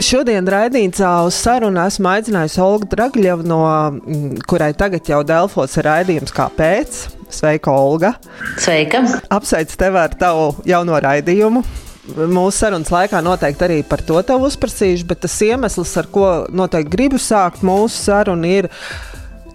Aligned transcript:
Šodien 0.00 0.46
raidījumā 0.48 1.10
uz 1.28 1.36
sarunu 1.36 1.82
esmu 1.82 2.08
aicinājusi 2.08 2.60
Olgu 2.64 2.86
Dragļevu, 2.88 3.44
no 3.44 3.58
mm, 3.66 4.38
kurai 4.48 4.70
tagad 4.72 5.10
jau 5.10 5.18
Delfos 5.28 5.76
ir 5.76 5.84
raidījums 5.84 6.32
Kāpēc? 6.32 7.02
Sveika, 7.30 7.74
Olga! 7.76 8.14
Sveika! 8.56 9.02
Apsveicu 9.28 9.76
tevi 9.78 10.00
ar 10.00 10.16
tavu 10.16 10.54
jauno 10.68 10.96
raidījumu! 11.04 11.62
Mūsu 12.16 12.62
sarunas 12.62 12.88
laikā 12.90 13.20
noteikti 13.22 13.66
arī 13.66 13.78
par 13.86 14.00
to 14.08 14.16
tev 14.24 14.46
uzprasīšu, 14.48 15.04
bet 15.10 15.20
tas 15.26 15.36
iemesls, 15.44 15.92
ar 16.00 16.08
ko 16.10 16.30
noteikti 16.48 16.96
gribu 16.96 17.20
sākt 17.20 17.60
mūsu 17.66 18.00
sarunu, 18.00 18.48
ir 18.48 18.70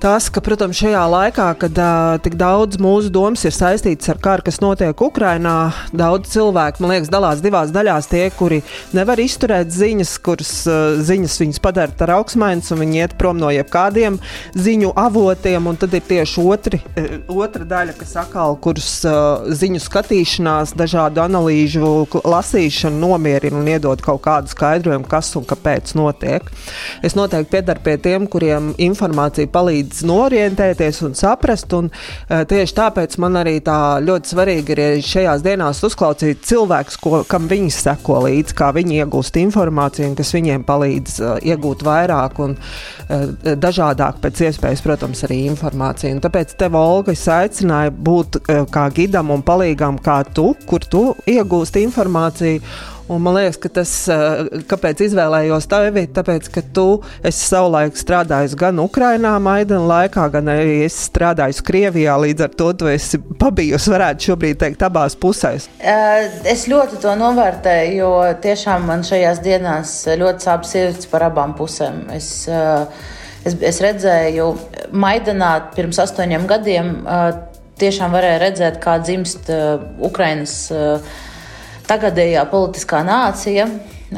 tas, 0.01 0.27
ka, 0.33 0.41
protams, 0.43 0.77
šajā 0.77 1.01
laikā, 1.09 1.45
kad 1.61 1.79
uh, 1.79 2.17
tik 2.23 2.35
daudz 2.39 2.79
mūsu 2.81 3.09
domas 3.13 3.45
ir 3.47 3.53
saistītas 3.55 4.09
ar 4.11 4.19
karu, 4.21 4.43
kas 4.45 4.59
notiek 4.63 5.01
Ukrajinā, 5.01 5.71
daudz 5.95 6.29
cilvēku, 6.33 6.83
man 6.83 6.93
liekas, 6.93 7.11
dalās 7.13 7.41
divās 7.43 7.71
daļās. 7.75 8.09
Tie, 8.11 8.23
kuri 8.35 8.61
nevar 8.95 9.21
izturēt 9.23 9.71
ziņas, 9.73 10.11
kuras 10.25 10.51
uh, 10.69 10.99
ziņas 11.05 11.37
viņus 11.41 11.61
padara 11.63 11.95
ar 12.05 12.13
augstmaiņas, 12.17 12.71
un 12.75 12.81
viņi 12.83 13.01
iet 13.01 13.15
prom 13.19 13.39
no 13.41 13.49
jebkādiem 13.53 14.19
ziņu 14.53 14.91
avotiem, 14.99 15.71
un 15.71 15.79
tad 15.79 15.95
ir 15.97 16.05
tieši 16.09 16.45
otri, 16.45 16.81
uh, 16.99 17.15
otra 17.45 17.65
daļa, 17.71 17.97
kas 17.99 18.15
atkal, 18.25 18.59
kuras 18.61 18.91
uh, 19.07 19.47
ziņu 19.55 19.81
skatīšanās, 19.85 20.75
dažādu 20.77 21.23
analīžu 21.25 21.95
lasīšanu 22.21 23.01
nomierina 23.01 23.61
un 23.61 23.71
iedod 23.71 24.03
kaut 24.05 24.23
kādu 24.27 24.51
skaidrojumu, 24.51 25.07
kas 25.09 25.33
un 25.39 25.47
kāpēc 25.47 25.95
notiek. 25.97 26.51
Es 27.05 27.17
noteikti 27.17 27.55
piedaru 27.57 27.85
pie 27.85 27.97
tiem, 28.01 28.29
kuriem 28.31 28.73
informācija 28.81 29.49
palīdz 29.51 29.84
palīdz 29.85 30.05
norientēties 30.05 31.01
un 31.05 31.15
saprast. 31.15 31.73
Un, 31.73 31.89
uh, 31.89 32.43
tieši 32.47 32.75
tāpēc 32.75 33.17
man 33.19 33.37
arī 33.37 33.59
tā 33.63 33.99
ļoti 34.01 34.33
svarīgi 34.33 34.73
ir 34.73 35.01
šajās 35.03 35.43
dienās 35.43 35.83
uzklausīt 35.83 36.43
cilvēkus, 36.45 36.97
ko, 36.97 37.23
kam 37.27 37.47
viņi 37.47 37.71
seko 37.71 38.23
līdzi, 38.25 38.55
kā 38.55 38.71
viņi 38.73 39.01
iegūst 39.03 39.37
informāciju, 39.41 40.15
kas 40.15 40.33
viņiem 40.33 40.65
palīdz 40.65 41.19
uh, 41.21 41.37
iegūt 41.41 41.83
vairāk 41.85 42.39
un 42.39 42.55
uh, 42.55 43.55
dažādāk 43.55 44.19
pēc 44.21 44.45
iespējas, 44.49 44.83
protams, 44.85 45.23
arī 45.27 45.45
informāciju. 45.49 46.15
Un 46.15 46.23
tāpēc 46.23 46.55
tev, 46.57 46.75
Olga, 46.75 47.13
es 47.13 47.27
aicināju 47.27 47.95
būt 47.95 48.41
uh, 48.41 48.65
kā 48.71 48.89
gidam 48.95 49.31
un 49.35 49.45
palīgam, 49.45 49.99
kā 50.01 50.23
tu, 50.33 50.53
kur 50.65 50.85
tu 50.85 51.13
iegūsti 51.29 51.85
informāciju. 51.85 52.93
Un 53.07 53.21
man 53.21 53.35
liekas, 53.37 53.59
ka 53.61 53.69
tas, 53.69 53.91
eh, 54.09 54.61
kāpēc 54.65 55.03
izvēlējos 55.05 55.67
tevi, 55.69 56.07
tāpēc, 56.09 56.47
ka 56.55 56.61
tu 56.73 56.85
esi 57.21 57.43
savulaik 57.51 57.97
strādājis 57.99 58.55
gan 58.57 58.79
Ukrainā, 58.81 59.35
Maidana 59.37 59.85
laikā, 59.91 60.23
gan 60.33 60.49
arī 60.49 60.79
esi 60.87 61.03
strādājis 61.11 61.61
Krievijā. 61.67 62.15
Līdz 62.23 62.47
ar 62.47 62.55
to 62.57 62.71
tu 62.73 62.89
esi 62.89 63.19
pabijusi, 63.19 63.91
varētu 63.93 64.29
šobrīd 64.31 64.57
teikt, 64.63 64.85
abās 64.87 65.13
pusēs. 65.21 65.67
Eh, 65.79 66.31
es 66.49 66.65
ļoti 66.71 66.97
to 67.03 67.13
novērtēju, 67.19 67.99
jo 67.99 68.09
tiešām 68.41 68.89
man 68.89 69.05
šajās 69.05 69.43
dienās 69.45 69.93
ļoti 70.17 70.47
sāp 70.49 70.65
sirds 70.65 71.05
par 71.11 71.27
abām 71.29 71.53
pusēm. 71.53 72.07
Es, 72.15 72.47
eh, 72.49 72.87
es, 73.45 73.53
es 73.61 73.81
redzēju 73.85 74.49
Maidanā 74.97 75.53
pirms 75.77 76.01
astoņiem 76.01 76.49
gadiem. 76.49 76.91
Tiešām 77.75 78.13
varēja 78.15 78.39
redzēt, 78.39 78.79
kā 78.79 78.97
dzimst 79.03 79.49
Ukrainas 79.99 80.71
uh, 80.71 81.01
tagadējā 81.89 82.45
politiskā 82.51 83.03
nācija. 83.05 83.67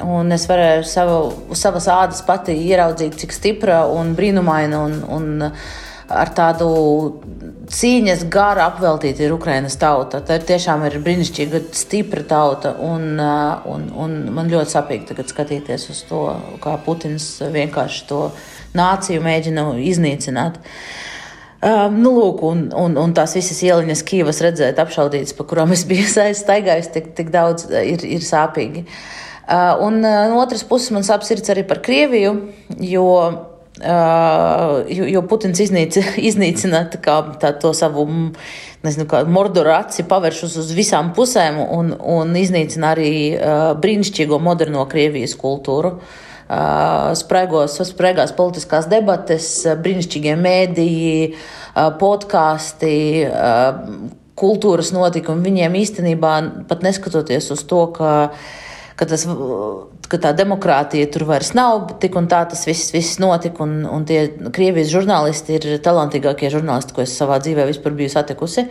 Un 0.04 0.36
es 0.36 0.46
varēju 0.50 0.86
savu, 0.86 1.20
savas 1.58 1.88
ādas 1.90 2.22
pati 2.28 2.54
ieraudzīt, 2.68 3.16
cik 3.22 3.34
stipra 3.34 3.86
un 3.90 4.12
brīnumaina 4.18 4.82
un, 4.84 4.98
un 5.16 5.46
ar 6.08 6.32
tādu 6.36 6.68
cīņas 7.72 8.28
garu 8.32 8.64
apveltīta 8.66 9.26
ir 9.26 9.34
Ukraiņas 9.36 9.80
tauta. 9.80 10.22
Tā 10.24 10.38
ir 10.38 10.46
tiešām 10.52 10.86
ir 10.88 11.00
brīnišķīga, 11.04 11.64
stipra 11.76 12.24
tauta. 12.28 12.76
Un, 12.84 13.18
un, 13.18 13.90
un 13.96 14.16
man 14.36 14.52
ļoti 14.52 14.76
sapīgi 14.76 15.12
tagad 15.14 15.34
skatīties 15.34 15.90
uz 15.96 16.04
to, 16.12 16.24
kā 16.64 16.78
Putins 16.86 17.38
vienkārši 17.42 18.08
to 18.12 18.24
nāciju 18.78 19.24
mēģina 19.24 19.70
iznīcināt. 19.88 20.60
Uh, 20.60 21.14
Um, 21.58 21.96
nu, 22.04 22.12
lūk, 22.14 22.44
un, 22.46 22.68
un, 22.78 22.94
un 23.02 23.14
tās 23.18 23.32
visas 23.34 23.58
ieliņas, 23.66 24.04
Kīvas 24.06 24.44
redzēt, 24.46 24.78
apšaudītas, 24.78 25.34
pa 25.34 25.46
kurām 25.50 25.72
es 25.74 25.88
biju 25.90 26.06
aizstaigājis, 26.28 26.92
tik, 26.94 27.08
tik 27.18 27.32
daudz 27.34 27.66
ir, 27.74 28.04
ir 28.06 28.22
sāpīgi. 28.26 28.84
Uh, 29.48 29.80
un 29.88 29.98
uh, 30.04 30.28
no 30.30 30.38
otras 30.44 30.62
puses 30.68 30.92
man 30.94 31.08
sāp 31.08 31.26
sirds 31.26 31.50
arī 31.50 31.64
par 31.66 31.80
Krieviju, 31.82 32.36
jo, 32.84 33.08
uh, 33.18 34.76
jo, 34.92 35.08
jo 35.10 35.24
Putins 35.26 35.64
iznīca, 35.66 36.04
iznīcina 36.30 36.84
kā, 37.02 37.18
tā, 37.42 37.56
to 37.58 37.74
savu 37.74 38.06
nezinu, 38.86 39.10
mordoru 39.34 39.74
aci, 39.80 40.06
pavērš 40.06 40.44
uz, 40.52 40.62
uz 40.62 40.72
visām 40.78 41.10
pusēm 41.18 41.58
un, 41.66 41.90
un 41.98 42.38
iznīcina 42.38 42.94
arī 42.94 43.12
uh, 43.34 43.74
brīnišķīgo 43.82 44.38
moderno 44.46 44.86
Krievijas 44.94 45.34
kultūru. 45.42 45.96
Uh, 45.98 46.24
spraigos, 46.48 47.76
spraigās 47.90 48.32
politiskās 48.38 48.88
debates, 48.92 49.50
brīnišķīgie 49.84 50.36
mēdīji, 50.40 51.34
podkāsti, 52.00 52.94
kultūras 54.38 54.94
notikumi. 54.96 55.46
Viņiem 55.50 55.76
īstenībā 55.82 56.34
pat 56.70 56.86
neskatoties 56.86 57.52
uz 57.52 57.66
to, 57.68 57.82
ka, 57.98 58.14
ka, 58.96 59.10
tas, 59.10 59.28
ka 60.08 60.22
tā 60.24 60.34
demokrātija 60.38 61.10
tur 61.12 61.28
vairs 61.30 61.52
nav, 61.58 61.98
tik 62.02 62.16
un 62.20 62.30
tā 62.32 62.44
tas 62.50 62.64
viss, 62.70 62.94
viss 62.96 63.20
notika. 63.24 63.66
Un, 63.66 63.82
un 63.84 64.08
tie 64.08 64.28
Krievijas 64.54 64.94
žurnālisti 64.94 65.60
ir 65.60 65.70
talantīgākie 65.84 66.54
žurnālisti, 66.54 66.96
ko 66.96 67.04
es 67.04 67.18
savā 67.18 67.42
dzīvē 67.44 67.68
vispār 67.74 67.98
biju 67.98 68.14
satikusi. 68.14 68.70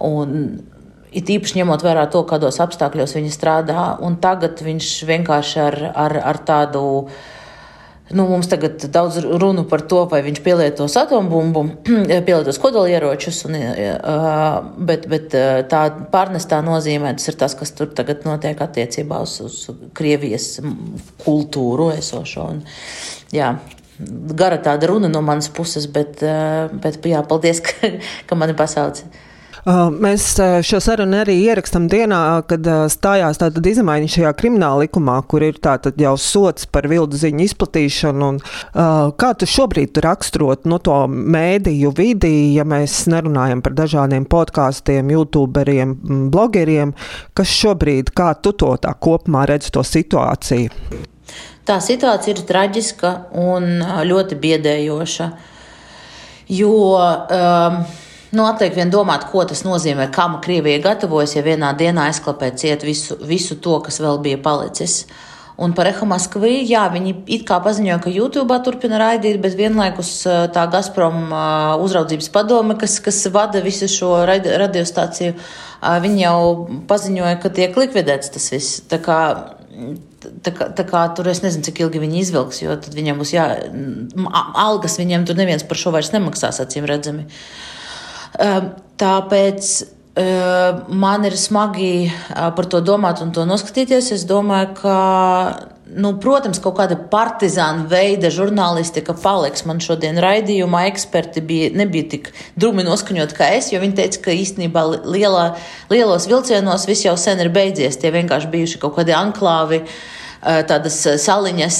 Un 0.00 0.36
It 1.10 1.30
īpaši 1.32 1.58
ņemot 1.58 1.82
vērā 1.82 2.06
to, 2.10 2.22
kādos 2.28 2.60
apstākļos 2.62 3.16
viņi 3.18 3.34
strādā, 3.34 3.84
tagad 4.22 4.62
viņš 4.62 4.90
vienkārši 5.08 5.60
ar, 5.64 5.78
ar, 5.90 6.16
ar 6.32 6.38
tādu. 6.46 6.82
Nu, 8.10 8.24
mums 8.26 8.48
tagad 8.50 8.82
daudz 8.90 9.20
runu 9.22 9.62
par 9.70 9.84
to, 9.86 10.00
vai 10.10 10.18
viņš 10.26 10.40
pielietos 10.42 10.96
atombumbu, 10.98 11.62
pielietos 12.26 12.58
kodolieročus, 12.62 13.44
un, 13.46 13.58
bet, 14.86 15.06
bet 15.10 15.34
tā 15.70 15.82
pārnestā 16.10 16.58
nozīmē 16.66 17.12
tas 17.18 17.30
ir 17.30 17.38
tas, 17.38 17.54
kas 17.58 17.74
tur 17.78 17.90
tagad 17.94 18.26
notiek 18.26 18.58
attiecībā 18.66 19.22
uz, 19.22 19.36
uz 19.46 19.60
Krievijas 19.94 20.56
kultūru 21.22 21.92
esošo. 21.94 22.48
Un, 22.56 22.62
jā, 23.34 23.52
gara 24.34 24.58
tāda 24.62 24.90
runa 24.90 25.10
no 25.10 25.22
manas 25.22 25.50
puses, 25.54 25.86
bet, 25.90 26.22
bet 26.82 27.02
jā, 27.06 27.22
paldies, 27.30 27.62
ka, 27.66 27.94
ka 28.26 28.38
mani 28.38 28.58
pasauci. 28.58 29.06
Uh, 29.60 29.90
mēs 29.92 30.24
uh, 30.40 30.62
šo 30.64 30.78
sarunu 30.80 31.18
arī 31.20 31.34
ierakstām 31.44 31.84
dienā, 31.92 32.20
kad 32.48 32.64
uh, 32.64 32.86
stājās 32.88 33.40
tātad 33.42 33.66
izmaiņa 33.68 34.08
šajā 34.14 34.30
krimināla 34.38 34.86
likumā, 34.86 35.18
kur 35.28 35.44
ir 35.44 35.58
tātad 35.60 36.00
jau 36.00 36.14
sots 36.16 36.64
par 36.64 36.88
vildu 36.88 37.20
ziņu 37.20 37.44
izplatīšanu. 37.44 38.30
Un, 38.30 38.38
kā 39.20 39.30
tu 39.36 39.48
šobrīd 39.48 39.92
tu 39.96 40.02
raksturot 40.04 40.64
no 40.68 40.78
to 40.82 40.96
mēdīju 41.10 41.92
vidi, 41.96 42.32
ja 42.54 42.64
mēs 42.68 43.02
nerunājam 43.10 43.60
par 43.64 43.76
dažādiem 43.76 44.26
podkāstiem, 44.30 45.12
youtuberiem, 45.12 45.94
blogeriem, 46.32 46.94
kas 47.36 47.52
šobrīd, 47.60 48.12
kā 48.16 48.32
tu 48.40 48.52
to 48.56 48.74
tā 48.80 48.92
kopumā 48.96 49.46
redz 49.50 49.70
to 49.74 49.84
situāciju? 49.86 50.72
Tā 51.68 51.78
situācija 51.84 52.34
ir 52.36 52.44
traģiska 52.48 53.14
un 53.40 53.82
ļoti 54.08 54.38
biedējoša, 54.40 55.32
jo 56.56 56.76
um, 57.00 57.82
Nu, 58.30 58.44
atliek 58.46 58.76
vien 58.78 58.90
domāt, 58.92 59.24
ko 59.32 59.42
tas 59.48 59.64
nozīmē, 59.66 60.06
kam 60.14 60.36
Krievija 60.44 60.78
gatavojas, 60.84 61.34
ja 61.34 61.42
vienā 61.42 61.72
dienā 61.78 62.06
aizklapē 62.10 62.52
ciet 62.54 62.84
visu, 62.86 63.16
visu 63.26 63.56
to, 63.58 63.80
kas 63.82 63.98
vēl 64.02 64.20
bija 64.22 64.38
palicis. 64.42 65.02
Un 65.60 65.74
par 65.76 65.90
Eho 65.90 66.06
Maskavī, 66.08 66.52
jā, 66.64 66.84
viņi 66.94 67.10
it 67.34 67.42
kā 67.48 67.58
paziņoja, 67.60 67.98
ka 68.00 68.12
YouTube 68.14 68.56
turpina 68.64 69.00
raidīt, 69.02 69.40
bet 69.42 69.58
vienlaikus 69.58 70.12
tā 70.54 70.62
Gazprom 70.72 71.34
uzraudzības 71.84 72.30
padome, 72.32 72.76
kas, 72.80 72.96
kas 73.04 73.18
vada 73.34 73.60
visu 73.64 73.90
šo 73.90 74.12
radiostāciju, 74.30 75.34
viņi 76.06 76.22
jau 76.22 76.38
paziņoja, 76.88 77.40
ka 77.42 77.50
tiek 77.58 77.76
likvidēts 77.76 78.30
tas 78.36 78.46
viss. 78.54 78.78
Tā 78.88 79.02
kā, 79.04 79.18
tā 80.46 80.54
kā, 80.54 80.70
tā 80.78 80.86
kā 80.86 81.02
tur 81.18 81.28
es 81.34 81.42
nezinu, 81.42 81.66
cik 81.66 81.82
ilgi 81.82 82.06
viņi 82.06 82.22
izvilks, 82.22 82.62
jo 82.62 82.78
tad 82.78 82.94
viņiem 82.96 83.20
būs 83.20 83.34
jā, 83.34 83.50
algas, 84.54 84.96
viņiem 85.02 85.26
tur 85.28 85.36
neviens 85.42 85.66
par 85.66 85.82
šo 85.82 85.92
vairs 85.98 86.14
nemaksās, 86.14 86.62
acīm 86.62 86.88
redzami. 86.88 87.26
Uh, 87.26 87.69
tāpēc 89.00 89.72
ehm, 90.20 90.84
man 91.00 91.26
ir 91.28 91.36
smagi 91.38 92.10
par 92.30 92.68
to 92.70 92.80
domāt 92.84 93.22
un 93.24 93.34
to 93.36 93.44
noskatīties. 93.48 94.12
Es 94.16 94.24
domāju, 94.28 94.72
ka, 94.80 94.96
nu, 95.96 96.14
protams, 96.22 96.60
kaut 96.62 96.78
kāda 96.78 96.98
partizāna 97.12 97.86
veida 97.90 98.30
žurnālistika 98.32 99.14
paliks. 99.22 99.66
Man 99.68 99.82
šodien 99.84 100.20
raidījumā 100.22 100.86
eksperti 100.90 101.44
bija, 101.44 101.72
nebija 101.76 102.08
tik 102.14 102.30
drūmi 102.60 102.86
noskaņot 102.86 103.34
kā 103.36 103.52
es, 103.58 103.72
jo 103.74 103.82
viņi 103.82 103.98
teica, 104.02 104.22
ka 104.26 104.36
īstenībā 104.36 104.86
lielā, 105.04 105.50
lielos 105.92 106.28
vilcienos 106.30 106.88
viss 106.90 107.06
jau 107.08 107.16
sen 107.20 107.42
ir 107.44 107.52
beidzies. 107.54 108.00
Tie 108.00 108.14
vienkārši 108.14 108.52
bijuši 108.54 108.82
kaut 108.82 108.98
kādi 109.00 109.16
anklāvi. 109.16 109.84
Tādas 110.40 110.96
saliņas, 111.20 111.78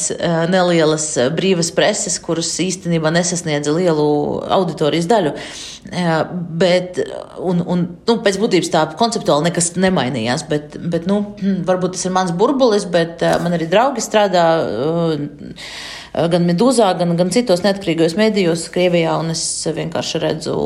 nelielas 0.52 1.06
brīvas 1.32 1.70
preses, 1.72 2.18
kuras 2.20 2.50
īstenībā 2.60 3.12
nesasniedza 3.14 3.72
lielu 3.72 4.06
auditorijas 4.58 5.08
daļu. 5.10 5.32
Bet, 6.60 7.00
un, 7.40 7.62
un, 7.64 7.86
nu, 8.08 8.16
pēc 8.24 8.36
būtības 8.42 8.72
tā 8.74 8.84
konceptuāli 9.00 9.48
nekas 9.48 9.72
nemainījās, 9.80 10.44
bet, 10.50 10.76
bet 10.92 11.08
nu, 11.08 11.22
varbūt 11.68 11.96
tas 11.96 12.04
ir 12.04 12.14
mans 12.16 12.34
burbulis, 12.36 12.84
bet 12.90 13.24
man 13.40 13.56
arī 13.56 13.70
draugi 13.70 14.04
strādā 14.04 14.44
gan 16.10 16.46
Medūzā, 16.46 16.92
gan, 16.98 17.16
gan 17.16 17.32
citos 17.32 17.64
neatkarīgos 17.64 18.16
medijos 18.18 18.68
Krievijā, 18.74 19.16
un 19.22 19.32
es 19.32 19.44
vienkārši 19.72 20.22
redzu 20.26 20.60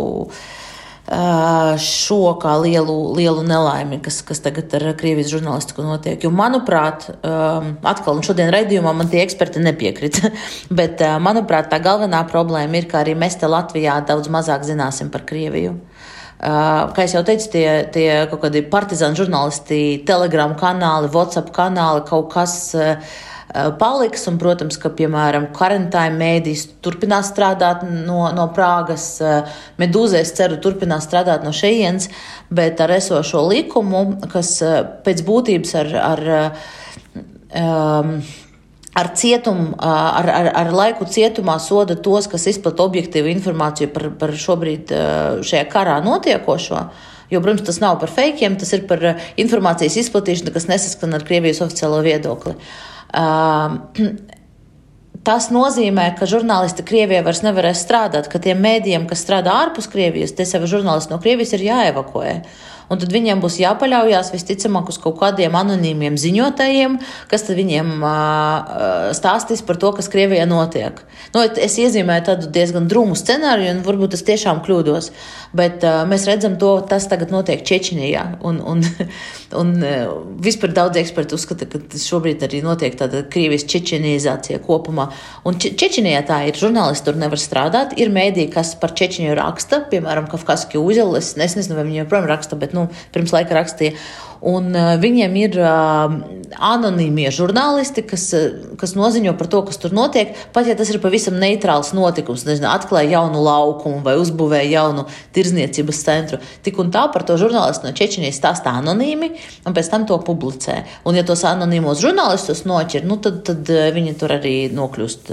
šo 1.04 2.20
kā 2.40 2.54
lielu, 2.62 2.94
lielu 3.16 3.42
nelaimi, 3.44 3.98
kas, 4.04 4.22
kas 4.24 4.40
tagad 4.40 4.72
ar 4.78 4.86
Krievijas 4.96 5.32
žurnālistiku 5.34 5.84
notiek. 5.84 6.22
Jo, 6.24 6.30
manuprāt, 6.32 7.10
atkal, 7.84 8.22
šodien 8.24 8.52
raidījumā 8.54 8.94
man 8.96 9.10
tie 9.12 9.20
eksperti 9.24 9.60
nepiekrita, 9.64 10.32
bet, 10.80 11.04
manuprāt, 11.20 11.68
tā 11.72 11.80
galvenā 11.84 12.24
problēma 12.30 12.80
ir, 12.80 12.88
ka 12.88 13.02
arī 13.02 13.16
mēs 13.20 13.36
te 13.40 13.50
Latvijā 13.50 14.00
daudz 14.08 14.32
mazāk 14.32 14.64
zināsim 14.64 15.12
par 15.12 15.26
Krieviju. 15.28 15.76
Kā 16.44 17.04
jau 17.08 17.22
teicu, 17.24 17.46
tie, 17.52 17.68
tie 17.94 18.08
kaut 18.28 18.42
kādi 18.42 18.64
partizāni 18.68 19.16
žurnālisti, 19.16 20.02
telegramu 20.08 20.58
kanāli, 20.60 21.12
WhatsApp 21.14 21.52
kanāli, 21.54 22.02
kaut 22.08 22.32
kas 22.34 22.56
Eh, 22.74 22.98
paliks. 23.78 24.26
Un, 24.30 24.38
protams, 24.40 24.78
ka, 24.80 24.90
piemēram, 24.94 25.48
karantīna 25.54 26.18
mēdīs 26.18 26.66
turpinās 26.84 27.30
strādāt 27.32 27.84
no, 27.86 28.26
no 28.34 28.48
Prāgas, 28.54 29.08
eh, 29.22 29.58
Medūzē, 29.80 30.22
es 30.24 30.34
ceru, 30.36 30.58
turpinās 30.62 31.06
strādāt 31.08 31.44
no 31.46 31.54
šejienes, 31.54 32.10
bet 32.54 32.80
ar 32.82 32.94
esošo 32.98 33.44
likumu, 33.48 34.06
kas 34.32 34.56
eh, 34.62 34.80
pēc 35.06 35.26
būtības 35.26 35.76
ar. 35.82 35.92
ar 36.04 36.24
um, 37.54 38.16
ar 38.94 39.08
cietumu, 39.18 39.72
ar, 39.82 40.28
ar, 40.30 40.48
ar 40.54 40.68
laiku 40.70 41.02
cietumā 41.10 41.56
soda 41.58 41.96
tos, 41.98 42.28
kas 42.30 42.44
izplata 42.46 42.84
objektīvu 42.84 43.26
informāciju 43.32 43.90
par, 43.90 44.04
par 44.20 44.30
šobrīd 44.38 44.92
šajā 45.42 45.64
karā 45.72 45.96
notiekošo. 46.04 46.84
Jo, 47.32 47.40
protams, 47.42 47.64
tas 47.66 47.80
nav 47.82 47.98
par 47.98 48.12
fakiem, 48.14 48.54
tas 48.54 48.70
ir 48.76 48.84
par 48.86 49.02
informācijas 49.34 49.98
izplatīšanu, 50.04 50.54
kas 50.54 50.70
nesaskan 50.70 51.18
ar 51.18 51.26
Krievijas 51.26 51.64
oficiālo 51.66 52.04
viedokli. 52.06 52.54
Uh, 52.54 52.93
Tas 55.24 55.46
nozīmē, 55.48 56.10
ka 56.18 56.26
žurnālisti 56.28 56.84
Krievijā 56.84 57.22
vairs 57.24 57.40
nevarēs 57.46 57.80
strādāt, 57.80 58.26
ka 58.28 58.36
tiem 58.44 58.58
mēdījiem, 58.60 59.06
kas 59.08 59.22
strādā 59.24 59.54
ārpus 59.62 59.88
Krievijas, 59.88 60.34
tie 60.36 60.44
sevi 60.44 60.68
žurnālisti 60.68 61.14
no 61.14 61.20
Krievijas 61.22 61.54
ir 61.56 61.64
jāevakuē 61.64 62.34
un 62.90 63.00
tad 63.00 63.12
viņiem 63.14 63.42
būs 63.42 63.58
jāpaļaujas 63.62 64.32
visticamāk 64.34 64.90
uz 64.92 64.98
kaut 65.02 65.18
kādiem 65.20 65.56
anonīmiem 65.58 66.18
ziņotājiem, 66.20 66.98
kas 67.30 67.46
viņiem 67.48 67.92
stāstīs 69.16 69.64
par 69.66 69.80
to, 69.80 69.92
kas 69.96 70.10
Krievijā 70.12 70.46
notiek. 70.48 71.00
Nu, 71.34 71.42
es 71.42 71.78
iezīmēju 71.80 72.26
tādu 72.28 72.50
diezgan 72.54 72.88
drūmu 72.90 73.16
scenāriju, 73.18 73.76
un 73.76 73.82
varbūt 73.86 74.16
es 74.18 74.24
tiešām 74.26 74.62
kļūdos, 74.66 75.10
bet 75.56 75.84
mēs 76.10 76.26
redzam 76.28 76.58
to, 76.60 76.76
tas 76.88 77.08
tagad 77.10 77.32
notiek 77.34 77.64
Čečenijā. 77.66 78.24
Un, 78.44 78.60
un, 78.60 78.84
un 79.60 79.74
vispār 80.44 80.74
daudz 80.76 81.00
eksperti 81.00 81.36
uzskata, 81.36 81.68
ka 81.70 81.80
šobrīd 82.00 82.44
arī 82.46 82.62
notiek 82.64 82.96
tāda 82.98 83.24
Krievijas 83.30 83.66
čečenizācija 83.70 84.60
kopumā. 84.64 85.08
Un 85.48 85.58
Čečenijā 85.62 86.22
tā 86.28 86.42
ir, 86.48 86.58
žurnālisti 86.58 87.08
tur 87.08 87.18
nevar 87.20 87.40
strādāt, 87.40 87.96
ir 88.00 88.12
mēdī, 88.14 88.46
kas 88.52 88.74
par 88.80 88.94
Čečeniju 88.96 89.36
raksta, 89.38 89.82
piemēram, 89.90 90.28
Kafkaski 90.30 90.80
Uzelis, 90.80 91.32
es 91.34 91.56
nezinu, 91.58 91.78
vai 91.78 91.86
viņi 91.88 92.02
joprojām 92.02 92.28
raksta, 92.30 92.58
bet 92.60 92.73
nu, 92.74 92.88
pirms 93.14 93.34
laika 93.34 93.60
rakstīja. 93.60 93.96
Un 94.44 94.74
uh, 94.76 94.90
viņiem 95.00 95.36
ir 95.40 95.54
uh, 95.56 96.14
anonīmie 96.68 97.30
žurnālisti, 97.32 98.02
kas, 98.04 98.26
uh, 98.36 98.74
kas 98.80 98.92
noziņo 98.92 99.32
par 99.40 99.48
to, 99.48 99.62
kas 99.64 99.80
tur 99.80 99.94
notiek. 99.96 100.34
Pat 100.52 100.68
ja 100.68 100.74
tas 100.76 100.90
ir 100.92 101.00
pavisam 101.00 101.38
neitrāls 101.40 101.94
notikums, 101.96 102.44
nezinu, 102.44 102.68
atklāja 102.68 103.14
jaunu 103.14 103.40
laukumu 103.46 104.02
vai 104.04 104.18
uzbūvēja 104.20 104.68
jaunu 104.74 105.06
tirzniecības 105.36 106.02
centru. 106.04 106.40
Tik 106.66 106.82
un 106.82 106.92
tā 106.92 107.06
par 107.14 107.24
to 107.24 107.38
žurnālistu 107.40 107.88
no 107.88 107.94
Čečenijas 107.96 108.36
stāstā 108.42 108.74
anonīmi, 108.82 109.30
un 109.64 109.76
pēc 109.76 109.88
tam 109.94 110.04
to 110.10 110.20
publicē. 110.26 110.82
Un, 111.08 111.16
ja 111.16 111.24
tos 111.24 111.46
anonīmos 111.48 112.04
žurnālistus 112.04 112.66
noķer, 112.68 113.08
nu, 113.08 113.16
tad, 113.24 113.40
tad 113.48 113.72
viņi 113.96 114.12
tur 114.20 114.36
arī 114.36 114.56
nokļūst, 114.76 115.32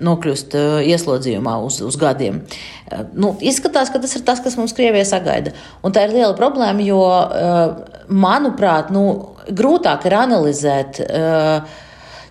nokļūst 0.00 0.56
ieslodzījumā 0.94 1.58
uz, 1.68 1.82
uz 1.84 2.00
gadiem. 2.00 2.40
Uh, 2.40 2.74
nu, 3.16 3.32
izskatās, 3.40 3.90
ka 3.92 4.00
tas 4.02 4.14
ir 4.18 4.24
tas, 4.26 4.42
kas 4.44 4.58
mums 4.60 4.74
Krievijā 4.76 5.06
sagaida. 5.08 5.54
Un 5.84 5.94
tā 5.94 6.04
ir 6.06 6.14
liela 6.16 6.34
problēma, 6.38 6.84
jo 6.84 7.00
uh, 7.00 8.04
manuprāt, 8.12 8.92
nu, 8.94 9.06
grūtāk 9.48 10.06
ir 10.08 10.18
analizēt 10.18 11.00
uh, 11.04 11.82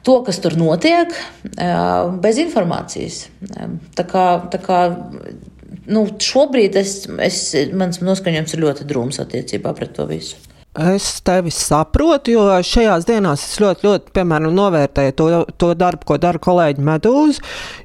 to, 0.03 0.19
kas 0.27 0.39
tur 0.44 0.57
notiek, 0.59 1.13
bez 2.23 2.39
informācijas. 2.44 3.21
Tā 3.95 4.03
kā, 4.03 4.25
tā 4.51 4.59
kā 4.59 4.79
nu, 5.88 6.05
šobrīd 6.19 6.75
es, 6.79 6.95
es, 7.23 7.39
mans 7.75 8.01
noskaņojums 8.03 8.55
ir 8.55 8.63
ļoti 8.65 8.88
drūms 8.89 9.21
attiecībā 9.23 9.73
pret 9.77 9.95
to 9.95 10.07
visu. 10.09 10.39
Es 10.74 11.20
tevi 11.22 11.52
saprotu, 11.54 12.31
jo 12.34 12.44
šajās 12.66 13.06
dienās 13.06 13.44
es 13.46 13.60
ļoti, 13.62 13.86
ļoti, 13.86 14.12
piemēram, 14.16 14.56
novērtēju 14.58 15.14
to, 15.20 15.25
to 15.62 15.68
darbu, 15.78 16.08
ko 16.10 16.16
dara 16.18 16.40
kolēģi 16.42 16.81
Medūza, 16.88 17.44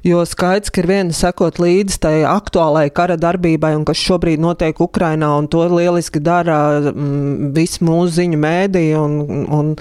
jo 0.09 0.23
skaidrs, 0.25 0.71
ka 0.73 0.81
ir 0.81 0.89
viena 0.89 1.13
sekot 1.13 1.61
līdzi 1.61 1.99
tai 2.01 2.13
aktuālajai 2.25 2.89
kara 2.97 3.19
darbībai 3.21 3.75
un 3.77 3.85
kas 3.85 4.01
šobrīd 4.01 4.41
notiek 4.41 4.81
Ukrainā, 4.81 5.29
un 5.37 5.45
to 5.53 5.67
lieliski 5.69 6.17
dara 6.25 6.57
mm, 6.89 7.51
visi 7.53 7.85
mūsu 7.85 8.15
ziņu 8.17 8.41
mēdī, 8.41 8.83
un, 8.97 9.45
un 9.53 9.71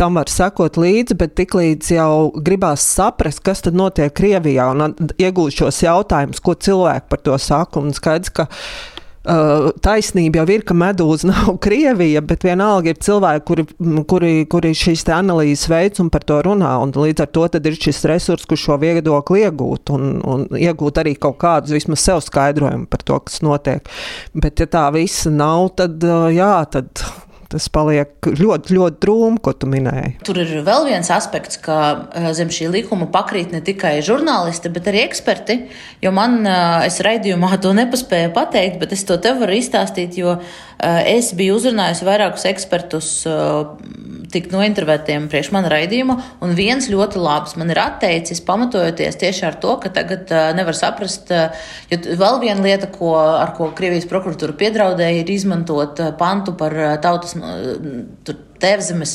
tam 0.00 0.16
var 0.16 0.32
sekot 0.32 0.80
līdzi, 0.80 1.18
bet 1.20 1.36
tiklīdz 1.36 1.92
jau 1.98 2.16
gribās 2.48 2.88
saprast, 2.96 3.44
kas 3.44 3.60
tad 3.68 3.76
notiek 3.76 4.16
Krievijā 4.16 4.70
un 4.72 4.96
iegūt 5.20 5.60
šos 5.60 5.84
jautājumus, 5.84 6.40
ko 6.40 6.56
cilvēki 6.56 7.12
par 7.12 7.26
to 7.28 7.36
saka, 7.36 7.84
un 7.84 7.92
skaidrs, 7.92 8.32
ka 8.32 8.48
Uh, 9.24 9.70
taisnība 9.80 10.42
jau 10.42 10.50
ir, 10.52 10.62
ka 10.68 10.74
medūza 10.76 11.28
nav 11.30 11.54
Krievija, 11.64 12.20
bet 12.20 12.44
vienalga 12.44 12.92
ir 12.92 12.98
cilvēki, 13.00 13.44
kuri, 13.48 13.64
kuri, 14.10 14.32
kuri 14.52 14.72
šīs 14.76 15.06
analīzes 15.16 15.70
veids 15.72 16.02
un 16.04 16.10
par 16.12 16.26
to 16.28 16.42
runā. 16.44 16.74
Līdz 16.92 17.24
ar 17.24 17.30
to 17.32 17.46
ir 17.56 17.78
šis 17.80 18.02
resurs, 18.10 18.44
kurš 18.50 18.66
šo 18.68 18.76
viedokli 18.82 19.46
iegūt 19.46 19.94
un, 19.96 20.18
un 20.28 20.44
iegūt 20.60 21.00
arī 21.00 21.14
kaut 21.16 21.38
kādus 21.40 21.72
vismaz 21.72 22.04
sev 22.04 22.20
skaidrojumu 22.26 22.84
par 22.92 23.00
to, 23.00 23.16
kas 23.24 23.40
notiek. 23.44 23.88
Bet, 24.36 24.60
ja 24.60 24.68
tā 24.68 24.84
visa 24.92 25.32
nav, 25.32 25.70
tad 25.80 26.04
uh, 26.04 26.28
jā, 26.28 26.52
tad 26.68 27.06
tas 27.54 27.68
paliek 27.72 28.28
ļoti, 28.28 28.74
ļoti 28.74 29.00
drūmi, 29.02 29.40
ko 29.44 29.54
tu 29.56 29.68
minēji. 29.70 30.16
Tur 30.26 30.40
ir 30.42 30.50
vēl 30.66 30.88
viens 30.88 31.10
aspekts, 31.14 31.60
ka 31.62 31.78
eh, 32.10 32.28
zem 32.36 32.50
šī 32.52 32.68
likuma 32.72 33.08
pakrīt 33.14 33.54
ne 33.54 33.62
tikai 33.64 33.96
žurnālisti, 34.04 34.72
bet 34.74 34.90
arī 34.90 35.04
eksperti. 35.04 35.58
Jo 36.04 36.14
man, 36.14 36.40
eh, 36.42 36.86
es 36.88 37.00
raidījumā 37.04 37.54
to 37.62 37.74
nepaspēju 37.76 38.34
pateikt, 38.36 38.80
bet 38.82 38.94
es 38.96 39.06
to 39.06 39.18
tev 39.22 39.40
varu 39.44 39.58
izstāstīt, 39.60 40.18
jo 40.18 40.38
es 40.80 41.32
biju 41.36 41.58
uzrunājusi 41.58 42.06
vairākus 42.08 42.48
ekspertus 42.50 43.10
tikt 44.34 44.54
nointervētiem 44.54 45.28
priekš 45.30 45.50
mana 45.54 45.70
raidījuma, 45.72 46.16
un 46.44 46.54
viens 46.58 46.88
ļoti 46.90 47.20
labs 47.22 47.54
man 47.60 47.70
ir 47.72 47.80
atteicis, 47.82 48.42
pamatojoties 48.46 49.18
tieši 49.20 49.46
ar 49.48 49.58
to, 49.62 49.76
ka 49.82 49.92
tagad 49.94 50.32
uh, 50.34 50.48
nevar 50.56 50.76
saprast, 50.78 51.30
uh, 51.34 51.54
jo 51.92 52.00
vēl 52.20 52.40
viena 52.42 52.64
lieta, 52.64 52.90
ko, 52.92 53.14
ar 53.18 53.54
ko 53.58 53.70
Krievijas 53.76 54.08
prokuratūra 54.10 54.56
piedraudēja, 54.58 55.22
ir 55.22 55.32
izmantot 55.34 56.02
uh, 56.02 56.12
pantu 56.18 56.56
par 56.58 56.76
uh, 56.78 56.90
tautas 57.02 57.36
uh, 57.38 58.34
tēvzemes 58.64 59.14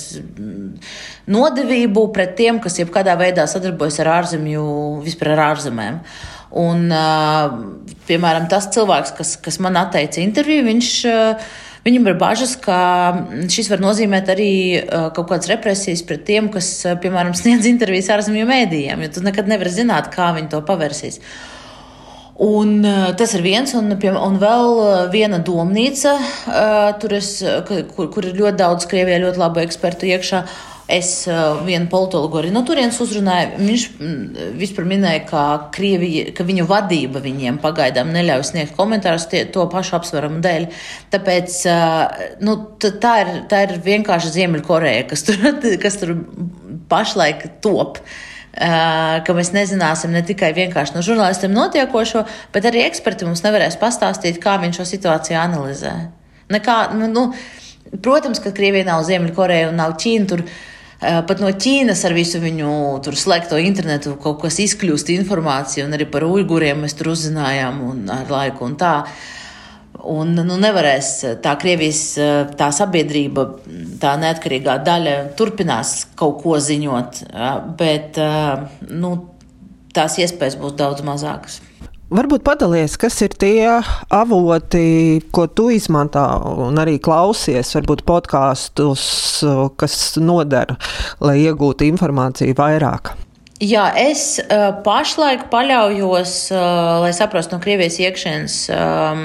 nodevību 1.30 2.10
pret 2.14 2.36
tiem, 2.38 2.60
kas 2.64 2.78
jebkādā 2.82 3.16
veidā 3.20 3.48
sadarbojas 3.50 4.00
ar 4.04 4.14
ārzemju, 4.20 4.66
vispār 5.06 5.34
ar 5.36 5.48
ārzemēm. 5.52 6.04
Un, 6.58 6.88
piemēram, 8.10 8.48
tas 8.50 8.72
cilvēks, 8.74 9.12
kas, 9.18 9.34
kas 9.44 9.60
man 9.62 9.78
atteica 9.78 10.24
interviju, 10.24 10.66
viņš 10.66 10.94
Viņam 11.80 12.10
ir 12.12 12.18
bažas, 12.20 12.58
ka 12.60 12.78
šis 13.50 13.70
var 13.72 13.80
nozīmēt 13.80 14.28
arī 14.34 14.54
kaut 15.16 15.30
kādas 15.30 15.48
represijas 15.48 16.02
pret 16.06 16.26
tiem, 16.28 16.50
kas, 16.52 16.68
piemēram, 17.02 17.32
sniedz 17.38 17.70
intervijas 17.70 18.12
ārzemju 18.18 18.50
mēdījiem, 18.50 19.06
jo 19.06 19.14
tu 19.16 19.24
nekad 19.24 19.48
nevari 19.48 19.72
zināt, 19.72 20.10
kā 20.12 20.28
viņi 20.36 20.52
to 20.52 20.60
pavērsīs. 20.68 21.22
Un, 22.44 22.84
tas 23.20 23.34
ir 23.36 23.44
viens, 23.44 23.72
un, 23.80 23.96
un 23.96 24.38
vēl 24.44 24.84
viena 25.16 25.40
domnīca, 25.44 26.18
es, 27.16 27.32
kur, 27.96 28.12
kur 28.12 28.28
ir 28.28 28.38
ļoti 28.38 28.60
daudz 28.60 28.88
Krievijā 28.92 29.24
ļoti 29.24 29.42
labu 29.42 29.64
ekspertu 29.64 30.12
iekšā. 30.12 30.44
Es 30.90 31.10
uh, 31.30 31.60
vienu 31.68 31.86
politologu 31.92 32.40
arī 32.40 32.50
no 32.54 32.64
turienes 32.66 32.98
uzrunāju. 33.04 33.60
Viņš 33.62 33.84
mm, 33.92 34.46
vispār 34.58 34.88
minēja, 34.90 35.20
ka, 35.30 35.44
Krievija, 35.76 36.32
ka 36.34 36.46
viņu 36.48 36.66
vadība 36.70 37.22
viņiem 37.22 37.60
pagaidām 37.62 38.10
neļauj 38.16 38.48
sniegt 38.50 38.74
komentārus 38.78 39.28
tie, 39.30 39.44
to 39.54 39.68
pašu 39.70 40.00
apsvērumu 40.00 40.42
dēļ. 40.42 40.66
Tāpēc 41.14 41.60
uh, 41.70 42.24
nu, 42.42 42.58
tā, 42.82 43.14
ir, 43.22 43.30
tā 43.52 43.62
ir 43.68 43.76
vienkārši 43.86 44.34
Ziemeļkoreja, 44.40 45.06
kas 45.12 45.28
tur, 45.28 45.38
kas 45.84 46.00
tur 46.02 46.16
pašlaik 46.90 47.46
top. 47.62 48.02
Uh, 48.02 49.22
ka 49.24 49.36
mēs 49.38 49.54
nezināsim 49.54 50.10
ne 50.10 50.24
tikai 50.26 50.50
vienkārši 50.58 50.96
no 50.96 51.04
žurnālistiem 51.06 51.54
notiekošo, 51.54 52.26
bet 52.56 52.66
arī 52.66 52.82
eksperti 52.88 53.28
mums 53.28 53.46
nevarēs 53.46 53.78
pastāstīt, 53.80 54.42
kā 54.42 54.58
viņi 54.60 54.80
šo 54.80 54.88
situāciju 54.90 55.38
analizē. 55.38 55.94
Nekā, 56.50 56.80
nu, 56.98 57.08
nu, 57.14 57.28
protams, 58.02 58.42
ka 58.42 58.54
Krievija 58.58 58.88
nav 58.90 59.06
Ziemeļkoreja 59.06 59.70
un 59.70 59.78
nav 59.80 59.96
Ķīna. 60.02 60.30
Tur 60.34 60.46
Pat 61.00 61.40
no 61.40 61.48
Ķīnas 61.56 62.02
ar 62.10 62.14
visu 62.16 62.42
viņu 62.44 63.00
slēgto 63.16 63.60
internetu 63.64 64.18
kaut 64.20 64.42
kas 64.42 64.58
izkļūst 64.60 65.14
informācija, 65.16 65.86
un 65.88 65.96
arī 65.96 66.10
par 66.12 66.26
uiguriem 66.28 66.84
mēs 66.84 66.98
tur 67.00 67.14
uzzinājām 67.14 67.80
un 67.88 68.02
ar 68.12 68.28
laiku 68.32 68.68
un 68.68 68.76
tā. 68.80 68.94
Un 70.00 70.36
nu, 70.36 70.58
nevarēs 70.60 71.40
tā 71.44 71.56
Krievijas 71.60 72.04
tā 72.60 72.70
sabiedrība, 72.76 73.46
tā 74.00 74.14
neatkarīgā 74.20 74.78
daļa 74.84 75.16
turpinās 75.40 75.96
kaut 76.20 76.40
ko 76.44 76.60
ziņot, 76.64 77.24
bet 77.80 78.20
nu, 78.92 79.16
tās 79.96 80.20
iespējas 80.20 80.60
būs 80.60 80.78
daudz 80.80 81.04
mazākas. 81.08 81.60
Varbūt 82.10 82.42
padalies, 82.42 82.96
kas 82.98 83.20
ir 83.22 83.36
tie 83.38 83.68
avoti, 84.10 85.20
ko 85.30 85.44
tu 85.54 85.68
izmanto 85.70 86.24
un 86.66 86.80
arī 86.82 86.96
klausies, 87.06 87.70
varbūt 87.78 88.02
podkāstus, 88.10 89.04
kas 89.78 89.98
nodara, 90.18 90.80
lai 91.22 91.36
iegūtu 91.44 91.86
informāciju 91.86 92.56
vairāk. 92.58 93.12
Jā, 93.62 93.92
es 94.00 94.40
uh, 94.42 94.72
pašlaik 94.82 95.52
paļaujos, 95.52 96.34
uh, 96.56 96.98
lai 97.04 97.14
saprastu 97.14 97.58
no 97.58 97.62
Krievijas 97.62 98.00
iekšienes 98.02 98.58
um, 98.74 99.24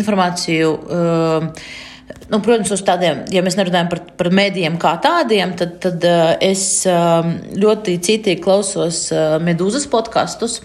informāciju. 0.00 0.74
Uh, 0.88 1.88
Nu, 2.30 2.38
protams, 2.42 2.70
uz 2.70 2.82
tādiem, 2.86 3.24
ja 3.34 3.40
mēs 3.42 3.56
nerunājam 3.58 3.88
par, 3.90 4.00
par 4.18 4.28
mēdījiem 4.34 4.76
kā 4.82 4.92
tādiem, 5.02 5.50
tad, 5.58 5.72
tad 5.82 6.04
uh, 6.06 6.32
es 6.42 6.62
uh, 6.86 7.26
ļoti 7.58 7.96
citīgi 8.06 8.38
klausos 8.44 9.08
uh, 9.10 9.34
Medūzas 9.42 9.88
podkastus 9.90 10.60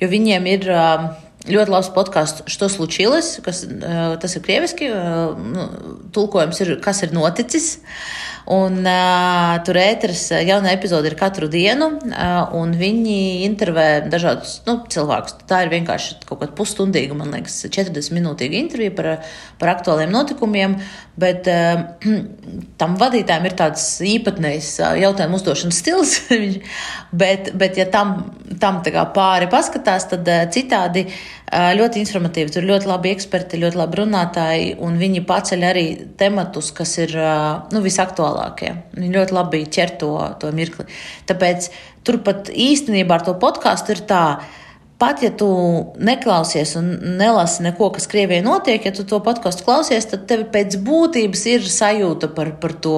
jo 0.00 0.08
viņiem 0.10 0.48
ir 0.50 0.68
ļoti 1.46 1.72
labs 1.72 1.90
podkāsts, 1.94 2.44
Što 2.50 2.68
slučīlis, 2.72 3.36
kas 3.44 3.64
tas 4.22 4.36
ir 4.36 4.44
krieviski, 4.46 4.90
nu, 4.90 5.66
tulkojums 6.14 6.62
ir, 6.64 6.76
kas 6.82 7.04
ir 7.06 7.14
noticis. 7.16 7.76
Un, 8.46 8.76
uh, 8.86 9.56
tur 9.66 9.74
ēteris 9.80 10.28
jauna 10.46 10.70
epizode 10.70 11.10
ir 11.10 11.16
katru 11.18 11.48
dienu, 11.50 11.88
uh, 12.12 12.52
un 12.54 12.76
viņi 12.78 13.42
intervē 13.42 13.86
dažādus 14.06 14.60
nu, 14.68 14.76
cilvēkus. 14.92 15.34
Tā 15.50 15.64
ir 15.64 15.72
vienkārši 15.72 16.20
kaut 16.28 16.44
kāda 16.44 16.54
pusstundīga, 16.54 17.16
man 17.18 17.34
liekas, 17.34 17.58
40 17.66 18.14
minūtīga 18.14 18.60
intervija 18.60 18.94
par, 18.94 19.08
par 19.58 19.72
aktuāliem 19.74 20.14
notikumiem, 20.14 20.76
bet 21.18 21.50
uh, 21.50 21.88
tam 22.80 22.94
vadītājiem 23.00 23.50
ir 23.50 23.56
tāds 23.58 23.88
īpatnējs 24.14 24.70
jautājumu 25.02 25.40
uzdošanas 25.40 25.82
stils. 25.82 26.14
bet, 27.24 27.50
bet, 27.58 27.82
ja 27.82 27.88
tam, 27.90 28.14
tam 28.62 28.78
pāri 28.86 29.50
paskatās, 29.50 30.06
tad 30.14 30.30
uh, 30.30 30.46
citādi 30.54 31.08
uh, 31.08 31.18
ļoti 31.52 32.00
informatīvi. 32.02 32.52
Tur 32.52 32.66
ļoti 32.66 32.88
labi 32.90 33.12
eksperti, 33.14 33.60
ļoti 33.62 33.78
labi 33.78 34.00
runātāji, 34.00 34.70
un 34.82 34.98
viņi 34.98 35.22
paceļ 35.28 35.66
arī 35.68 35.86
tematus, 36.18 36.72
kas 36.74 36.96
ir 37.04 37.14
nu, 37.14 37.82
visaktuālākie 37.84 38.16
aktuālākie. 38.16 38.74
Viņi 38.96 39.14
ļoti 39.14 39.36
labi 39.36 39.64
ķer 39.66 39.96
to, 40.00 40.12
to 40.40 40.52
mirkli. 40.52 40.86
Tāpēc 41.28 41.70
turpat 42.06 42.50
īstenībā 42.50 43.18
ar 43.18 43.26
to 43.26 43.36
podkāstu 43.40 43.96
ir 43.96 44.04
tā, 44.08 44.24
ka 44.40 44.65
Pat 44.96 45.20
ja 45.20 45.28
tu 45.28 45.46
neklausies 46.00 46.70
un 46.80 46.86
nelasi 47.18 47.60
neko, 47.66 47.90
kas 47.92 48.06
Krievijai 48.08 48.40
notiek, 48.40 48.80
ja 48.80 48.94
tu 48.96 49.04
to 49.04 49.18
podkāstu 49.20 49.66
klausies, 49.66 50.06
tad 50.08 50.22
tev 50.30 50.46
pēc 50.54 50.78
būtības 50.86 51.42
ir 51.52 51.66
sajūta 51.68 52.30
par, 52.32 52.54
par 52.62 52.72
to 52.80 52.94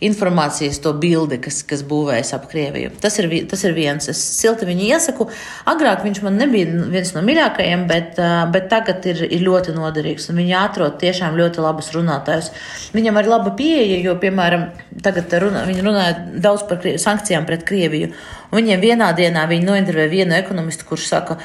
informācijas, 0.00 0.80
to 0.80 0.94
bildi, 0.96 1.36
kas, 1.44 1.60
kas 1.68 1.84
būvējas 1.84 2.32
ap 2.38 2.48
Krieviju. 2.48 2.94
Tas 3.04 3.20
ir, 3.20 3.28
tas 3.52 3.66
ir 3.68 3.76
viens. 3.76 4.08
Es 4.08 4.24
silti 4.38 4.64
viņu 4.70 4.88
iesaku. 4.94 5.28
Agrāk 5.68 6.06
viņš 6.06 6.22
man 6.24 6.40
nebija 6.40 6.88
viens 6.94 7.12
no 7.12 7.20
mīļākajiem, 7.28 7.84
bet, 7.90 8.16
bet 8.56 8.72
tagad 8.72 9.04
ir, 9.12 9.20
ir 9.28 9.44
ļoti 9.44 9.76
noderīgs. 9.76 10.32
Viņi 10.32 10.56
atrod 10.56 10.96
tiešām 11.04 11.36
ļoti 11.36 11.60
labus 11.60 11.92
runātājus. 11.92 12.48
Viņam 12.96 13.20
ir 13.20 13.28
laba 13.28 13.52
pieeja, 13.60 14.00
jo, 14.00 14.16
piemēram, 14.24 14.70
tagad 15.04 15.36
runā, 15.44 15.66
viņi 15.68 15.84
runāja 15.84 16.16
daudz 16.32 16.64
par 16.70 16.80
sankcijām 16.80 17.44
pret 17.44 17.68
Krieviju. 17.68 18.16
Viņiem 18.52 18.82
vienā 18.82 19.08
dienā 19.16 19.46
viņi 19.48 19.68
nointervēja 19.68 20.12
vienu 20.12 20.36
ekonomistu, 20.36 20.84
kurš 20.88 21.08
saka, 21.08 21.38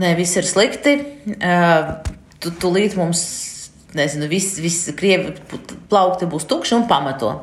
nē, 0.00 0.14
viss 0.16 0.38
ir 0.40 0.48
slikti, 0.48 0.94
tu, 2.40 2.52
tūlīt 2.62 2.96
mums 2.96 3.22
nezinu, 3.96 4.28
viss, 4.28 4.58
viss 4.60 4.90
krievi 4.96 5.34
plaukti 5.88 6.28
būs 6.28 6.46
tukši 6.48 6.76
un 6.76 6.86
pamato. 6.88 7.34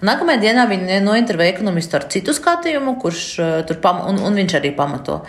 Un 0.00 0.08
nākamajā 0.10 0.42
dienā 0.42 0.66
viņi 0.70 1.00
nointervēja 1.04 1.56
ekonomistu 1.56 1.98
ar 1.98 2.08
citu 2.12 2.34
skatījumu, 2.36 2.96
kurš 3.02 3.26
tur 3.68 3.80
pam, 3.84 4.02
un, 4.10 4.20
un 4.24 4.40
viņš 4.40 4.58
arī 4.60 4.74
pamato. 4.76 5.22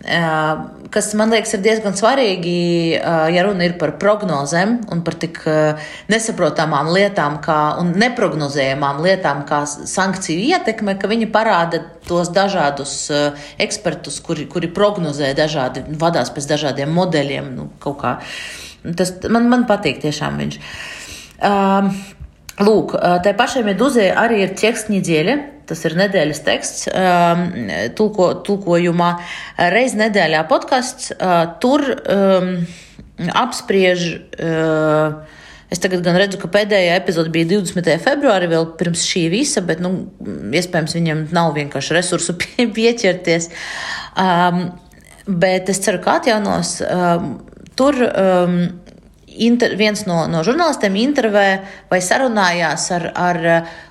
Kas 0.00 1.10
man 1.12 1.28
liekas, 1.28 1.50
ir 1.54 1.60
diezgan 1.60 1.92
svarīgi, 1.92 2.52
ja 2.96 3.42
runa 3.44 3.66
ir 3.66 3.74
par 3.80 3.92
prognozēm 4.00 4.78
un 4.94 5.02
par 5.04 5.18
tik 5.20 5.42
nesaprotamām 6.08 6.88
lietām 6.94 7.36
kā, 7.44 7.58
un 7.82 7.92
neprognozējamām 8.00 9.02
lietām, 9.04 9.42
kā 9.48 9.60
sankciju 9.68 10.46
ietekme, 10.54 10.96
ka 10.96 11.10
viņi 11.10 11.28
parāda 11.34 11.82
tos 12.08 12.32
dažādus 12.32 12.94
ekspertus, 13.60 14.22
kuri, 14.24 14.48
kuri 14.48 14.72
prognozē 14.72 15.34
dažādi, 15.36 15.84
vadās 16.00 16.32
pēc 16.32 16.48
dažādiem 16.54 16.96
modeļiem. 16.96 17.52
Nu, 17.58 17.68
Tas 18.96 19.12
man, 19.28 19.50
man 19.52 19.68
patīk 19.68 20.00
tiešām 20.00 20.40
viņš. 20.40 20.60
Um, 21.44 21.92
tai 23.24 23.32
pašai 23.36 23.62
medūzē 23.68 24.10
arī 24.16 24.46
ir 24.46 24.56
ķeks 24.56 24.88
nedēļa. 24.92 25.36
Tas 25.70 25.84
ir 25.86 25.94
nedēļas 25.98 26.44
teksts, 26.46 26.86
um, 26.90 27.44
tulko, 27.98 28.32
tulkojumā. 28.46 29.10
Reiz 29.70 29.94
nedēļā 29.98 30.44
podkāsts. 30.50 31.12
Uh, 31.14 31.44
tur 31.62 31.86
um, 31.94 32.56
apspriež. 33.44 34.08
Uh, 34.38 35.38
Es 35.70 35.78
tagad 35.78 36.00
gan 36.02 36.16
redzu, 36.18 36.34
ka 36.42 36.48
pēdējā 36.50 36.96
epizode 36.98 37.30
bija 37.30 37.46
20. 37.52 37.92
februārī, 38.02 38.48
vēl 38.50 38.64
pirms 38.78 39.04
šī 39.06 39.28
visa, 39.30 39.62
bet, 39.62 39.78
nu, 39.78 39.92
iespējams, 40.50 40.96
viņam 40.98 41.20
nav 41.36 41.52
vienkārši 41.54 41.94
resursu 41.94 42.34
pie, 42.42 42.66
pieķerties. 42.74 43.46
Um, 44.18 44.64
bet 45.30 45.70
es 45.70 45.78
ceru, 45.84 46.00
ka 46.02 46.18
atjaunos. 46.18 46.80
Um, 46.82 47.36
tur 47.78 47.94
um, 48.02 48.56
inter, 49.46 49.74
viens 49.78 50.04
no, 50.08 50.22
no 50.30 50.44
žurnālistiem 50.46 50.96
intervē 51.00 51.46
vai 51.90 52.00
sarunājās 52.04 52.86
ar, 52.96 53.10
ar 53.16 53.42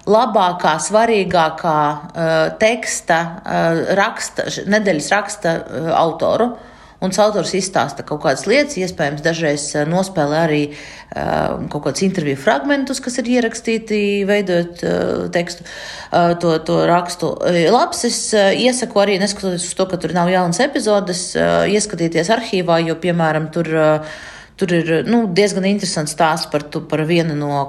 labākā, 0.10 0.78
svarīgākā 0.86 1.78
uh, 1.92 2.34
teksta, 2.62 3.20
uh, 3.40 3.86
raksta, 4.00 4.50
nedēļas 4.70 5.14
raksta 5.16 5.56
uh, 5.60 5.94
autoru. 6.00 6.54
Un 7.00 7.14
autors 7.24 7.54
izstāsta 7.56 8.04
kaut 8.04 8.20
kādas 8.26 8.42
lietas, 8.44 8.76
iespējams, 8.76 9.22
dažreiz 9.24 9.70
nospēlē 9.88 10.40
arī 10.44 10.64
uh, 10.68 11.54
kaut 11.72 11.86
kādus 11.86 12.04
interviju 12.04 12.36
fragmentus, 12.42 13.00
kas 13.00 13.16
ir 13.22 13.30
ierakstīti, 13.38 14.00
veidojot 14.28 14.84
uh, 14.84 15.22
tekstu, 15.32 15.64
uh, 15.64 16.34
to, 16.44 16.58
to 16.68 16.82
rakstu. 16.90 17.30
Labs, 17.72 18.04
es 18.10 18.18
uh, 18.36 18.50
iesaku 18.52 19.00
arī, 19.06 19.16
neskatoties 19.24 19.70
uz 19.70 19.78
to, 19.80 19.88
ka 19.88 20.02
tur 20.02 20.12
nav 20.18 20.32
jaunas 20.34 20.60
epizodes, 20.66 21.24
uh, 21.40 21.64
ieskatīties 21.72 22.34
arhīvā, 22.36 22.82
jo, 22.90 23.00
piemēram, 23.00 23.48
tur. 23.56 23.72
Uh, 23.72 24.20
Tur 24.60 24.74
ir 24.76 24.90
nu, 25.08 25.22
diezgan 25.32 25.64
interesants 25.70 26.12
stāsts 26.12 26.50
par, 26.52 26.66
tu, 26.68 26.82
par 26.84 27.06
vienu 27.08 27.38
no 27.38 27.62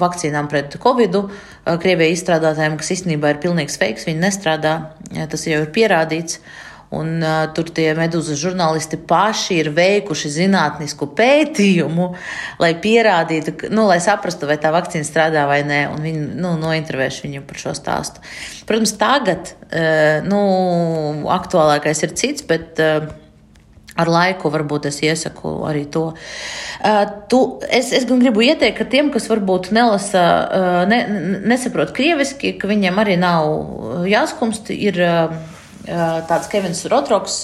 vakcīnām 0.00 0.48
pret 0.50 0.74
covid. 0.82 1.20
Krievijai 1.62 2.16
izstrādātājiem, 2.16 2.74
kas 2.80 2.90
īstenībā 2.96 3.30
ir 3.30 3.40
pilnīgs 3.44 3.78
fake, 3.78 4.02
viņi 4.08 4.24
nestrādā. 4.24 4.74
Tas 5.30 5.46
jau 5.46 5.62
ir 5.62 5.70
pierādīts. 5.74 6.40
Un, 6.92 7.22
uh, 7.24 7.46
tur 7.56 7.70
tie 7.72 7.86
medūzas 7.96 8.36
žurnālisti 8.36 8.98
paši 9.08 9.62
ir 9.62 9.70
veikuši 9.72 10.28
zinātnisku 10.34 11.06
pētījumu, 11.16 12.10
lai 12.60 12.74
pierādītu, 12.84 13.70
nu, 13.72 13.86
lai 13.88 13.96
saprastu, 14.04 14.44
vai 14.50 14.58
tā 14.60 14.68
vakcīna 14.74 15.08
strādā 15.08 15.46
vai 15.48 15.62
nē. 15.64 15.80
Viņi 16.02 16.26
nu, 16.42 16.52
nointervēšu 16.60 17.24
viņu 17.24 17.46
par 17.48 17.62
šo 17.62 17.72
stāstu. 17.78 18.20
Protams, 18.68 18.92
tagad 19.00 19.54
uh, 19.54 20.20
nu, 20.28 20.42
aktuālākais 21.32 22.04
ir 22.04 22.16
cits, 22.18 22.48
bet. 22.50 22.74
Uh, 22.82 23.21
Ar 23.92 24.08
laiku 24.08 24.48
varbūt 24.48 24.86
es 24.88 25.02
iesaku 25.04 25.50
arī 25.68 25.82
to. 25.92 26.06
Uh, 26.80 27.02
tu, 27.28 27.40
es, 27.68 27.90
es 27.92 28.06
gribu 28.08 28.40
ieteikt, 28.40 28.78
ka 28.78 28.86
tiem, 28.88 29.10
kas 29.12 29.28
varbūt 29.28 29.68
nelasa, 29.76 30.22
uh, 30.22 30.78
ne, 30.88 31.02
nesaprot 31.44 31.92
krieviski, 31.92 32.54
ka 32.56 32.70
viņiem 32.70 33.02
arī 33.02 33.18
nav 33.20 34.06
jāskumst, 34.08 34.72
ir 34.72 34.96
uh, 35.04 35.34
tāds 36.28 36.48
Kevins 36.52 36.86
Rotroks. 36.88 37.42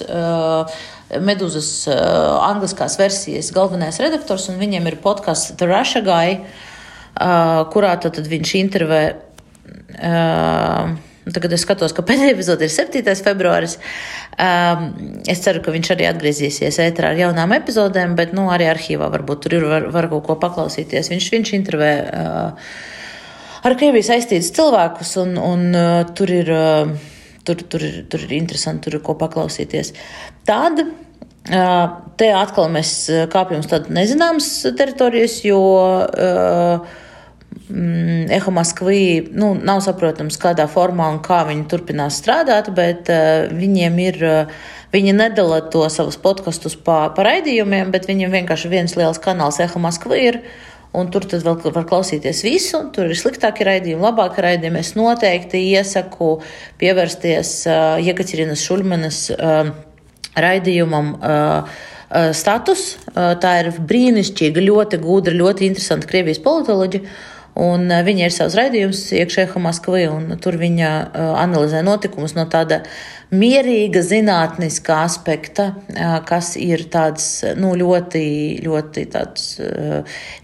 Medūzas 1.08 1.68
uh, 1.88 1.96
angliskās 2.44 2.98
versijas 3.00 3.48
galvenais 3.56 3.96
redaktors, 4.00 4.50
un 4.52 4.58
viņiem 4.60 4.90
ir 4.90 4.98
podkāsts 5.00 5.54
The 5.56 5.68
Russia 5.68 6.02
Guy, 6.04 6.34
uh, 6.36 7.64
kurā 7.72 7.94
tad, 8.00 8.18
tad 8.18 8.28
viņš 8.28 8.52
intervē 8.60 9.02
uh, 9.14 10.96
Tagad 11.34 11.52
es 11.56 11.64
skatos, 11.64 11.92
ka 11.96 12.04
pēdējā 12.06 12.34
epizode 12.34 12.66
ir 12.66 12.72
7. 12.72 13.02
februāris. 13.26 13.76
Um, 14.38 14.86
es 15.28 15.42
ceru, 15.44 15.62
ka 15.64 15.74
viņš 15.74 15.90
arī 15.94 16.06
atgriezīsies 16.08 16.78
ētrā 16.84 17.12
ar 17.12 17.20
jaunām 17.20 17.52
epizodēm, 17.58 18.14
bet 18.18 18.34
nu, 18.36 18.46
arī 18.52 18.68
arhīvā 18.70 19.10
varbūt 19.12 19.44
tur 19.44 19.58
ir 19.58 19.66
var, 19.68 19.88
var 19.94 20.08
kaut 20.12 20.26
ko 20.28 20.38
paklausīties. 20.40 21.10
Viņš, 21.12 21.28
viņš 21.34 21.52
intervē 21.58 21.90
uh, 22.06 22.70
ar 23.66 23.76
Krieviju 23.80 24.06
saistītus 24.08 24.52
cilvēkus, 24.56 25.16
un, 25.24 25.34
un 25.42 25.66
uh, 25.74 26.04
tur, 26.16 26.32
ir, 26.32 26.52
uh, 26.54 26.94
tur, 27.44 27.66
tur, 27.66 27.84
ir, 27.84 28.00
tur 28.12 28.24
ir 28.28 28.38
interesanti, 28.38 28.86
tur 28.86 29.00
ir 29.00 29.04
ko 29.04 29.18
paklausīties. 29.20 29.92
Tad 30.48 30.80
uh, 30.84 31.82
te 32.20 32.30
atkal 32.36 32.72
mēs 32.72 32.94
kāpjam 33.34 33.64
uz 33.64 33.68
tādas 33.70 33.92
nezināmas 33.92 34.48
teritorijas, 34.78 35.42
jo 35.48 35.60
uh, 36.06 37.04
Eho 37.68 38.52
Maskvī 38.52 39.28
nu, 39.36 39.52
nav 39.56 39.82
saprotams, 39.84 40.38
kādā 40.40 40.64
formā 40.70 41.10
un 41.12 41.20
kā 41.24 41.42
viņi 41.48 41.66
turpinās 41.68 42.20
strādāt, 42.22 42.72
bet 42.76 43.12
uh, 43.12 43.46
viņiem 43.52 44.04
ir. 44.08 44.20
Uh, 44.24 44.74
Viņi 44.88 45.12
nedala 45.12 45.60
to 45.68 45.82
savus 45.92 46.16
podkastus 46.16 46.72
pa, 46.80 47.10
pa 47.12 47.24
raidījumiem, 47.26 47.90
bet 47.92 48.06
viņiem 48.08 48.32
vienkārši 48.32 48.70
viens 48.72 48.94
liels 48.96 49.20
kanāls 49.20 49.60
Eho 49.60 49.82
Maskvī 49.84 50.20
ir. 50.30 50.38
Un 50.96 51.10
tur 51.12 51.26
tad 51.28 51.44
vēl 51.44 51.58
var 51.74 51.84
klausīties 51.84 52.40
visu. 52.46 52.80
Tur 52.96 53.12
ir 53.12 53.20
sliktākie 53.20 53.66
raidījumi, 53.68 54.00
labākie 54.00 54.46
raidījumi. 54.46 54.80
Es 54.80 54.94
noteikti 54.96 55.60
iesaku 55.74 56.38
pievērsties 56.80 57.52
uh, 57.68 58.00
Jekaterinas 58.00 58.64
Šulmanas 58.64 59.20
uh, 59.36 59.74
raidījumam. 60.40 61.14
Uh, 61.20 61.78
Status. 62.08 62.94
Tā 63.12 63.50
ir 63.60 63.66
brīnišķīga, 63.84 64.62
ļoti 64.64 64.96
gudra, 65.02 65.34
ļoti 65.36 65.66
interesanta 65.68 66.08
Krievijas 66.08 66.38
politoloģija. 66.40 67.04
Un 67.58 67.90
viņa 67.90 68.28
ir 68.28 68.34
savs 68.34 68.54
raidījums 68.54 69.00
iekšējā 69.18 69.58
Maskavī, 69.62 70.04
un 70.12 70.36
tur 70.42 70.54
viņa 70.60 70.90
analizē 71.42 71.80
notikumus 71.82 72.36
no 72.36 72.44
tāda 72.50 72.84
mierīga 73.34 74.02
zinātniska 74.06 75.00
aspekta, 75.02 75.72
kas 76.28 76.52
ir 76.60 76.86
tāds 76.92 77.26
nu, 77.58 77.72
ļoti, 77.80 78.22
ļoti 78.62 79.04
tāds 79.10 79.48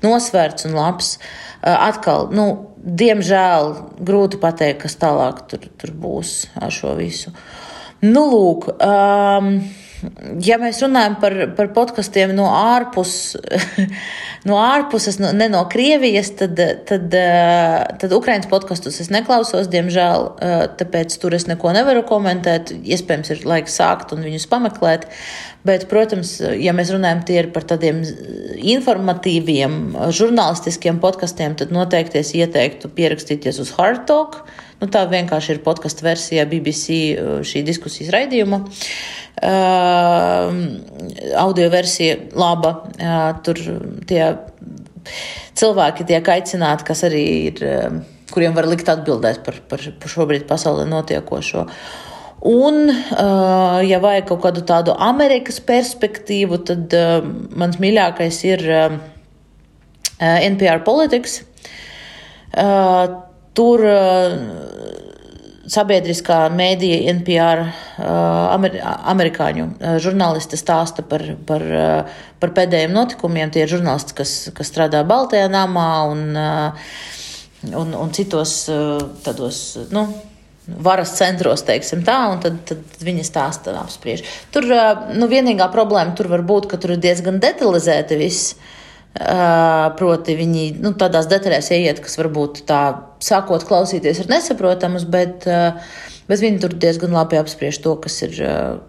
nosvērts 0.02 0.66
un 0.66 0.74
labs. 0.74 1.14
Atkal, 1.62 2.28
nu, 2.34 2.48
diemžēl, 2.84 3.70
grūti 4.04 4.42
pateikt, 4.42 4.82
kas 4.82 4.98
tālāk 5.00 5.46
tur, 5.48 5.70
tur 5.80 5.94
būs 5.94 6.34
ar 6.60 6.74
šo 6.74 6.96
visu. 6.98 7.30
Nu, 8.04 8.26
lūk. 8.34 8.68
Um, 8.84 9.54
ja 10.44 10.58
mēs 10.60 10.80
runājam 10.84 11.16
par, 11.22 11.36
par 11.56 11.70
podkastiem 11.76 12.34
no, 12.36 12.46
ārpus, 12.52 13.34
no 14.48 14.58
ārpuses, 14.60 15.18
no, 15.22 15.30
ne 15.36 15.48
no 15.52 15.64
Krievijas, 15.70 16.32
tad, 16.38 16.60
tad, 16.88 17.16
tad 18.00 18.14
Ukraiņas 18.16 18.50
podkastus 18.50 19.00
es 19.04 19.10
neklausos, 19.14 19.70
diemžēl, 19.72 20.28
tāpēc 20.80 21.16
tur 21.22 21.36
es 21.36 21.48
neko 21.50 21.74
nevaru 21.76 22.04
komentēt. 22.08 22.74
Iespējams, 22.74 23.32
ir 23.34 23.44
laiks 23.48 23.78
sākt 23.80 24.14
un 24.16 24.24
viņus 24.26 24.48
pameklēt. 24.50 25.08
Bet, 25.64 25.86
protams, 25.88 26.36
ja 26.60 26.74
mēs 26.76 26.92
runājam 26.92 27.22
par 27.54 27.64
tādiem 27.64 28.02
informatīviem, 28.60 29.96
žurnālistiskiem 30.12 31.00
podkastiem, 31.00 31.56
tad 31.56 31.72
noteikti 31.72 32.20
es 32.20 32.34
ieteiktu 32.36 32.92
pierakstīties 32.92 33.62
uz 33.64 33.72
Hard 33.78 34.04
Talk. 34.10 34.42
Nu, 34.84 34.90
tā 34.92 35.06
vienkārši 35.08 35.54
ir 35.54 35.62
podkāstu 35.64 36.04
versija 36.04 36.42
BBC 36.44 36.96
šī 37.48 37.62
diskusijas 37.64 38.10
raidījuma. 38.12 38.58
Uh, 39.40 40.50
audio 41.40 41.70
versija 41.72 42.18
laba. 42.36 42.74
Uh, 42.92 43.30
tur 43.46 43.62
tie 44.04 44.26
cilvēki 45.56 46.04
tiek 46.12 46.28
aicināti, 46.36 46.84
kas 46.90 47.00
arī 47.08 47.24
ir, 47.48 47.64
kuriem 48.28 48.52
var 48.52 48.68
likt 48.68 48.92
atbildēt 48.92 49.40
par, 49.48 49.62
par, 49.72 49.88
par 50.04 50.14
šobrīd 50.18 50.44
pasaulē 50.52 50.84
notiekošo. 50.92 51.64
Un, 52.52 52.84
uh, 52.92 53.80
ja 53.88 54.04
vajag 54.04 54.28
kaut 54.34 54.44
kādu 54.44 54.68
tādu 54.68 55.00
Amerikas 55.00 55.64
perspektīvu, 55.64 56.60
tad 56.68 56.92
uh, 56.92 57.24
mans 57.56 57.80
mīļākais 57.80 58.44
ir 58.52 58.68
uh, 58.68 59.02
NPR 60.20 60.84
Politics. 60.84 61.40
Tur 63.54 63.84
sabiedriskā 65.70 66.38
mēdīja 66.52 67.12
NPR 67.14 67.62
amer, 68.52 68.76
amerikāņu 69.14 69.68
žurnālisti 70.02 70.58
stāsta 70.60 71.04
par, 71.08 71.24
par, 71.48 71.64
par 72.42 72.54
pēdējiem 72.58 72.92
notikumiem. 72.94 73.52
Tie 73.54 73.64
ir 73.64 73.72
žurnālisti, 73.72 74.16
kas, 74.18 74.34
kas 74.56 74.70
strādā 74.72 75.04
Baltajā 75.08 75.48
namā 75.52 75.88
un, 76.10 76.22
un, 77.70 77.96
un 77.96 78.14
citos 78.16 78.64
tādos. 79.24 79.64
Nu, 79.94 80.08
varas 80.64 81.12
centros, 81.18 81.64
teiksim 81.66 82.04
tā, 82.06 82.18
un 82.32 82.40
tad, 82.44 82.60
tad 82.68 83.02
viņi 83.04 83.24
stāsta 83.26 83.74
apspriež. 83.82 84.24
Tur 84.54 84.68
nu, 85.12 85.28
vienīgā 85.28 85.68
problēma 85.72 86.16
tur 86.16 86.30
var 86.32 86.44
būt, 86.46 86.70
ka 86.70 86.80
tur 86.80 86.96
ir 86.96 87.02
diezgan 87.04 87.40
detalizēti 87.42 88.18
viss. 88.20 88.54
Proti, 89.14 90.34
viņi 90.34 90.62
nu, 90.82 90.90
tādās 90.98 91.28
detaļās 91.30 91.68
ieiet, 91.76 92.00
kas 92.02 92.16
varbūt 92.18 92.64
tā 92.66 92.80
sākot 93.22 93.62
klausīties 93.68 94.24
ir 94.24 94.30
nesaprotamas, 94.32 95.04
bet, 95.06 95.46
bet 96.26 96.42
viņi 96.42 96.58
tur 96.64 96.74
diezgan 96.82 97.14
labi 97.14 97.38
apspriež 97.38 97.78
to, 97.84 97.94
kas 98.02 98.18
ir, 98.26 98.40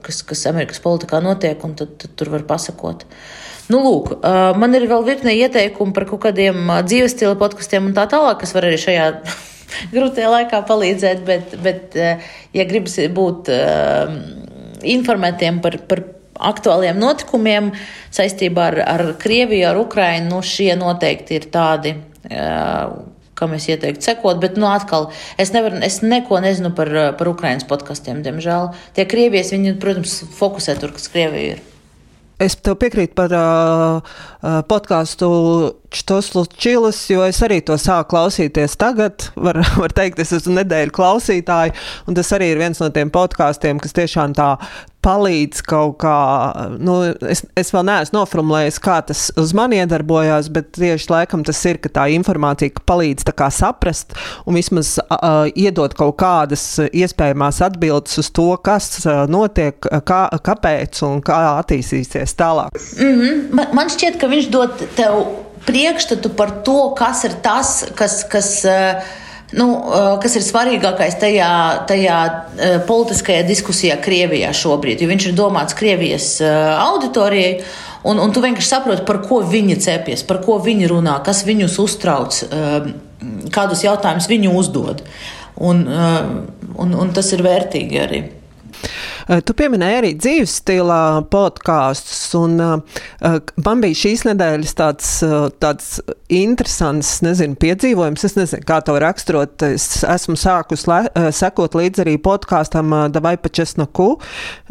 kas, 0.02 0.24
kas 0.26 0.48
Amerikas 0.50 0.82
politikā 0.82 1.22
notiek, 1.22 1.62
un 1.68 1.76
tad, 1.78 1.94
tad 2.02 2.18
tur 2.18 2.34
var 2.34 2.48
pasakot. 2.50 3.06
Nu, 3.70 3.84
lūk, 3.86 4.16
man 4.58 4.74
ir 4.78 4.88
vēl 4.90 5.06
virkne 5.06 5.38
ieteikumu 5.38 5.94
par 5.94 6.08
kaut 6.10 6.24
kādiem 6.26 6.74
dzīves 6.90 7.14
stila 7.14 7.38
podkastiem 7.38 7.92
un 7.92 7.94
tā 7.98 8.08
tālāk, 8.10 8.42
kas 8.42 8.58
var 8.58 8.66
arī 8.66 8.82
šajā 8.82 9.08
grūtajā 9.94 10.34
laikā 10.40 10.66
palīdzēt, 10.66 11.22
bet, 11.30 11.54
bet 11.62 12.02
ja 12.02 12.66
gribas 12.66 12.98
būt 13.14 13.54
informētiem 14.98 15.62
par, 15.62 15.78
par 15.86 16.02
aktuāliem 16.40 17.00
notikumiem 17.00 17.72
saistībā 18.16 18.70
ar, 18.72 18.80
ar 18.86 19.04
Krieviju, 19.22 19.68
ar 19.70 19.82
Ukrainu, 19.82 20.32
nu, 20.36 20.42
šie 20.46 20.74
noteikti 20.80 21.40
ir 21.40 21.50
tādi. 21.54 21.96
Kam 23.36 23.52
es 23.58 23.68
ieteiktu 23.68 24.08
sekot, 24.08 24.40
bet, 24.40 24.56
nu, 24.56 24.70
atkal, 24.72 25.10
es, 25.42 25.52
nevaru, 25.52 25.82
es 25.84 26.00
neko 26.06 26.40
nezinu 26.44 26.72
par, 26.76 26.92
par 27.20 27.32
Ukraiņas 27.34 27.68
podkastiem, 27.68 28.24
diemžēl. 28.24 28.72
Tie 28.96 29.08
Krievijas, 29.12 29.52
viņi, 29.52 29.76
protams, 29.82 30.22
fokusē 30.40 30.78
tur, 30.80 30.96
kas 30.96 31.12
Krievija 31.12 31.58
ir. 31.58 31.64
Es 32.36 32.58
tev 32.60 32.76
piekrītu 32.82 33.16
par 33.16 33.32
uh, 33.32 34.16
podkāstu 34.68 35.28
Čilis, 35.96 36.98
jo 37.08 37.22
es 37.24 37.38
arī 37.46 37.62
to 37.64 37.78
sāku 37.80 38.12
klausīties 38.12 38.76
tagad. 38.80 39.30
Var, 39.40 39.62
var 39.80 39.96
teikt, 39.96 40.20
es 40.20 40.34
esmu 40.36 40.58
nedēļu 40.58 40.92
klausītāji, 40.96 41.72
un 42.10 42.18
tas 42.18 42.34
arī 42.36 42.52
ir 42.52 42.60
viens 42.60 42.82
no 42.84 42.90
tiem 42.92 43.14
podkāstiem, 43.14 43.80
kas 43.80 43.96
tiešām 43.96 44.36
tā 44.36 44.50
palīdz 45.06 45.62
kaut 45.66 46.00
kā, 46.02 46.18
nu, 46.82 46.98
es, 47.30 47.44
es 47.58 47.72
vēl 47.74 47.86
neesmu 47.88 48.20
noformulējis, 48.20 48.80
kā 48.84 48.98
tas 49.06 49.28
uz 49.40 49.54
mani 49.58 49.80
iedarbojās, 49.84 50.50
bet 50.54 50.72
tieši 50.78 51.12
laikam 51.12 51.46
tas 51.46 51.62
ir, 51.70 51.80
ka 51.84 51.92
tā 52.00 52.08
informācija 52.16 52.74
ka 52.76 52.86
palīdz 52.94 53.28
tā 53.28 53.36
kā 53.38 53.50
saprast 53.54 54.16
un 54.46 54.58
vismaz 54.58 54.96
uh, 55.04 55.46
iedot 55.54 55.94
kaut 55.98 56.18
kādas 56.22 56.66
iespējamās 56.90 57.62
atbildes 57.66 58.20
uz 58.22 58.32
to, 58.36 58.48
kas 58.66 58.90
uh, 59.06 59.26
notiek, 59.32 59.78
kā, 59.80 60.22
kāpēc 60.46 61.04
un 61.08 61.22
kā 61.26 61.42
attīstīsies 61.62 62.38
tālāk. 62.40 62.80
Mm 63.00 63.20
-hmm. 63.20 63.44
man, 63.60 63.76
man 63.82 63.94
šķiet, 63.94 64.20
ka 64.22 64.32
viņš 64.32 64.50
dod 64.54 64.88
tev 64.98 65.22
priekšstatu 65.66 66.30
par 66.38 66.52
to, 66.66 66.94
kas 66.98 67.24
ir 67.24 67.38
tas, 67.46 67.86
kas. 67.96 68.24
kas 68.30 68.52
uh, 68.66 69.22
Nu, 69.54 69.68
kas 70.24 70.36
ir 70.40 70.42
svarīgākais 70.42 71.20
tajā, 71.22 71.50
tajā 71.90 72.20
politiskajā 72.88 73.44
diskusijā 73.46 74.00
Krievijā 74.02 74.50
šobrīd? 74.58 75.04
Jo 75.04 75.10
viņš 75.12 75.28
ir 75.30 75.36
domāts 75.38 75.78
Krievijas 75.78 76.30
auditorijai, 76.42 77.60
un, 78.10 78.22
un 78.24 78.34
tu 78.34 78.42
vienkārši 78.42 78.72
saproti, 78.72 79.06
par 79.06 79.22
ko 79.28 79.44
viņi 79.46 79.78
cepjas, 79.86 80.26
par 80.26 80.42
ko 80.46 80.58
viņi 80.66 80.90
runā, 80.90 81.20
kas 81.26 81.44
viņus 81.46 81.78
uztrauc, 81.84 82.40
kādus 83.54 83.86
jautājumus 83.86 84.32
viņi 84.32 84.50
uzdod. 84.50 85.06
Un, 85.62 85.86
un, 85.88 86.98
un 87.06 87.14
tas 87.16 87.30
ir 87.38 87.46
vērtīgi 87.46 88.02
arī. 88.02 88.24
Eh, 89.26 89.42
tu 89.42 89.56
pieminēji 89.58 89.98
arī 89.98 90.12
dzīves 90.20 90.60
stila 90.60 91.00
podkāstus, 91.34 92.20
un 92.38 92.60
uh, 92.62 93.40
man 93.66 93.82
bija 93.82 93.98
šīs 93.98 94.26
nedēļas 94.28 94.76
tāds, 94.78 95.10
uh, 95.26 95.48
tāds 95.62 95.96
interesants, 96.30 97.18
nezinu, 97.26 97.58
piedzīvojums. 97.62 98.26
Es 98.28 98.38
nezinu, 98.38 98.66
kā 98.70 98.78
to 98.86 98.98
raksturot. 99.02 99.66
Es 99.66 100.04
esmu 100.06 100.38
sākus 100.38 100.86
le, 100.90 101.02
sekot 101.34 101.78
līdzi 101.78 102.04
arī 102.06 102.16
podkāstam 102.22 102.94
Davai 103.14 103.36
pa 103.42 103.50
Česnaku. 103.50 104.12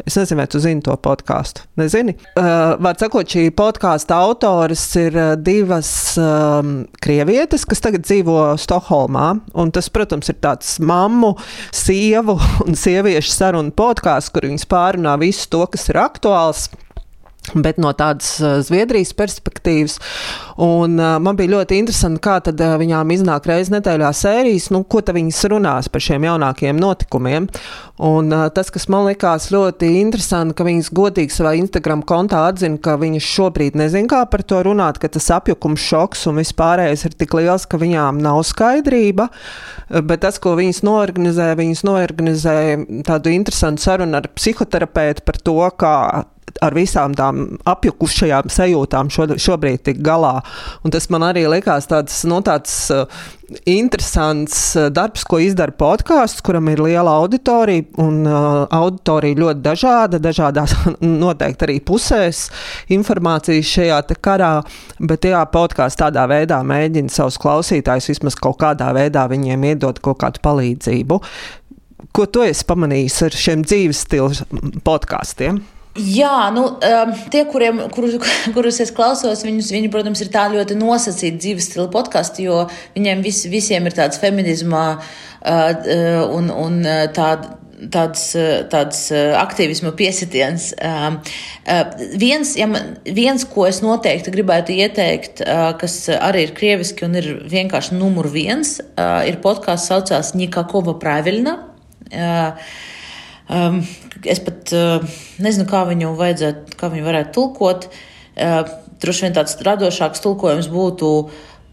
Es 0.05 0.15
nezinu, 0.19 0.39
vai 0.39 0.47
tu 0.51 0.61
zini 0.63 0.83
to 0.85 0.95
podkāstu. 1.03 1.65
Nezini? 1.79 2.15
Var 2.35 2.99
sakot, 2.99 3.27
šī 3.31 3.49
podkāsta 3.55 4.19
autors 4.23 4.83
ir 4.99 5.17
divas 5.43 5.89
um, 6.21 6.77
krievietes, 7.03 7.65
kas 7.67 7.83
tagad 7.83 8.05
dzīvo 8.07 8.37
Stokholmā, 8.61 9.27
un 9.57 9.73
tas, 9.75 9.89
protams, 9.91 10.31
ir 10.31 10.39
tāds 10.43 10.75
mammu, 10.83 11.33
sievu 11.75 12.37
un 12.67 12.79
sieviešu 12.79 13.35
sarunu 13.35 13.75
podkāsts, 13.75 14.31
kur 14.35 14.44
viņas 14.51 14.67
pārunā 14.71 15.15
visu 15.21 15.49
to, 15.51 15.63
kas 15.71 15.89
ir 15.91 16.01
aktuāls. 16.01 16.67
Bet 17.53 17.77
no 17.77 17.91
tādas 17.93 18.31
uh, 18.41 18.57
Zviedrijas 18.65 19.11
perspektīvas, 19.13 19.99
un 20.61 20.97
uh, 20.97 21.15
man 21.21 21.37
bija 21.37 21.51
ļoti 21.53 21.77
interesanti, 21.77 22.21
kā 22.25 22.39
tad 22.43 22.61
uh, 22.63 22.73
viņām 22.81 23.11
iznāk 23.13 23.45
reizes 23.49 23.69
nedēļā 23.75 24.09
sērijas, 24.17 24.71
nu, 24.73 24.81
ko 24.89 25.03
viņas 25.05 25.43
runās 25.53 25.89
par 25.91 26.01
šiem 26.01 26.25
jaunākiem 26.25 26.79
notikumiem. 26.81 27.45
Un 28.01 28.33
uh, 28.33 28.47
tas, 28.55 28.71
kas 28.73 28.89
man 28.91 29.05
likās 29.07 29.51
ļoti 29.53 29.91
interesanti, 30.01 30.55
ka 30.57 30.65
viņas 30.65 30.91
godīgi 30.97 31.37
savā 31.37 31.53
Instagram 31.59 32.01
kontā 32.07 32.47
atzina, 32.49 32.81
ka 32.81 32.97
viņas 32.99 33.29
šobrīd 33.35 33.77
nezin, 33.79 34.09
kā 34.11 34.23
par 34.31 34.43
to 34.43 34.63
runāt, 34.65 34.99
ka 34.99 35.11
tas 35.13 35.29
apjukums 35.37 35.85
šoks 35.85 36.25
un 36.31 36.41
vispārējais 36.41 37.05
ir 37.07 37.17
tik 37.19 37.37
liels, 37.37 37.69
ka 37.69 37.79
viņām 37.79 38.19
nav 38.25 38.41
skaidrība. 38.47 39.29
Bet 40.01 40.25
tas, 40.25 40.41
ko 40.41 40.57
viņas 40.57 40.81
norganizē, 40.87 41.51
viņas 41.59 41.85
norganizē 41.85 42.59
tādu 43.05 43.35
interesantu 43.37 43.85
sarunu 43.85 44.17
ar 44.17 44.31
psihoterapeitu 44.33 45.23
par 45.27 45.37
to, 45.45 45.59
kā 45.77 45.97
ar 46.63 46.75
visām 46.75 47.15
tām 47.17 47.57
apjukušajām 47.67 48.51
sajūtām 48.53 49.09
šo, 49.13 49.27
šobrīd 49.41 49.83
tik 49.89 49.99
galā. 50.05 50.37
Un 50.85 50.93
tas 50.93 51.09
man 51.11 51.25
arī 51.27 51.45
likās 51.51 51.89
tāds, 51.89 52.21
no 52.27 52.39
nu, 52.39 52.45
tāds 52.45 52.73
uh, 52.93 53.03
interesants 53.69 54.57
uh, 54.77 54.87
darbs, 54.93 55.25
ko 55.27 55.39
izdara 55.43 55.75
podkāsts, 55.75 56.43
kuram 56.45 56.69
ir 56.71 56.81
liela 56.85 57.17
auditorija, 57.19 57.87
un 58.01 58.21
uh, 58.29 58.63
auditorija 58.77 59.39
ļoti 59.41 59.65
dažāda, 59.65 60.21
dažādās 60.23 60.77
noteikti 61.25 61.67
arī 61.67 61.77
pusēs 61.85 62.45
informācijas 62.95 63.75
šajā 63.75 63.99
karā, 64.23 64.53
bet 64.99 65.27
jā, 65.27 65.43
podkāsts 65.51 65.99
tādā 66.01 66.25
veidā 66.31 66.61
mēģina 66.65 67.11
savus 67.11 67.39
klausītājus 67.41 68.13
vismaz 68.13 68.39
kaut 68.39 68.61
kādā 68.63 68.93
veidā 68.95 69.27
viņiem 69.31 69.69
iedot 69.73 69.99
kaut 70.03 70.21
kādu 70.23 70.43
palīdzību. 70.45 71.21
Ko 72.15 72.25
tu 72.31 72.45
esi 72.45 72.63
pamanījis 72.67 73.23
ar 73.27 73.35
šiem 73.35 73.63
dzīves 73.67 74.05
stilu 74.05 74.29
podkāstiem? 74.85 75.59
Jā, 75.95 76.49
nu, 76.51 76.65
tie, 77.31 77.45
kuriem, 77.47 77.85
kurus, 77.95 78.17
kurus 78.55 78.81
es 78.83 78.91
klausos, 78.95 79.45
viņus, 79.47 79.71
viņi, 79.71 79.91
protams, 79.93 80.23
ir 80.25 80.31
tā 80.33 80.47
ļoti 80.51 80.75
nosacīti 80.79 81.39
dzīves 81.39 81.69
stila 81.69 81.87
podkāsti, 81.93 82.49
jo 82.49 82.65
viņiem 82.97 83.21
vis, 83.23 83.45
visiem 83.51 83.87
ir 83.87 83.95
tāds 83.95 84.19
feminisma 84.19 84.87
un, 85.45 86.49
un 86.51 86.81
tāda 87.15 87.55
tāds, 87.91 88.23
tāds 88.71 89.01
aktīvisma 89.13 89.91
piesitiens. 89.97 90.69
Viens, 92.19 92.53
ja 92.59 92.67
man, 92.71 92.95
viens, 93.03 93.45
ko 93.51 93.67
es 93.69 93.81
noteikti 93.83 94.33
gribētu 94.33 94.75
ieteikt, 94.75 95.43
kas 95.81 95.97
arī 96.15 96.47
ir 96.47 96.55
krieviski 96.57 97.07
un 97.07 97.19
ir 97.19 97.31
vienkārši 97.51 97.97
numur 97.99 98.29
viens, 98.33 98.77
ir 99.27 99.39
podkāsts 99.43 99.91
saucās 99.91 100.33
Nikakova 100.37 100.97
Pravilna. 101.01 101.57
Um, 103.45 103.83
es 104.25 104.39
pat 104.41 104.71
uh, 104.73 105.03
nezinu, 105.43 105.67
kā 105.69 105.83
viņu 105.85 106.15
vajadzētu, 106.17 106.77
kā 106.79 106.89
viņu 106.93 107.05
varētu 107.05 107.33
tulkot. 107.35 107.89
Uh, 108.33 108.63
Droši 108.95 109.25
vien 109.25 109.35
tāds 109.35 109.57
radošāks 109.59 110.23
tulkojums 110.23 110.69
būtu 110.71 111.09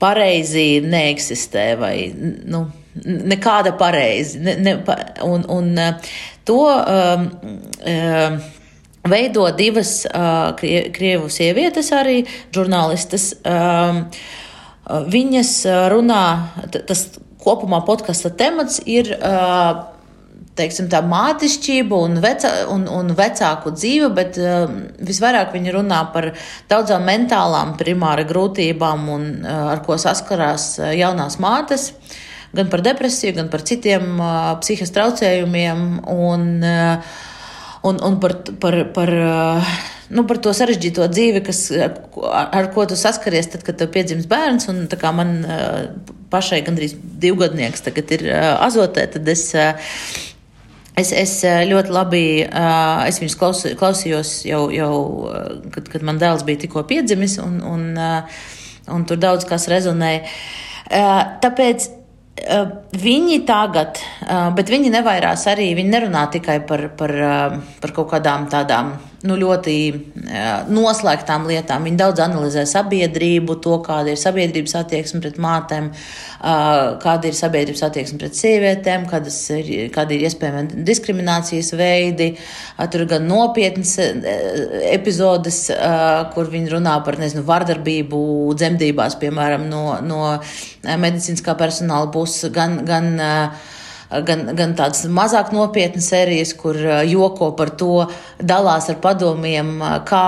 pareizi 0.02 0.82
neeksistē 0.84 1.66
vai 1.78 1.94
nu, 2.12 2.64
nekāda 3.06 3.72
pareizi. 3.78 4.40
Ne, 4.42 4.56
ne, 4.60 4.74
un, 5.24 5.46
un 5.46 5.70
uh, 5.78 6.10
to 6.44 6.58
um, 6.66 7.28
um, 7.94 8.40
veido 9.08 9.46
divas 9.56 9.94
uh, 10.10 10.52
krievu 10.58 11.30
sievietes, 11.32 11.92
arī 11.94 12.24
žurnālistas. 12.54 13.30
Um, 13.46 14.04
viņas 15.14 15.54
runā, 15.94 16.24
tas 16.74 17.06
kopumā 17.42 17.80
podkāstu 17.86 18.34
temats 18.34 18.82
ir. 18.82 19.14
Uh, 19.22 19.91
teiksim, 20.58 20.88
tā 20.92 21.00
mātišķība 21.06 22.00
un, 22.06 22.18
veca, 22.22 22.50
un, 22.72 22.84
un 22.90 23.12
vecāku 23.16 23.72
dzīve, 23.74 24.10
bet 24.16 24.38
uh, 24.40 24.66
visvairāk 25.00 25.54
viņi 25.54 25.74
runā 25.78 26.02
par 26.12 26.32
daudzām 26.70 27.06
mentālām 27.08 27.76
primāra 27.80 28.26
grūtībām, 28.28 29.08
un, 29.14 29.26
uh, 29.40 29.72
ar 29.72 29.82
ko 29.86 29.96
saskarās 30.00 30.74
uh, 30.80 30.90
jaunās 30.96 31.38
mātes. 31.42 31.92
Gan 32.52 32.68
par 32.68 32.82
depresiju, 32.84 33.38
gan 33.38 33.48
par 33.52 33.64
citiem 33.64 34.18
uh, 34.20 34.52
psihiskiem 34.60 34.96
traucējumiem, 34.98 35.86
un, 36.12 36.48
uh, 36.60 37.14
un, 37.88 38.00
un 38.04 38.18
par, 38.20 38.36
par, 38.60 38.76
par, 38.92 39.12
uh, 39.16 39.70
nu, 40.12 40.26
par 40.28 40.40
to 40.44 40.52
sarežģīto 40.52 41.06
dzīvi, 41.14 41.40
kas, 41.46 41.62
ar, 41.72 42.50
ar 42.52 42.68
ko 42.74 42.84
tu 42.90 42.98
saskaries, 43.00 43.48
tad, 43.54 43.64
kad 43.64 43.80
tev 43.80 43.88
piedzimst 43.94 44.28
bērns. 44.28 44.68
Un, 44.68 44.84
man 45.16 45.32
uh, 45.46 46.12
pašai 46.32 46.60
gandrīz 46.66 46.92
divgadnieks 47.24 47.88
tagad 47.88 48.12
ir 48.18 48.28
uh, 48.28 48.52
azotē, 48.68 49.08
tad 49.16 49.32
es. 49.32 49.48
Uh, 49.56 49.96
Es, 50.92 51.08
es 51.16 51.38
eh, 51.48 51.62
ļoti 51.70 51.92
labi, 51.92 52.24
eh, 52.44 53.06
es 53.08 53.20
viņus 53.22 53.36
klaus, 53.40 53.62
klausījos 53.80 54.32
jau, 54.44 54.66
jau 54.74 54.92
eh, 55.30 55.54
kad, 55.72 55.88
kad 55.88 56.04
man 56.04 56.20
dēls 56.20 56.44
bija 56.44 56.60
tikko 56.66 56.84
piedzimis, 56.88 57.38
un, 57.40 57.62
un, 57.64 57.86
un 58.92 59.06
tur 59.08 59.20
daudz 59.22 59.48
kas 59.48 59.70
rezonēja. 59.72 60.26
Tāpēc 61.40 61.86
viņi 63.00 63.38
tagad, 63.48 64.00
bet 64.56 64.72
viņi 64.72 64.90
nevairās 64.92 65.46
arī, 65.48 65.70
viņi 65.78 65.92
nerunā 65.94 66.26
tikai 66.34 66.58
par, 66.68 66.90
par, 66.98 67.14
par 67.80 67.94
kaut 67.96 68.10
kādām 68.10 68.44
tādām 68.52 68.90
nu, 69.26 69.36
ļoti 69.38 69.74
noslēgtām 70.72 71.46
lietām. 71.50 71.86
Viņi 71.86 72.00
daudz 72.00 72.22
analizē 72.24 72.64
sabiedrību, 72.68 73.56
to, 73.62 73.76
kāda 73.84 74.14
ir 74.14 74.20
sabiedrības 74.20 74.74
attieksme 74.80 75.20
pret 75.22 75.38
mātēm, 75.42 75.90
kāda 77.02 77.30
ir 77.30 77.36
sabiedrības 77.38 77.84
attieksme 77.86 78.20
pret 78.22 78.38
sievietēm, 78.38 79.06
kādas 79.10 79.38
ir, 79.54 79.70
kāda 79.94 80.16
ir 80.16 80.26
iespējama 80.28 80.84
diskriminācijas 80.88 81.72
veidi. 81.78 82.32
Tur 82.92 83.04
ir 83.04 83.12
gan 83.14 83.28
nopietnas 83.30 83.94
epizodes, 84.92 85.64
kur 86.34 86.50
viņi 86.52 86.74
runā 86.76 86.96
par 87.06 87.20
nezinu, 87.22 87.44
vardarbību 87.46 88.22
dzemdībās, 88.58 89.18
piemēram, 89.22 89.68
no, 89.70 89.84
no 90.06 90.24
medicīniskā 90.82 91.54
personāla 91.58 92.10
puses, 92.12 92.50
gan, 92.54 92.80
gan 92.88 93.14
uh, 93.22 93.70
gan, 94.26 94.44
gan 94.58 94.74
tādas 94.78 95.06
mazāk 95.08 95.52
nopietnas 95.54 96.10
sērijas, 96.12 96.52
kur 96.58 96.76
joko 97.08 97.52
par 97.58 97.72
to, 97.80 98.04
dalās 98.38 98.90
ar 98.92 99.00
padomiem, 99.02 99.74
kā 100.08 100.26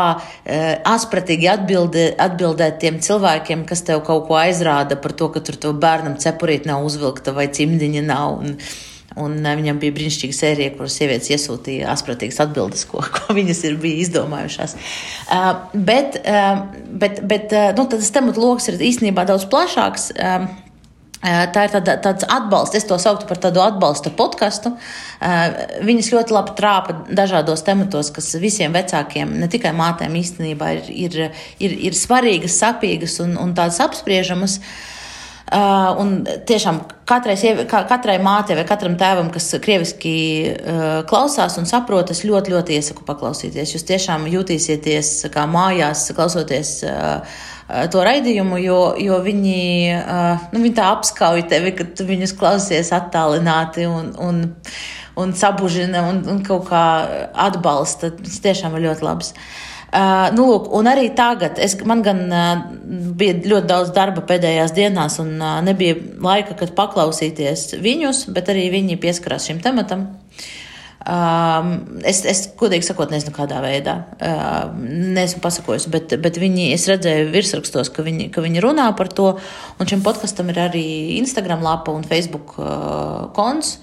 aspratīgi 0.95 1.51
atbildi, 1.53 2.09
atbildēt 2.25 2.81
tiem 2.83 2.99
cilvēkiem, 3.05 3.67
kas 3.69 3.85
tev 3.87 4.05
kaut 4.07 4.27
ko 4.29 4.39
aizrāda 4.41 4.99
par 5.01 5.17
to, 5.17 5.31
ka 5.35 5.45
tur 5.45 5.61
to 5.61 5.77
bērnam 5.77 6.19
cepurīt 6.21 6.69
nav 6.71 6.87
uzvilkta 6.87 7.37
vai 7.37 7.49
cimdiņa 7.53 8.05
nav. 8.09 8.41
Un, 8.41 8.59
Un 9.15 9.37
viņam 9.47 9.77
bija 9.79 9.95
brīnišķīga 9.95 10.35
sērija, 10.35 10.71
kuras 10.75 10.97
sievietes 10.99 11.29
iesūtīja 11.31 11.87
aspratīgas 11.93 12.41
atbildes, 12.43 12.83
ko, 12.91 12.99
ko 13.15 13.37
viņas 13.37 13.61
ir 13.69 13.77
izdomājušās. 13.93 14.75
Uh, 15.29 15.51
bet 15.87 16.19
uh, 16.25 16.65
bet, 16.91 17.21
bet 17.23 17.55
uh, 17.55 17.71
nu, 17.79 17.87
tas 17.91 18.11
tematu 18.15 18.43
lokus 18.43 18.69
ir 18.73 18.83
īstenībā 18.83 19.27
daudz 19.29 19.47
plašāks. 19.51 20.11
Uh, 20.19 20.49
Tā 21.25 21.63
ir 21.65 21.73
tāda, 21.73 21.95
tāds 22.05 22.27
atbalsts, 22.29 22.77
es 22.77 22.85
to 22.85 22.99
sauktu 23.01 23.25
par 23.29 23.39
tādu 23.41 23.63
atbalsta 23.65 24.11
podkāstu. 24.13 24.75
Viņas 25.89 26.11
ļoti 26.13 26.35
labi 26.37 26.53
trāpa 26.59 26.99
dažādos 27.09 27.65
tematos, 27.65 28.11
kas 28.13 28.35
visiem 28.43 28.75
vecākiem, 28.77 29.33
ne 29.41 29.49
tikai 29.49 29.73
mātēm, 29.77 30.19
īstenībā 30.21 30.75
ir, 30.77 30.91
ir, 31.07 31.17
ir, 31.65 31.79
ir 31.89 31.97
svarīgas, 31.97 32.59
sapīgas 32.61 33.17
un, 33.25 33.39
un 33.41 33.57
tādas 33.57 33.81
apspriežamas. 33.87 34.59
Uh, 35.55 35.91
un 36.01 36.13
tiešām 36.49 36.79
katrai, 37.07 37.35
sievi, 37.39 37.67
katrai 37.69 38.15
mātei 38.25 38.57
vai 38.57 38.65
katram 38.67 38.95
tēvam, 38.99 39.29
kas 39.31 39.51
krieviski 39.63 40.15
uh, 40.49 40.95
klausās 41.07 41.59
un 41.61 41.69
saprot, 41.69 42.11
es 42.11 42.25
ļoti, 42.25 42.55
ļoti 42.57 42.79
iesaku 42.79 43.05
paklausīties. 43.07 43.75
Jūs 43.77 43.85
tiešām 43.87 44.25
jutīsieties 44.33 45.13
kā 45.33 45.45
mājās, 45.49 46.09
klausoties. 46.17 46.79
Uh, 46.89 47.21
Eh, 47.21 47.54
to 47.93 48.03
raidījumu, 48.05 48.59
jo, 48.61 48.81
jo 49.01 49.19
viņi, 49.25 49.61
nu, 50.53 50.61
viņi 50.61 50.75
tā 50.77 50.89
apskauj 50.93 51.47
tevi, 51.49 51.73
ka 51.77 51.87
tu 51.97 52.05
viņus 52.09 52.35
klausies 52.37 52.93
attālināti 52.93 53.87
un, 53.89 54.11
un, 54.21 54.43
un 55.21 55.33
sabužina 55.33 56.05
un, 56.11 56.25
un 56.29 56.43
kaut 56.45 56.69
kā 56.69 56.83
atbalsta. 57.47 58.13
Tas 58.19 58.43
tiešām 58.45 58.77
ir 58.77 58.91
ļoti 58.91 59.09
labs. 59.09 59.33
Uh, 59.95 60.27
nu, 60.35 60.49
lūk, 60.49 60.65
un 60.75 60.89
arī 60.91 61.05
tagad 61.15 61.61
es, 61.63 61.77
man 61.87 62.01
gan 62.03 62.25
uh, 62.27 62.65
bija 63.15 63.37
ļoti 63.45 63.69
daudz 63.71 63.93
darba 63.95 64.25
pēdējās 64.27 64.73
dienās, 64.75 65.21
un 65.23 65.37
uh, 65.39 65.61
nebija 65.63 65.95
laika, 66.19 66.57
kad 66.59 66.73
paklausīties 66.75 67.77
viņus, 67.79 68.25
bet 68.35 68.51
arī 68.51 68.65
viņi 68.73 68.99
pieskarās 68.99 69.47
šim 69.47 69.63
tematam. 69.63 70.09
Um, 71.05 71.99
es, 72.09 72.23
es, 72.25 72.47
godīgi 72.57 72.87
sakot, 72.87 73.11
nezinu, 73.13 73.35
kādā 73.37 73.59
veidā. 73.61 73.99
Uh, 74.17 74.71
nesmu 75.13 75.43
pasakojusi, 75.45 75.91
bet, 75.93 76.15
bet 76.25 76.39
viņi, 76.41 76.71
es 76.73 76.87
redzēju 76.89 77.27
virsrakstos, 77.35 77.91
ka 77.93 78.05
viņi, 78.07 78.31
ka 78.33 78.41
viņi 78.45 78.63
runā 78.65 78.87
par 78.97 79.11
to. 79.13 79.35
Un 79.77 79.91
šim 79.91 80.01
podkastam 80.07 80.49
ir 80.53 80.63
arī 80.65 80.87
Instagram 81.19 81.65
lapa 81.65 81.93
un 81.93 82.07
Facebook 82.09 82.57
uh, 82.57 83.27
konts. 83.37 83.77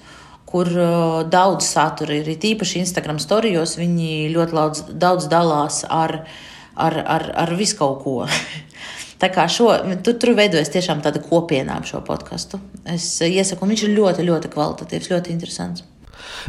Kur 0.50 0.66
uh, 0.74 1.20
daudz 1.30 1.68
satura 1.70 2.18
ir 2.18 2.32
īpaši 2.34 2.82
Instagram 2.82 3.22
storijos. 3.22 3.76
Viņi 3.78 4.32
ļoti 4.34 4.58
daudz, 4.58 4.82
daudz 4.90 5.30
dalās 5.30 5.84
ar, 5.86 6.24
ar, 6.74 6.98
ar, 7.06 7.28
ar 7.46 7.54
visu 7.54 7.78
kaut 7.78 8.02
ko. 8.02 8.16
Tā 9.22 9.30
kā 9.30 9.46
šo, 9.46 9.70
tu, 10.02 10.16
tur 10.18 10.34
veidojas 10.34 10.74
tiešām 10.74 11.06
tāda 11.06 11.22
kopiena 11.22 11.78
ap 11.78 11.86
šo 11.86 12.02
podkāstu. 12.02 12.58
Es 12.82 13.14
iesaku, 13.22 13.62
un 13.62 13.76
viņš 13.76 13.86
ir 13.86 13.96
ļoti, 14.00 14.26
ļoti 14.26 14.50
kvalitatīvs, 14.50 15.12
ļoti 15.14 15.36
interesants. 15.38 15.86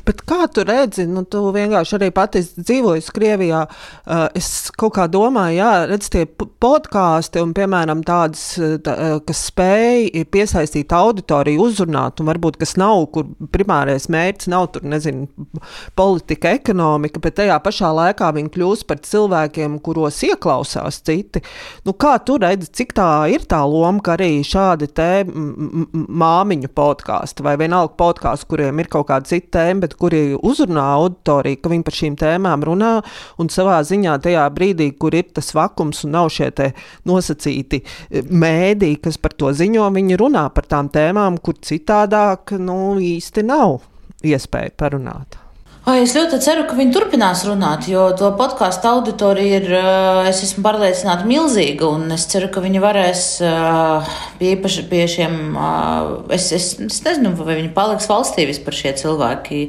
Bet 0.07 0.23
kā 0.27 0.47
tu 0.53 0.65
redzi, 0.67 1.05
nu, 1.09 1.25
tu 1.25 1.43
vienkārši 1.55 1.97
arī 1.99 2.09
pati 2.15 2.43
dzīvoji 2.43 3.05
Krievijā. 3.13 3.63
Uh, 4.03 4.25
es 4.37 4.71
kaut 4.79 4.95
kā 4.97 5.07
domāju, 5.11 5.57
jā, 5.59 5.71
redz 5.89 6.09
tie 6.13 6.25
podkāsti 6.27 7.41
un, 7.43 7.53
piemēram, 7.55 8.03
tādas, 8.07 8.45
tā, 8.85 8.95
kas 9.27 9.43
spēj 9.49 10.23
piesaistīt 10.33 10.93
auditoriju, 10.95 11.67
uzrunāt, 11.67 12.21
un 12.21 12.29
varbūt 12.31 12.57
kas 12.61 12.75
nav, 12.79 13.05
kur 13.13 13.27
primārais 13.53 14.09
mērķis 14.11 14.49
nav 14.53 14.69
tur, 14.73 14.85
nezinu, 14.89 15.27
politika, 15.97 16.53
ekonomika, 16.57 17.21
bet 17.23 17.37
tajā 17.41 17.59
pašā 17.63 17.91
laikā 17.97 18.31
viņi 18.37 18.53
kļūst 18.53 18.87
par 18.89 19.01
cilvēkiem, 19.05 19.79
kuros 19.83 20.21
ieklausās 20.25 21.01
citi. 21.05 21.43
Nu, 21.87 21.95
kā 21.97 22.15
tu 22.25 22.37
redzi, 22.41 22.69
cik 22.81 22.95
tā 22.97 23.09
ir 23.33 23.45
tā 23.49 23.61
loma, 23.67 24.01
ka 24.03 24.15
arī 24.17 24.31
šādi 24.47 24.89
te 24.95 25.09
māmiņu 25.23 26.71
podkāsti 26.75 27.45
vai 27.45 27.55
vienalga 27.61 27.95
podkāsti, 27.99 28.49
kuriem 28.49 28.81
ir 28.81 28.91
kaut 28.91 29.09
kāda 29.11 29.29
cita 29.29 29.62
tēma, 29.63 29.85
bet 29.85 29.95
kuri 29.99 30.21
uzrunā 30.35 30.85
auditoriju, 30.99 31.61
ka 31.63 31.71
viņi 31.71 31.87
par 31.87 31.97
šīm 31.97 32.17
tēmām 32.19 32.65
runā 32.67 32.93
un 33.41 33.51
savā 33.53 33.79
ziņā 33.87 34.17
tajā 34.23 34.45
brīdī, 34.55 34.91
kur 34.99 35.15
ir 35.17 35.31
tas 35.33 35.53
vakums 35.55 36.03
un 36.07 36.15
nav 36.17 36.31
šie 36.33 36.51
nosacīti 37.09 37.81
e, 37.83 38.23
mēdī, 38.29 38.95
kas 39.03 39.17
par 39.21 39.35
to 39.37 39.53
ziņo, 39.55 39.89
viņi 39.95 40.19
runā 40.19 40.47
par 40.53 40.67
tām 40.69 40.91
tēmām, 40.93 41.39
kur 41.43 41.57
citādāk 41.63 42.55
nu, 42.59 42.99
īsti 42.99 43.47
nav 43.47 43.79
iespēja 44.23 44.75
parunāt. 44.79 45.42
Ai, 45.83 45.97
es 46.05 46.13
ļoti 46.15 46.37
ceru, 46.39 46.61
ka 46.63 46.77
viņi 46.77 46.93
turpinās 46.95 47.41
runāt, 47.43 47.89
jo 47.91 48.05
to 48.15 48.29
podkāstu 48.39 48.87
auditorija 48.87 49.57
ir, 49.59 49.65
eh, 49.75 50.29
es 50.29 50.37
esmu 50.45 50.61
pārliecināta, 50.63 51.27
milzīga. 51.27 51.89
Es 52.15 52.23
ceru, 52.31 52.47
ka 52.47 52.63
viņi 52.63 52.79
varēs 52.79 53.23
eh, 53.43 54.13
pie, 54.39 54.53
pie 54.63 55.01
šiem, 55.11 55.35
eh, 55.59 56.13
es, 56.37 56.53
es, 56.55 56.69
es 56.79 57.01
nezinu, 57.03 57.33
vai 57.35 57.57
viņi 57.59 57.73
paliks 57.75 58.07
valstī 58.07 58.47
vispār 58.47 58.79
šie 58.79 58.95
cilvēki. 59.03 59.59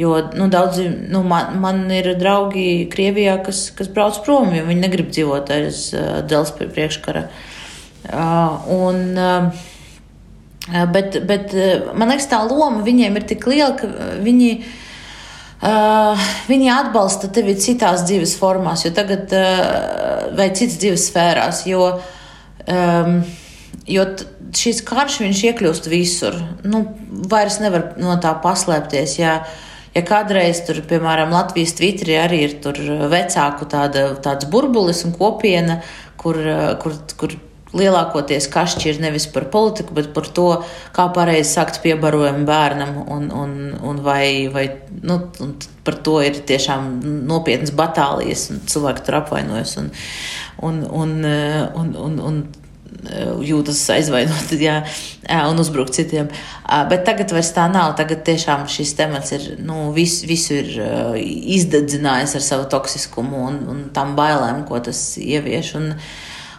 Jo 0.00 0.14
nu, 0.32 0.48
daudzi 0.48 0.88
nu, 0.88 1.20
man, 1.22 1.60
man 1.60 1.84
ir 1.92 2.14
draugi 2.16 2.88
Krievijā, 2.88 3.36
kas, 3.44 3.68
kas 3.76 3.92
brauc 3.92 4.24
prom, 4.24 4.54
jo 4.56 4.64
viņi 4.64 4.86
negrib 4.86 5.12
dzīvot 5.12 5.52
aiz 5.52 5.90
dzelzceļa 5.92 6.72
priekškara. 6.72 7.28
Un, 8.72 9.04
bet, 10.96 11.22
bet 11.28 11.56
man 11.92 12.08
liekas, 12.14 12.30
tā 12.30 12.40
loma 12.46 12.86
viņiem 12.86 13.18
ir 13.18 13.32
tik 13.34 13.50
liela, 13.50 13.74
ka 13.76 13.90
viņi 14.22 14.52
viņi 14.54 14.86
Uh, 15.58 16.28
viņi 16.46 16.68
atbalsta 16.70 17.26
tevi 17.34 17.56
citās 17.58 18.04
dzīves 18.06 18.36
formās, 18.38 18.84
jo 18.86 18.92
tagad, 18.94 19.32
uh, 19.34 20.28
vai 20.38 20.52
citas 20.54 20.76
dzīves 20.78 21.08
sfērās, 21.08 21.64
jo, 21.66 21.88
um, 22.70 23.16
jo 23.90 24.04
šis 24.54 24.84
karš 24.86 25.18
iekļūst 25.26 25.90
visur. 25.90 26.38
Nu, 26.62 26.84
vairs 27.32 27.58
nevar 27.58 27.96
no 27.98 28.14
tā 28.22 28.36
paslēpties. 28.44 29.16
Ja, 29.18 29.34
ja 29.96 30.04
kādreiz 30.06 30.62
tur, 30.68 30.78
piemēram, 30.86 31.34
Latvijas 31.34 31.74
Twitterī 31.80 32.20
arī 32.22 32.44
ir 32.46 32.56
vecāku 33.10 33.66
tāda, 33.66 34.12
tāds 34.22 34.46
burbulis 34.46 35.02
un 35.08 35.18
kopiena, 35.18 35.80
kur, 36.22 36.38
kur, 36.78 36.94
kur 37.18 37.34
lielākoties 37.76 38.48
kašķi 38.52 38.88
ir 38.92 39.00
nevis 39.02 39.26
par 39.32 39.48
politiku, 39.52 39.94
bet 39.96 40.12
par 40.14 40.28
to, 40.34 40.46
kā 40.96 41.08
pareizi 41.14 41.50
sakt 41.50 41.82
piebarojumu 41.84 42.46
bērnam, 42.48 42.94
un, 43.12 43.26
un, 43.42 43.56
un 43.90 44.00
vai, 44.04 44.48
vai 44.52 44.68
nu, 45.02 45.20
un 45.44 45.56
par 45.84 45.98
to 46.04 46.18
ir 46.24 46.40
tiešām 46.48 46.94
nopietnas 47.28 47.74
batālijas, 47.76 48.48
un 48.52 48.62
cilvēki 48.68 49.04
tur 49.04 49.20
apvainojas 49.20 49.76
un, 49.82 49.92
un, 50.64 50.80
un, 51.02 51.12
un, 51.82 51.92
un, 52.06 52.24
un 52.30 52.40
jūtas 53.44 53.78
aizvainoti 53.94 54.58
jā, 54.62 54.80
un 55.48 55.60
uzbrukt 55.60 55.94
citiem. 55.96 56.30
Bet 56.90 57.04
tagad 57.06 57.32
vairs 57.32 57.52
tā 57.54 57.68
nav. 57.70 57.94
Tagad 58.00 58.24
tiešām 58.26 58.66
šis 58.70 58.94
temats 58.98 59.32
ir 59.36 59.44
nu, 59.64 59.90
vis, 59.96 60.20
visu 60.28 60.58
ir 60.58 60.72
izdedzinājis 61.58 62.34
ar 62.38 62.44
savu 62.44 62.66
toksiskumu 62.72 63.44
un, 63.50 63.60
un 63.70 63.84
tām 63.94 64.16
bailēm, 64.18 64.64
ko 64.68 64.80
tas 64.84 65.02
ievieš. 65.20 65.74
Un, 65.78 65.92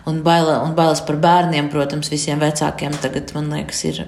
Un, 0.10 0.22
baila, 0.26 0.60
un 0.66 0.74
bailes 0.78 1.02
par 1.06 1.20
bērniem, 1.22 1.70
protams, 1.70 2.10
visiem 2.10 2.40
vecākiem 2.42 2.96
tagad, 3.04 3.30
man 3.36 3.52
liekas, 3.54 3.84
ir 3.86 4.02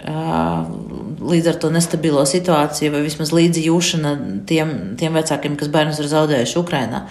līdz 1.21 1.49
ar 1.51 1.57
to 1.61 1.69
nestabilo 1.73 2.23
situāciju, 2.25 2.95
vai 2.95 3.03
vismaz 3.05 3.33
līdzi 3.35 3.67
jūšana 3.67 4.13
tiem, 4.49 4.75
tiem 4.97 5.17
vecākiem, 5.19 5.57
kas 5.59 5.69
bērnus 5.73 6.01
ir 6.01 6.09
zaudējuši 6.11 6.57
Ukrajinā. 6.61 7.03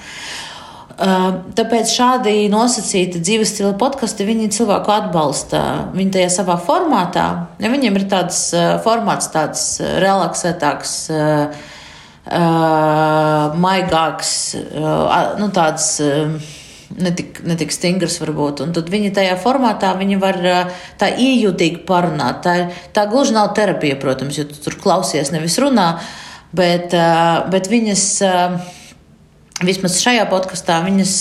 Tāpēc 1.01 1.93
šādi 1.95 2.35
nosacīti 2.53 3.23
dzīves 3.25 3.55
stila 3.55 3.73
podkāsti, 3.81 4.27
viņi 4.29 4.51
cilvēku 4.53 4.93
atbalsta. 4.93 5.63
Viņi 5.95 6.13
tajā 6.19 6.29
savā 6.35 6.59
formātā, 6.61 7.27
ja 7.63 7.71
viņiem 7.73 7.97
ir 7.97 8.05
tāds 8.11 8.43
formāts, 8.85 9.31
tāds 9.33 9.63
relaksētāks, 9.81 10.95
maigāks, 13.65 14.35
nu, 15.41 15.49
tāds 15.57 15.87
netik, 16.99 17.41
netik 17.47 17.73
stingrs 17.75 18.19
varbūt. 18.23 18.65
Un 18.65 18.75
tad 18.75 18.91
viņi 18.91 19.13
tajā 19.15 19.37
formātā 19.41 19.93
viņi 19.99 20.19
var 20.23 20.39
tā 21.01 21.11
iejūtīgi 21.13 21.85
parunāt. 21.89 22.43
Tā, 22.47 22.55
tā 22.97 23.07
gluži 23.11 23.37
nav 23.37 23.53
terapija, 23.57 23.99
protams, 24.01 24.39
jo 24.39 24.47
tu 24.51 24.59
tur 24.65 24.79
klausies, 24.81 25.33
nevis 25.35 25.59
runā, 25.63 25.93
bet, 26.57 26.95
bet 27.53 27.71
viņas, 27.71 28.07
vismaz 29.67 30.01
šajā 30.03 30.27
podkastā, 30.31 30.81
viņas 30.87 31.17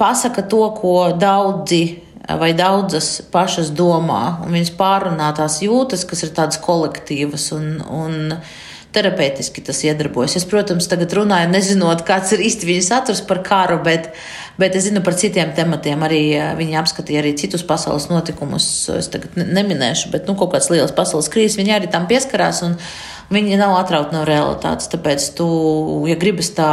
pasaka 0.00 0.48
to, 0.50 0.64
ko 0.76 0.96
daudzi 1.16 1.84
vai 2.24 2.54
daudzas 2.56 3.18
pašas 3.32 3.68
domā, 3.76 4.38
un 4.44 4.54
viņas 4.56 4.76
pārunā 4.78 5.28
tās 5.36 5.58
jūtas, 5.60 6.06
kas 6.08 6.24
ir 6.24 6.32
tādas 6.36 6.56
kolektīvas. 6.64 7.50
Un, 7.52 7.66
un, 7.84 8.14
uh, 8.32 8.62
terapeitiski 8.94 9.62
tas 9.64 9.82
iedarbojas. 9.86 10.36
Es, 10.38 10.46
protams, 10.48 10.88
tagad 10.90 11.12
runāju, 11.18 11.50
nezinot, 11.52 12.04
kāds 12.06 12.32
ir 12.36 12.44
īsti 12.46 12.68
viņa 12.68 12.84
saturs 12.86 13.22
par 13.28 13.42
karu, 13.46 13.80
bet, 13.84 14.12
bet 14.60 14.76
es 14.78 14.86
zinu 14.88 15.02
par 15.04 15.18
citiem 15.20 15.54
tematiem. 15.56 16.04
Arī 16.06 16.20
eh, 16.36 16.52
viņi 16.58 16.78
apskatīja 16.80 17.24
arī 17.24 17.34
citus 17.40 17.66
pasaules 17.66 18.08
notikumus. 18.12 18.68
Es 18.94 19.10
tagad 19.12 19.36
neminēšu, 19.40 20.12
bet 20.14 20.30
nu, 20.30 20.36
kaut 20.38 20.54
kāds 20.54 20.70
liels 20.72 20.94
pasaules 20.96 21.30
krīzes 21.32 21.58
viņi 21.60 21.76
arī 21.78 21.90
tam 21.92 22.08
pieskarās. 22.10 22.62
Viņi 23.34 23.58
nav 23.60 23.74
atrauti 23.80 24.14
no 24.16 24.22
realitātes. 24.28 24.90
Tāpēc, 24.92 25.26
tu, 25.38 25.48
ja 26.08 26.16
gribas 26.20 26.52
tā 26.54 26.70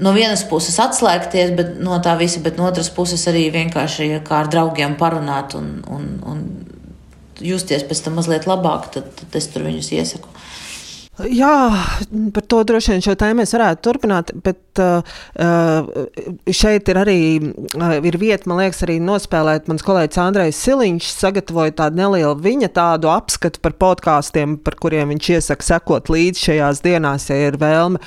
no 0.00 0.12
vienas 0.16 0.42
puses 0.48 0.78
atslēgties 0.80 1.54
bet, 1.56 1.76
no 1.82 1.98
tā 2.04 2.16
visa, 2.20 2.40
bet 2.44 2.58
no 2.60 2.68
otras 2.68 2.90
puses 2.94 3.26
arī 3.30 3.48
vienkārši 3.54 4.12
kā 4.26 4.42
ar 4.44 4.50
draugiem 4.52 4.96
parunāt 5.00 5.56
un, 5.58 5.80
un, 5.90 6.10
un 6.24 6.44
justies 7.40 7.84
pēc 7.88 8.04
tam 8.04 8.18
mazliet 8.20 8.48
labāk, 8.48 8.90
tad, 8.94 9.10
tad 9.16 9.40
es 9.40 9.48
tur 9.52 9.66
viņus 9.68 9.92
iesaku. 9.96 10.29
Jā, 11.28 11.54
par 12.34 12.44
to 12.48 12.60
droši 12.64 12.94
vien 12.94 13.02
šo 13.04 13.14
tēmu 13.18 13.40
mēs 13.40 13.52
varētu 13.56 13.82
turpināt, 13.84 14.30
bet 14.44 14.80
uh, 14.80 15.00
šeit 16.54 16.88
ir 16.92 17.00
arī 17.00 17.16
uh, 17.40 17.96
ir 18.06 18.16
vieta, 18.20 18.48
man 18.50 18.60
liekas, 18.62 18.82
arī 18.86 18.96
nospēlēt. 19.04 19.68
Mans 19.70 19.84
kolēģis 19.84 20.20
Andrejs 20.22 20.60
Siliņš 20.64 21.10
sagatavoja 21.12 21.74
tādu 21.82 22.00
nelielu 22.00 22.36
viņa 22.40 22.70
tādu 22.76 23.10
apskatu 23.12 23.62
par 23.64 23.74
podkāstiem, 23.82 24.56
par 24.64 24.78
kuriem 24.80 25.12
viņš 25.14 25.32
iesaka 25.36 25.66
sekot 25.66 26.12
līdzi 26.12 26.46
šajās 26.46 26.84
dienās, 26.86 27.28
ja 27.32 27.50
ir 27.50 27.58
vēlme 27.60 28.00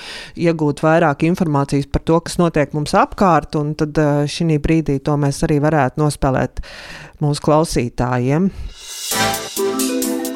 iegūt 0.48 0.82
vairāk 0.86 1.28
informācijas 1.28 1.90
par 1.92 2.06
to, 2.08 2.22
kas 2.24 2.40
notiek 2.42 2.74
mums 2.78 2.96
apkārt, 2.98 3.60
un 3.60 3.76
tad 3.80 4.00
uh, 4.02 4.24
šī 4.30 4.58
brīdī 4.64 4.98
to 5.04 5.20
mēs 5.20 5.44
arī 5.48 5.60
varētu 5.64 6.02
nospēlēt 6.02 6.64
mūsu 7.24 7.46
klausītājiem. 7.50 8.50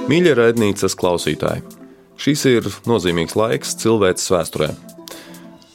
Mīļie 0.08 0.38
raidnīcas 0.38 0.96
klausītāji! 1.00 1.77
Šis 2.18 2.46
ir 2.50 2.68
nozīmīgs 2.90 3.36
laiks 3.38 3.76
cilvēces 3.78 4.32
vēsturē. 4.34 4.72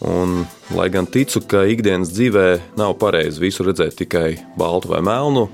Un, 0.03 0.41
lai 0.75 0.89
gan 0.91 1.07
ticu, 1.07 1.45
ka 1.47 1.63
ikdienas 1.71 2.11
dzīvē 2.11 2.47
nav 2.81 2.97
pareizi 2.99 3.39
visu 3.45 3.63
redzēt 3.63 3.95
tikai 4.01 4.41
baltu 4.59 4.91
vai 4.91 4.99
melnu, 5.07 5.45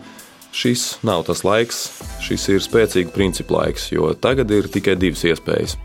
šis 0.56 1.02
nav 1.04 1.26
tas 1.28 1.44
laiks, 1.44 1.82
šis 2.24 2.48
ir 2.54 2.64
spēcīga 2.64 3.12
principu 3.12 3.58
laiks, 3.58 3.90
jo 3.92 4.14
tagad 4.16 4.48
ir 4.56 4.70
tikai 4.72 4.96
divas 4.96 5.26
iespējas. 5.28 5.76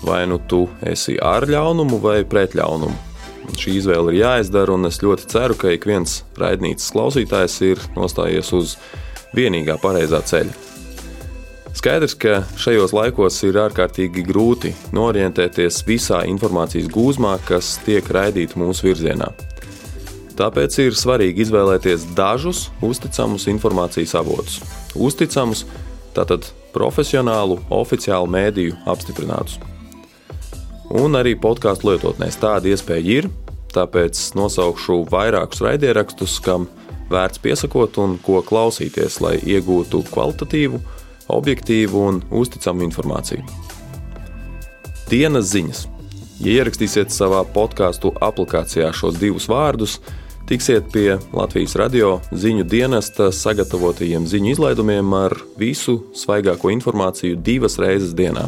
Vai 0.00 0.22
nu 0.30 0.40
tu 0.48 0.62
esi 0.88 1.18
ar 1.20 1.44
ļaunumu 1.44 2.00
vai 2.00 2.22
pret 2.24 2.56
ļaunumu. 2.56 2.96
Šī 3.60 3.76
izvēle 3.82 4.14
ir 4.14 4.22
jāizdara, 4.22 4.72
un 4.72 4.88
es 4.88 5.02
ļoti 5.04 5.28
ceru, 5.28 5.58
ka 5.60 5.74
ik 5.74 5.84
viens 5.88 6.22
raidnīcas 6.40 6.88
klausītājs 6.96 7.60
ir 7.68 7.84
nostājies 7.98 8.54
uz 8.56 8.76
vienīgā 9.36 9.76
pareizā 9.82 10.24
ceļa. 10.24 10.69
Skaidrs, 11.74 12.16
ka 12.18 12.40
šajos 12.58 12.92
laikos 12.92 13.36
ir 13.46 13.56
ārkārtīgi 13.62 14.24
grūti 14.26 14.72
norientēties 14.96 15.84
visā 15.86 16.24
informācijas 16.28 16.90
gūzmā, 16.90 17.36
kas 17.46 17.76
tiek 17.86 18.06
raidīta 18.10 18.58
mūsu 18.58 18.88
virzienā. 18.88 19.30
Tāpēc 20.40 20.78
ir 20.82 20.96
svarīgi 20.96 21.44
izvēlēties 21.44 22.08
dažus 22.16 22.66
uzticamus 22.84 23.46
informācijas 23.52 24.16
avotus. 24.18 24.58
Uzticamus, 24.96 25.66
tātad 26.16 26.48
profesionālu, 26.74 27.60
oficiālu 27.70 28.30
mēdīju 28.34 28.78
apstiprinātus. 28.90 29.60
Un 30.90 31.14
arī 31.14 31.36
podkāstu 31.38 31.92
lietotnēs 31.92 32.40
tāda 32.42 32.72
iespēja 32.72 33.20
ir, 33.20 33.28
tāpēc 33.70 34.18
nosaukšu 34.34 35.04
vairākus 35.12 35.62
raidierakstus, 35.62 36.40
kam 36.42 36.66
vērts 37.10 37.42
piesakot 37.42 38.00
un 38.02 38.16
ko 38.24 38.40
klausīties, 38.46 39.20
lai 39.22 39.36
iegūtu 39.38 40.02
kvalitatīvu 40.10 40.80
objektīvu 41.34 42.06
un 42.08 42.22
uzticamu 42.30 42.84
informāciju. 42.86 43.44
Dienas 45.10 45.50
ziņas. 45.50 45.86
Ja 46.40 46.60
ierakstīsiet 46.60 47.12
savā 47.12 47.42
podkāstu 47.54 48.14
aplikācijā 48.24 48.92
šos 48.96 49.18
divus 49.20 49.48
vārdus, 49.50 49.98
tiksiet 50.48 50.86
pie 50.94 51.18
Latvijas 51.36 51.74
radio 51.76 52.14
ziņu 52.32 52.64
dienesta 52.70 53.28
sagatavotajiem 53.34 54.28
ziņu 54.30 54.54
izlaidumiem 54.54 55.12
ar 55.18 55.36
visu 55.60 55.98
svaigāko 56.16 56.72
informāciju 56.72 57.36
divas 57.36 57.76
reizes 57.82 58.14
dienā, 58.16 58.46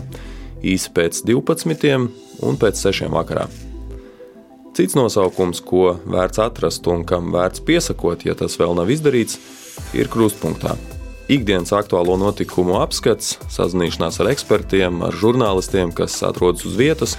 īsi 0.62 0.94
pēc 0.94 1.20
12 1.28 2.08
un 2.46 2.58
pēc 2.62 2.86
6 2.88 3.12
vakarā. 3.12 3.44
Cits 4.72 4.96
nosaukums, 4.96 5.60
ko 5.60 5.98
vērts 6.08 6.40
atrast 6.46 6.86
un 6.88 7.04
kam 7.04 7.28
vērts 7.34 7.60
piesakot, 7.66 8.24
ja 8.24 8.38
tas 8.38 8.56
vēl 8.56 8.72
nav 8.78 8.88
izdarīts, 8.94 9.36
ir 9.92 10.08
krustpunktā 10.08 10.78
ikdienas 11.36 11.72
aktuālo 11.76 12.18
notikumu 12.20 12.78
apskats, 12.82 13.38
sazināšanās 13.52 14.20
ar 14.22 14.32
ekspertiem, 14.32 15.00
ar 15.06 15.16
žurnālistiem, 15.16 15.94
kas 15.96 16.18
atrodas 16.26 16.66
uz 16.68 16.76
vietas 16.78 17.16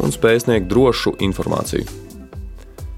un 0.00 0.14
spēj 0.14 0.44
sniegt 0.46 0.70
drošu 0.70 1.16
informāciju. 1.22 1.88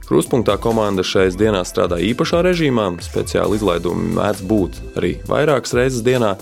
Kruspunktā 0.04 0.58
komanda 0.60 1.00
šais 1.06 1.38
dienās 1.40 1.70
strādā 1.72 1.96
īpašā 2.10 2.42
režīmā, 2.44 2.90
speciāli 3.06 3.56
izlaidumi 3.56 4.12
mēdz 4.18 4.44
būt 4.44 4.80
arī 5.00 5.14
vairākas 5.30 5.72
reizes 5.78 6.04
dienā, 6.04 6.34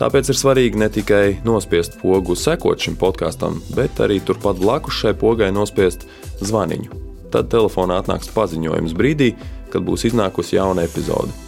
tāpēc 0.00 0.32
ir 0.32 0.40
svarīgi 0.40 0.82
ne 0.82 0.90
tikai 0.90 1.24
nospiest 1.46 2.00
pogu 2.02 2.34
sekot 2.34 2.82
šim 2.82 2.98
podkāstam, 2.98 3.62
bet 3.78 4.02
arī 4.02 4.18
turpat 4.18 4.58
blakus 4.58 4.98
šai 5.04 5.14
pogai 5.14 5.52
nospiest 5.54 6.08
zvaniņu. 6.42 7.02
Tad 7.30 7.52
telefonā 7.54 8.02
atnāks 8.02 8.34
paziņojums 8.34 8.98
brīdī, 8.98 9.36
kad 9.70 9.86
būs 9.86 10.08
iznākusi 10.10 10.58
jauna 10.58 10.86
epizode. 10.90 11.45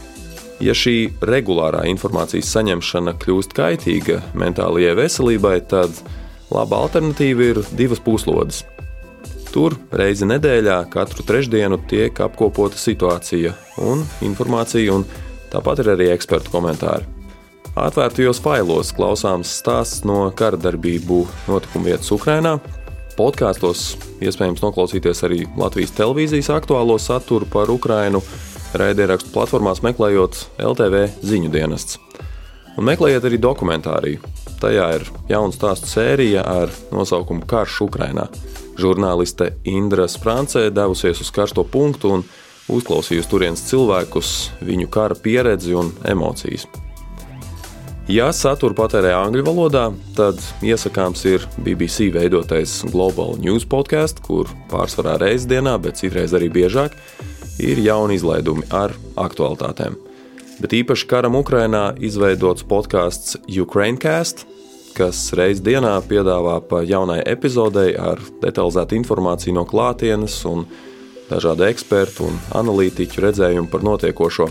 Ja 0.58 0.74
šī 0.74 1.12
regulārā 1.22 1.84
informācijas 1.86 2.48
saņemšana 2.50 3.14
kļūst 3.22 3.52
kaitīga 3.54 4.18
mentālajai 4.38 4.96
veselībai, 4.98 5.60
tad 5.70 5.94
laba 6.50 6.80
alternatīva 6.82 7.52
ir 7.52 7.60
divas 7.78 8.02
puslodes. 8.02 8.64
Tur 9.54 9.76
reizi 9.94 10.26
nedēļā 10.28 10.80
katru 10.92 11.24
trešdienu 11.28 11.78
tiek 11.88 12.18
apkopota 12.20 12.76
situācija 12.78 13.54
un 13.86 14.02
informācija, 14.26 14.98
un 14.98 15.06
tāpat 15.52 15.84
ir 15.84 15.92
arī 15.94 16.10
ekspertu 16.16 16.52
komentāri. 16.52 17.06
Atvērtajos 17.78 18.40
failos 18.42 18.90
klausāms 18.96 19.52
stāsts 19.60 20.02
no 20.08 20.26
kara 20.34 20.58
darbību 20.58 21.22
notikumu 21.46 21.92
vietas 21.92 22.10
Ukrajinā. 22.14 22.56
Podkāstos 23.18 23.92
iespējams 24.22 24.62
noklausīties 24.62 25.22
arī 25.26 25.44
Latvijas 25.58 25.94
televīzijas 25.94 26.50
aktuālo 26.54 26.98
saturu 27.02 27.46
par 27.50 27.70
Ukrajinu 27.70 28.22
raidierakstu 28.76 29.32
platformās 29.32 29.80
meklējot 29.84 30.42
LTV 30.60 31.04
ziņu 31.24 31.52
dienests. 31.52 31.98
Un 32.78 32.86
meklējiet 32.86 33.24
arī 33.26 33.38
dokumentāriju. 33.42 34.20
Tajā 34.58 34.88
ir 34.98 35.06
jauna 35.30 35.54
stāstu 35.54 35.90
sērija 35.90 36.42
ar 36.46 36.72
nosaukumu 36.94 37.46
Karš 37.48 37.80
Ukrainā. 37.86 38.26
Žurnāliste 38.78 39.52
Indra 39.66 40.06
Sprāncē 40.10 40.68
devusies 40.74 41.22
uz 41.22 41.30
karsto 41.34 41.64
punktu 41.66 42.12
un 42.18 42.26
uzklausījusi 42.68 43.30
turienes 43.30 43.64
cilvēkus, 43.70 44.34
viņu 44.62 44.90
kara 44.92 45.16
pieredzi 45.18 45.74
un 45.78 45.90
emocijas. 46.06 46.68
Ja 48.08 48.30
saturu 48.32 48.72
patērē 48.72 49.10
angļu 49.18 49.42
valodā, 49.44 49.88
tad 50.16 50.38
iesakāms 50.64 51.26
ir 51.28 51.42
BBC 51.60 52.06
veidotais 52.14 52.78
Global 52.88 53.36
News 53.42 53.66
podkāsts, 53.68 54.22
kur 54.24 54.48
pārsvarā 54.70 55.18
reizes 55.20 55.44
dienā, 55.50 55.74
bet 55.82 56.00
citreiz 56.00 56.32
arī 56.32 56.48
biežāk, 56.54 56.96
ir 57.58 57.80
jauni 57.82 58.18
izlaidumi 58.18 58.66
ar 58.74 58.94
aktualitātēm. 59.18 59.96
Bet 60.58 60.74
īpaši 60.74 61.06
karam 61.06 61.36
Ukrainā 61.38 61.92
izveidots 62.02 62.64
podkāsts 62.66 63.36
Ukrainecast, 63.46 64.44
kas 64.98 65.20
reiz 65.38 65.62
dienā 65.62 65.94
piedāvā 66.08 66.56
pa 66.66 66.82
jaunai 66.82 67.20
epizodei 67.22 67.92
ar 67.94 68.18
detalizētu 68.42 68.98
informāciju 68.98 69.54
no 69.54 69.64
klātienes 69.68 70.40
un 70.50 70.66
dažādu 71.28 71.68
ekspertu 71.68 72.26
un 72.26 72.42
analītiķu 72.58 73.22
redzējumu 73.28 73.70
par 73.70 73.86
notiekošo. 73.86 74.48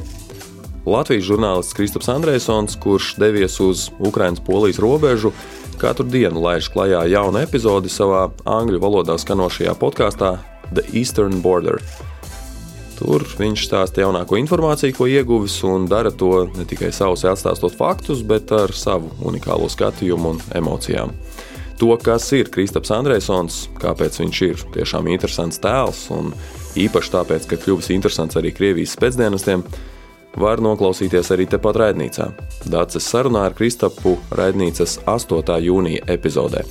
Latvijas 0.87 1.25
žurnālists 1.27 1.75
Kristaps 1.75 2.07
Andrēsons, 2.13 2.77
kurš 2.79 3.17
devies 3.19 3.59
uz 3.59 3.89
Ukraiņas-Polijas 3.99 4.79
robežu, 4.79 5.33
katru 5.81 6.07
dienu 6.07 6.39
laiž 6.45 6.71
klajā 6.71 7.03
jaunu 7.11 7.43
epizodi 7.43 7.91
savā 7.91 8.29
angļu 8.47 8.79
valodā 8.79 9.19
skanošajā 9.19 9.75
podkāstā 9.81 10.37
The 10.71 10.87
Eastern 10.95 11.41
Border. 11.43 11.83
Tur 12.97 13.21
viņš 13.37 13.65
stāsta 13.67 14.01
jaunāko 14.01 14.39
informāciju, 14.41 14.95
ko 14.97 15.05
ieguvis, 15.09 15.59
un 15.67 15.85
dara 15.89 16.09
to 16.09 16.47
ne 16.57 16.65
tikai 16.65 16.89
savus 16.95 17.27
atstāstot 17.29 17.75
faktus, 17.77 18.23
bet 18.25 18.49
ar 18.55 18.73
savu 18.73 19.11
unikālo 19.21 19.69
skatījumu 19.69 20.33
un 20.33 20.41
emocijām. 20.57 21.13
To, 21.77 21.91
kas 22.01 22.25
ir 22.33 22.49
Kristaps 22.49 22.89
Andrēsons, 22.95 23.59
kāpēc 23.77 24.17
viņš 24.23 24.39
ir 24.47 24.63
tiešām 24.73 25.11
interesants 25.13 25.61
tēls, 25.61 26.07
un 26.15 26.33
īpaši 26.73 27.13
tāpēc, 27.13 27.45
ka 27.51 27.61
kļuvis 27.61 27.91
interesants 27.93 28.39
arī 28.39 28.55
Krievijas 28.57 28.97
spēcdienestiem, 28.97 29.61
var 30.41 30.61
noklausīties 30.65 31.29
arī 31.37 31.45
tepat 31.53 31.77
raidnīcā. 31.83 32.31
Dācis 32.65 33.05
sarunā 33.13 33.45
ar 33.51 33.57
Kristapu 33.57 34.17
raidnīcas 34.33 34.99
8. 35.05 35.61
jūnija 35.69 36.09
epizodē. 36.17 36.65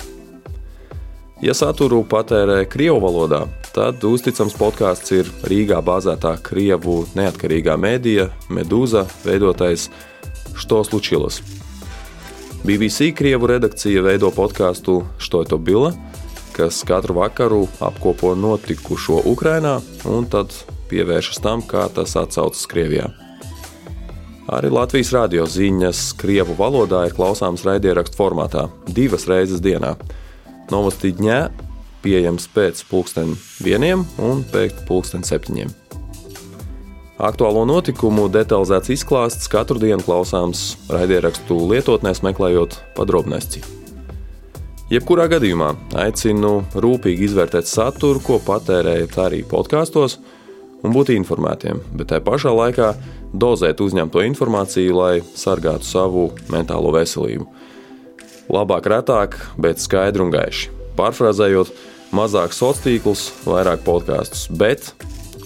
Ja 1.37 1.53
saturu 1.53 1.99
patērē 2.01 2.63
Krievu 2.65 2.97
valodā, 3.03 3.43
tad 3.69 4.01
uzticams 4.09 4.55
podkāsts 4.57 5.13
ir 5.13 5.27
Rīgā 5.45 5.83
bāzētā 5.85 6.31
Krievu 6.41 7.03
neatkarīgā 7.13 7.75
mēdīja 7.77 8.31
Medūza 8.49 9.03
veidotais 9.21 9.85
Štos 10.57 10.89
Lučilas. 10.95 11.37
BBC 12.65 13.11
Krievu 13.13 13.51
redakcija 13.53 14.01
veido 14.01 14.33
podkāstu 14.33 15.03
Štoito 15.21 15.61
Bila, 15.61 15.93
kas 16.57 16.81
katru 16.81 17.19
vakaru 17.21 17.67
apkopo 17.85 18.33
notikušo 18.33 19.21
Ukrajinā 19.29 19.77
un 20.09 20.25
tad 20.25 20.57
pievēršas 20.89 21.43
tam, 21.45 21.61
kā 21.61 21.85
tas 21.93 22.17
atsaucas 22.17 22.65
Krievijā. 22.65 23.11
Arī 24.57 24.73
Latvijas 24.73 25.13
radio 25.13 25.45
ziņas 25.45 26.15
Krievu 26.17 26.57
valodā 26.57 27.05
ir 27.05 27.13
klausāmas 27.13 27.61
raidierakstu 27.67 28.25
formātā 28.25 28.71
divas 28.89 29.29
reizes 29.29 29.61
dienā 29.61 29.99
Novosti 30.73 31.13
dņā 31.15 31.39
pieejams 32.03 32.47
pēc 32.51 32.83
pulksten 32.89 33.35
vieniem 33.63 34.03
un 34.23 34.43
pēc 34.51 34.83
pulksten 34.87 35.23
septiņiem. 35.27 35.71
Aktuālo 37.17 37.63
notikumu 37.65 38.27
detalizēts 38.29 38.91
izklāsts 38.93 39.49
katru 39.49 39.79
dienu 39.81 40.03
klausāms 40.05 40.75
raidierakstu 40.93 41.57
lietotnēs, 41.71 42.21
meklējot 42.21 42.77
podrobnēs. 42.99 43.57
Jebkurā 44.91 45.25
gadījumā 45.31 45.71
aicinu 46.03 46.61
rūpīgi 46.77 47.25
izvērtēt 47.27 47.67
saturu, 47.67 48.21
ko 48.23 48.37
patērējat 48.45 49.17
arī 49.23 49.41
podkāstos, 49.49 50.19
un 50.85 50.93
būt 50.93 51.09
informētiem, 51.15 51.81
bet 51.97 52.11
tajā 52.11 52.23
pašā 52.27 52.53
laikā 52.53 52.91
dozēt 53.33 53.81
uzņemto 53.83 54.21
informāciju, 54.29 54.93
lai 54.95 55.13
sargātu 55.35 55.89
savu 55.89 56.29
mentālo 56.53 56.93
veselību. 56.95 57.49
Labāk, 58.47 58.85
retāk, 58.87 59.33
bet 59.59 59.81
skaidri 59.83 60.23
un 60.23 60.29
gaiši. 60.31 60.69
Pārfrāzējot, 60.95 61.73
mazāk 62.15 62.53
sociālos 62.55 62.79
tīklus, 62.85 63.23
vairāk 63.43 63.81
podkāstus, 63.83 64.45
bet 64.47 64.93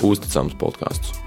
uzticams 0.05 0.53
podkāstus. 0.61 1.17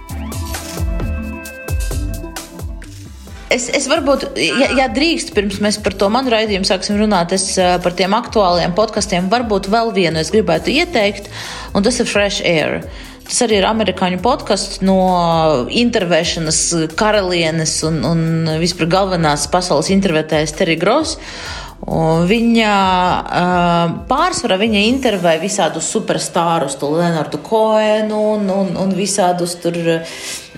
Es, 3.55 3.67
es 3.75 3.89
varbūt, 3.91 4.29
ja, 4.39 4.69
ja 4.79 4.87
drīkst, 4.91 5.33
pirms 5.35 5.59
mēs 5.63 5.81
par 5.83 5.95
to 5.99 6.07
manu 6.15 6.31
raidījumu 6.33 6.67
sāksim 6.67 6.99
runāt, 6.99 7.35
es 7.35 7.53
par 7.83 7.95
tiem 7.99 8.15
aktuāliem 8.17 8.75
podkastiem 8.75 9.27
varbūt 9.31 9.67
vēl 9.71 9.91
vienu 9.95 10.23
es 10.23 10.31
gribētu 10.35 10.73
ieteikt, 10.75 11.27
un 11.75 11.87
tas 11.87 11.99
ir 12.03 12.11
Fresh 12.11 12.47
Air. 12.47 12.87
Tas 13.25 13.41
arī 13.47 13.57
ir 13.57 13.67
amerikāņu 13.67 14.19
podkāsts 14.25 14.83
no 14.85 14.99
intervēšanas 15.73 16.59
karalienes 16.99 17.79
un, 17.89 18.03
un 18.05 18.25
vispār 18.61 18.91
galvenās 18.93 19.47
pasaules 19.53 19.89
intervētājas 19.95 20.53
Terry 20.59 20.77
Gross. 20.81 21.17
Viņa 21.85 22.75
pārsvarā 24.09 24.57
viņa 24.61 24.85
intervēja 24.89 25.43
visādus 25.43 25.91
superstarus, 25.93 26.79
Leonardu 26.81 27.43
Koenu 27.45 28.21
un, 28.39 28.49
un, 28.49 28.71
un 28.81 28.95
visādus 28.97 29.59
tur, 29.61 29.77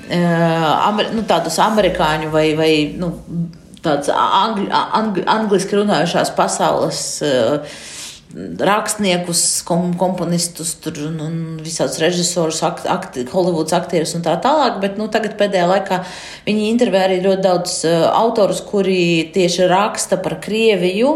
nu, 0.06 1.24
tādus 1.26 1.58
amerikāņu 1.64 2.30
vai, 2.30 2.46
vai 2.58 2.70
nu, 2.94 3.10
tādus 3.82 4.12
angļu, 4.14 4.68
angļu, 4.70 5.26
angliski 5.34 5.80
runājušās 5.80 6.30
pasaules 6.38 7.02
rakstniekus, 8.36 9.62
kom, 9.64 9.94
komponistus, 9.98 10.74
tur, 10.82 10.98
un, 11.08 11.20
un 11.24 11.36
visādus 11.64 12.00
režisorus, 12.02 12.60
akt, 12.66 12.84
akt, 12.90 13.16
Holivudas 13.32 13.76
aktierus 13.78 14.12
un 14.18 14.24
tā 14.26 14.34
tālāk. 14.42 14.80
Bet 14.82 14.98
nu, 15.00 15.08
tagad 15.12 15.38
pēdējā 15.40 15.68
laikā 15.70 16.02
viņi 16.48 16.68
intervēja 16.72 17.08
arī 17.08 17.22
ļoti 17.24 17.46
daudz 17.46 17.78
uh, 17.88 18.04
autorus, 18.12 18.60
kuri 18.66 19.30
tieši 19.34 19.70
raksta 19.72 20.20
par 20.20 20.38
Krieviju. 20.44 21.14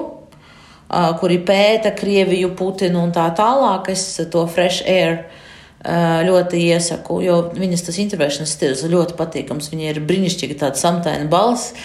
Uh, 0.91 1.13
kuri 1.21 1.37
pēta 1.47 1.93
Krieviju, 1.95 2.55
Putinu 2.59 3.05
un 3.05 3.13
tā 3.15 3.29
tālāk. 3.37 3.93
Es 3.93 4.17
to 4.33 4.47
Fresh 4.51 4.89
Air 4.91 5.21
uh, 5.21 6.21
ļoti 6.27 6.65
iesaku, 6.73 7.21
jo 7.23 7.43
viņas 7.55 7.85
tas 7.87 8.01
intervēšanas 8.03 8.55
stils 8.57 8.87
ļoti 8.91 9.19
patīkams. 9.21 9.71
Viņa 9.71 9.93
ir 9.93 10.01
brīnišķīga, 10.09 10.63
tāda 10.65 10.81
samtaina 10.81 11.29
balss. 11.31 11.77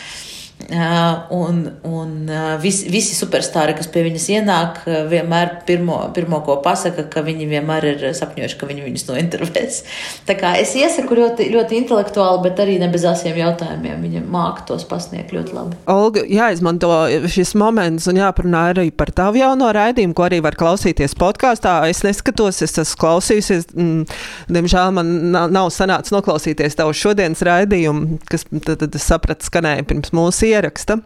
Un, 1.29 1.57
un 1.83 2.29
visi, 2.61 2.87
visi 2.89 3.13
superstāri, 3.13 3.75
kas 3.77 3.89
pie 3.91 4.01
viņas 4.07 4.25
ienāk, 4.33 4.77
vienmēr 5.11 5.51
pirmo, 5.67 5.99
pirmo 6.15 6.39
ko 6.45 6.55
pasaka, 6.63 7.03
ka 7.11 7.21
viņi 7.25 7.45
vienmēr 7.51 7.85
ir 7.91 8.05
sapņojuši, 8.17 8.57
ka 8.57 8.69
viņi 8.69 8.85
viņus 8.87 9.05
nointervēs. 9.09 9.77
Tā 10.25 10.37
kā 10.39 10.55
es 10.57 10.71
iesaku 10.79 11.17
ļoti, 11.19 11.49
ļoti 11.53 11.77
intelektuāli, 11.81 12.41
bet 12.47 12.61
arī 12.63 12.77
ne 12.81 12.89
bez 12.89 13.05
asiem 13.05 13.37
jautājumiem. 13.37 13.99
Viņa 14.05 14.23
māca 14.31 14.65
tos 14.71 14.87
pasniegt 14.89 15.35
ļoti 15.35 15.53
labi. 15.53 15.77
Olga, 15.91 16.23
jāizmanto 16.23 16.89
šis 17.29 17.53
moments 17.59 18.09
un 18.09 18.21
jāparunā 18.23 18.63
arī 18.71 18.87
par 18.95 19.11
tavu 19.13 19.41
jauno 19.43 19.69
raidījumu, 19.75 20.17
ko 20.17 20.25
arī 20.29 20.41
var 20.45 20.57
klausīties 20.57 21.17
podkāstā. 21.19 21.75
Es 21.91 22.01
neskatos, 22.07 22.63
es 22.65 22.77
esmu 22.81 23.01
klausījusies. 23.03 23.69
Mm, 23.75 24.07
diemžēl 24.55 24.95
man 24.97 25.13
nav 25.53 25.69
sanācis 25.75 26.15
noklausīties 26.15 26.79
tavu 26.79 26.95
šodienas 26.97 27.43
raidījumu, 27.45 28.21
kas 28.31 28.47
tad, 28.55 28.79
tad 28.81 28.97
es 28.97 29.05
sapratu 29.13 29.51
skanēja 29.51 29.85
pirms 29.91 30.15
mūsu 30.15 30.44
ieraksta. 30.47 30.99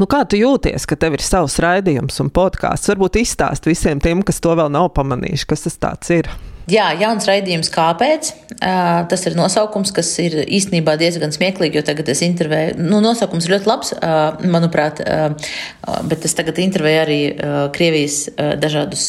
Nu, 0.00 0.06
kā 0.10 0.22
tu 0.28 0.38
jūties, 0.38 0.84
ka 0.88 0.98
tev 1.00 1.16
ir 1.16 1.24
savs 1.24 1.58
raidījums 1.62 2.20
un 2.22 2.30
podkāsts? 2.34 2.90
Varbūt 2.92 3.18
izstāst 3.22 3.66
visiem 3.66 4.02
tiem, 4.04 4.22
kas 4.26 4.42
to 4.44 4.52
vēl 4.58 4.70
nav 4.72 4.92
pamanījuši, 4.98 5.48
kas 5.50 5.66
tas 5.80 6.12
ir. 6.14 6.30
Jā, 6.66 6.88
jauns 6.98 7.26
raidījums, 7.28 7.68
kāpēc? 7.70 8.32
Tas 8.58 9.22
ir 9.28 9.36
nosaukums, 9.38 9.92
kas 9.94 10.08
ir 10.18 10.34
īstenībā 10.42 10.96
diezgan 10.98 11.30
smieklīgi, 11.34 11.78
jo 11.78 11.84
tagad 11.86 12.08
es 12.10 12.24
intervēju, 12.26 12.74
nu, 12.82 12.98
nosaukums 13.04 13.46
ir 13.46 13.54
ļoti 13.54 13.70
labs, 13.70 13.92
manuprāt, 14.50 15.02
bet 16.10 16.26
es 16.26 16.34
tagad 16.34 16.58
intervēju 16.64 17.02
arī 17.04 17.20
Krievijas 17.76 18.18
dažādus 18.58 19.06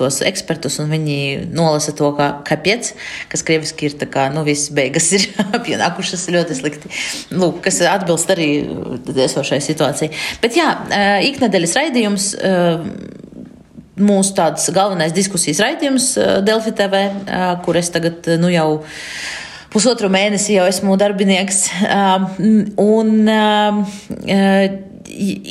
tos 0.00 0.22
ekspertus, 0.24 0.80
un 0.80 0.88
viņi 0.94 1.18
nolasa 1.52 1.92
to, 1.98 2.08
kā 2.16 2.30
kāpēc, 2.48 2.94
kas 3.28 3.44
krieviski 3.44 3.90
ir 3.90 4.00
tā 4.00 4.08
kā, 4.08 4.30
nu, 4.32 4.46
viss 4.48 4.72
beigas 4.72 5.12
ir 5.18 5.28
pienākušas 5.68 6.24
ļoti 6.32 6.56
slikti. 6.62 6.92
Lūk, 7.36 7.60
kas 7.68 7.82
atbilst 7.84 8.32
arī 8.32 8.50
esošai 9.28 9.60
situācijai. 9.68 10.12
Bet 10.40 10.56
jā, 10.56 10.72
iknedēļas 11.28 11.80
raidījums 11.82 12.32
mūsu 13.98 14.34
tāds 14.38 14.68
galvenais 14.74 15.14
diskusijas 15.16 15.62
raidījums 15.64 16.12
eh, 16.18 16.34
Delfi 16.46 16.74
TV, 16.76 17.04
eh, 17.08 17.46
kur 17.64 17.78
es 17.78 17.90
tagad 17.94 18.26
eh, 18.28 18.38
nu 18.40 18.50
jau 18.52 18.82
pusotru 19.72 20.08
mēnesi 20.12 20.56
jau 20.56 20.64
esmu 20.68 20.96
darbinieks. 20.96 21.64
Un, 22.80 23.10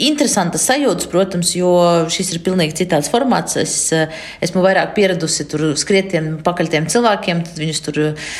interesantas 0.08 0.64
sajūtas, 0.70 1.06
protams, 1.12 1.52
jo 1.58 1.70
šis 2.14 2.32
ir 2.34 2.42
pilnīgi 2.46 2.80
citāds 2.80 3.12
formāts. 3.14 3.60
Es 3.62 3.76
esmu 3.94 4.64
vairāk 4.66 4.96
pieradusi 4.98 5.46
tur 5.52 5.68
skrietiem 5.78 6.40
pakaļtiem 6.46 6.90
cilvēkiem, 6.90 7.44
tad 7.46 7.62
viņus 7.62 7.84
tur 7.86 8.02
uh, 8.08 8.34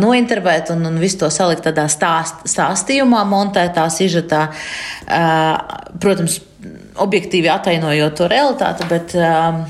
nointervēt 0.00 0.72
un, 0.72 0.88
un 0.88 0.96
visu 1.02 1.20
to 1.20 1.30
salikt 1.32 1.66
tādā 1.68 1.84
stāst, 1.92 2.46
stāstījumā, 2.48 3.26
montētā, 3.28 3.84
sižetā. 3.92 4.46
Uh, 5.04 5.84
protams, 6.00 6.40
objektīvi 7.00 7.50
atainojot 7.52 8.16
to 8.18 8.28
realitāti, 8.30 8.86
bet 8.90 9.16
uh, 9.18 9.64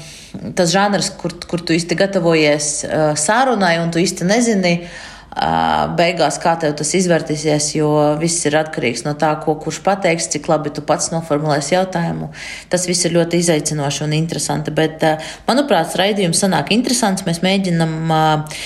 tas 0.57 0.72
žanrs, 0.74 1.11
kur, 1.20 1.34
kur 1.49 1.62
tu 1.64 1.76
īsti 1.76 1.99
gatavojies 1.99 2.70
uh, 2.86 3.11
sarunai 3.18 3.76
un 3.82 3.92
tu 3.95 4.03
īsti 4.03 4.26
nezini, 4.28 4.74
uh, 4.84 5.95
beigās 5.99 6.38
kā 6.42 6.55
tev 6.61 6.76
tas 6.78 6.92
izvērtīsies, 6.99 7.70
jo 7.78 7.90
viss 8.20 8.47
ir 8.49 8.59
atkarīgs 8.61 9.05
no 9.07 9.16
tā, 9.18 9.32
ko 9.45 9.57
kurš 9.62 9.80
pateiks, 9.86 10.30
cik 10.34 10.49
labi 10.53 10.74
tu 10.74 10.84
pats 10.86 11.11
noformulēsi 11.14 11.76
jautājumu. 11.76 12.30
Tas 12.72 12.86
viss 12.90 13.07
ir 13.09 13.16
ļoti 13.16 13.42
izaicinoši 13.45 14.07
un 14.07 14.16
interesanti, 14.20 14.74
bet, 14.74 15.03
uh, 15.07 15.34
manuprāt, 15.49 15.97
raidījums 16.01 16.45
sanāk 16.47 16.72
interesants. 16.76 17.26
Mēs 17.28 17.42
mēģinam. 17.47 17.99
Uh, 18.14 18.64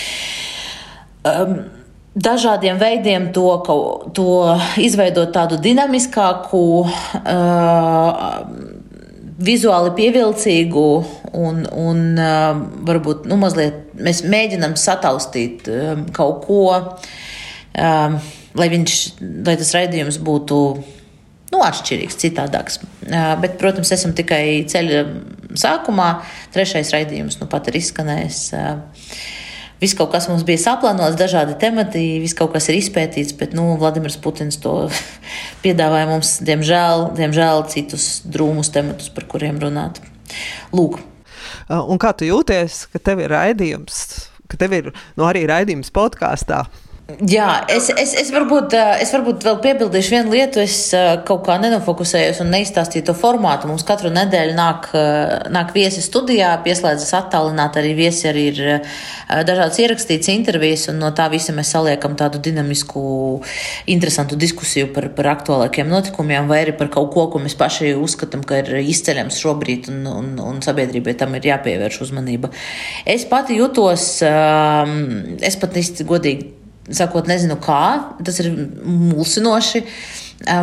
um, 1.33 1.59
dažādiem 2.15 2.79
veidiem 2.81 3.31
to, 3.33 3.47
to 4.17 4.57
izveidot 4.81 5.33
tādu 5.35 5.59
dinamiskāku, 5.63 6.63
uh, 6.87 8.15
vizuāli 9.39 9.95
pievilcīgu 9.95 10.87
un, 11.39 11.63
un 11.69 12.05
uh, 12.19 12.59
varbūt 12.89 13.29
nu, 13.31 13.39
mazliet 13.41 13.95
mēs 13.99 14.25
mēģinam 14.27 14.75
sataustīt 14.79 15.69
uh, 15.71 15.95
kaut 16.17 16.45
ko, 16.47 16.63
uh, 16.75 18.31
lai, 18.59 18.71
viņš, 18.75 19.01
lai 19.47 19.59
tas 19.61 19.75
raidījums 19.77 20.19
būtu 20.25 20.61
nu, 21.53 21.63
atšķirīgs, 21.65 22.19
citādāks. 22.21 22.83
Uh, 23.07 23.35
bet, 23.43 23.59
protams, 23.63 23.93
esam 23.95 24.15
tikai 24.17 24.65
ceļa 24.69 25.05
sākumā. 25.59 26.11
Trešais 26.53 26.93
raidījums 26.93 27.39
nu 27.41 27.49
pat 27.51 27.71
ir 27.71 27.79
izskanējis. 27.79 28.43
Uh, 28.59 29.38
Viss 29.79 29.95
kaut 29.95 30.11
kas 30.11 30.27
mums 30.31 30.43
bija 30.47 30.59
saplānots, 30.59 31.19
dažādi 31.19 31.55
temati, 31.61 32.03
viss 32.23 32.35
kaut 32.39 32.51
kas 32.55 32.67
ir 32.71 32.81
izpētīts, 32.81 33.37
bet 33.39 33.55
nu, 33.55 33.77
Vladimirs 33.79 34.19
Putins 34.23 34.59
to 34.63 34.75
piedāvāja 35.65 36.09
mums, 36.11 36.39
diemžēl, 36.47 37.13
diemžēl 37.19 37.63
citus 37.71 38.09
drūmus 38.27 38.73
tematus, 38.75 39.13
par 39.15 39.29
kuriem 39.31 39.61
runāt. 39.63 40.03
Lūk. 40.75 40.99
Un 41.69 42.01
kā 42.01 42.11
tu 42.17 42.27
jūties, 42.27 42.87
ka 42.93 43.01
tev 43.05 43.23
ir 43.23 43.33
raidījums, 43.33 44.03
ka 44.51 44.59
tev 44.61 44.75
ir 44.77 44.91
nu, 44.91 45.29
arī 45.29 45.47
raidījums 45.49 45.93
podkāstā? 45.95 46.65
Jā, 47.09 47.65
es, 47.73 47.87
es, 47.89 48.11
es, 48.21 48.29
varbūt, 48.37 48.75
es 49.01 49.09
varbūt 49.15 49.41
vēl 49.47 49.55
piebildīšu 49.65 50.13
vienu 50.13 50.35
lietu. 50.35 50.61
Es 50.61 50.91
kaut 51.25 51.47
kā 51.47 51.55
nenofokusējos 51.57 52.43
un 52.45 52.51
neizstāstīju 52.53 53.07
to 53.09 53.15
formātu. 53.17 53.65
Mums 53.71 53.87
katru 53.89 54.11
nedēļu 54.13 54.53
nāk, 54.53 54.91
nāk 55.49 55.73
viesi 55.73 56.05
studijā, 56.05 56.51
pieslēdzas 56.67 57.15
attālināt 57.17 57.79
arī 57.81 57.95
viesi, 57.97 58.27
arī 58.29 58.43
ir 58.51 58.61
dažādas 59.49 59.81
ierakstītas 59.81 60.29
intervijas, 60.35 60.85
un 60.93 61.01
no 61.01 61.09
tā 61.17 61.31
visa 61.33 61.55
mēs 61.57 61.73
saliekam 61.73 62.13
tādu 62.21 62.43
dinamisku, 62.45 63.07
interesantu 63.89 64.37
diskusiju 64.37 64.93
par, 64.93 65.09
par 65.17 65.31
aktuālākiem 65.33 65.89
notikumiem, 65.89 66.45
vai 66.53 66.61
arī 66.67 66.77
par 66.77 66.93
kaut 66.93 67.09
ko, 67.17 67.31
ko 67.33 67.41
mēs 67.41 67.57
paši 67.57 67.95
uzskatām, 67.97 68.45
ka 68.45 68.61
ir 68.61 68.83
izceļams 68.85 69.41
šobrīd, 69.47 69.89
un, 69.95 70.05
un, 70.13 70.31
un 70.45 70.61
sabiedrībai 70.61 71.17
tam 71.17 71.41
ir 71.41 71.55
jāpievērš 71.55 72.03
uzmanība. 72.05 72.53
Es 73.09 73.25
pati 73.33 73.57
jūtos, 73.63 74.11
es 75.41 75.61
pat 75.65 75.85
īsti 75.87 76.11
godīgi 76.13 76.58
sakot, 76.95 77.29
nezinu 77.29 77.59
kā, 77.63 77.83
tas 78.25 78.41
ir 78.43 78.51
mulsinoši. 78.85 79.85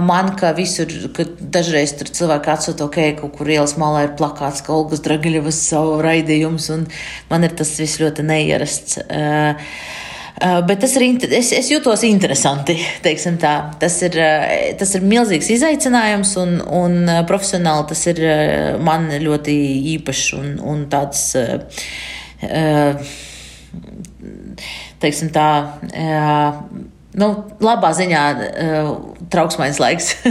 Man, 0.08 0.32
ka 0.40 0.54
visur, 0.56 0.88
ka 1.16 1.26
dažreiz 1.52 1.92
tur 2.00 2.08
cilvēki 2.16 2.52
atsūta, 2.54 2.86
ok, 2.88 3.00
kaut 3.20 3.34
kur 3.36 3.50
ielas 3.52 3.76
malā 3.80 4.06
ir 4.06 4.14
plakāts, 4.16 4.64
ka 4.64 4.72
Olgas 4.72 5.04
Dragaļevas 5.04 5.60
savu 5.68 5.98
raidījums, 6.06 6.70
un 6.72 6.86
man 7.28 7.44
ir 7.44 7.58
tas 7.60 7.74
viss 7.82 8.00
ļoti 8.00 8.24
neierasts. 8.24 9.02
Uh, 9.04 9.76
bet 10.68 10.80
tas 10.84 10.96
ir, 10.96 11.06
es, 11.28 11.52
es 11.60 11.74
jūtos 11.74 12.06
interesanti. 12.08 12.78
Tas 13.04 14.00
ir, 14.08 14.18
tas 14.80 14.96
ir 14.96 15.06
milzīgs 15.12 15.52
izaicinājums, 15.58 16.34
un, 16.40 16.58
un 16.64 16.98
profesionāli 17.28 17.92
tas 17.92 18.08
ir 18.14 18.26
man 18.80 19.12
ļoti 19.28 19.60
īpašs 19.98 20.34
un, 20.40 20.52
un 20.64 20.90
tāds. 20.92 21.30
Uh, 22.46 23.16
teiksim 25.04 25.32
tā, 25.36 25.48
nu, 27.16 27.30
labā 27.64 27.94
ziņā 27.98 28.24
trauksmains 29.34 29.80
laiks. 29.84 30.16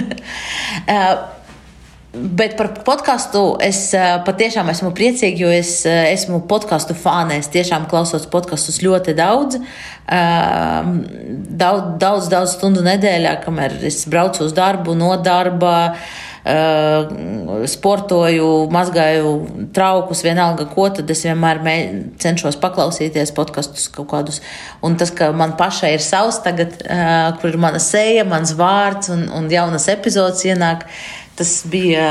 Bet 2.14 2.52
par 2.54 2.68
podkāstu 2.86 3.40
es 3.64 3.88
patiešām 4.26 4.68
esmu 4.70 4.92
priecīga, 4.94 5.40
jo 5.40 5.48
es 5.50 5.80
esmu 5.88 6.44
podkāstu 6.46 6.94
fānē. 6.94 7.40
Es 7.42 7.50
tiešām 7.50 7.88
klausos 7.90 8.28
podkāstus 8.30 8.78
ļoti 8.84 9.16
daudz, 9.18 9.58
daudz, 10.06 11.88
daudz, 12.04 12.28
daudz 12.30 12.54
stundu 12.54 12.84
nedēļā, 12.86 13.34
kamēr 13.42 13.80
es 13.90 14.04
braucu 14.06 14.46
uz 14.46 14.54
darbu, 14.54 14.94
no 14.94 15.10
darba. 15.26 15.74
Uh, 15.90 16.33
sportoju, 16.44 18.48
mazgāju 18.74 19.30
traukus, 19.72 20.20
vienalga 20.26 20.66
ko, 20.68 20.90
tad 20.92 21.08
es 21.10 21.24
vienmēr 21.24 21.62
mē, 21.64 21.76
cenšos 22.20 22.58
paklausīties 22.60 23.32
podkastus 23.36 23.88
kaut 23.94 24.10
kādus. 24.10 24.42
Un 24.84 24.98
tas, 25.00 25.12
ka 25.14 25.30
man 25.32 25.56
pašai 25.56 25.94
ir 25.96 26.04
savs 26.04 26.42
tagad, 26.44 26.76
uh, 26.84 27.32
kur 27.40 27.54
ir 27.54 27.60
mana 27.60 27.80
seja, 27.80 28.26
mans 28.28 28.52
vārds 28.58 29.08
un, 29.14 29.24
un 29.32 29.48
jaunas 29.52 29.88
epizodes 29.92 30.44
ienāk. 30.44 30.84
Uh, 30.84 31.23
Tas 31.34 31.64
bija 31.66 32.08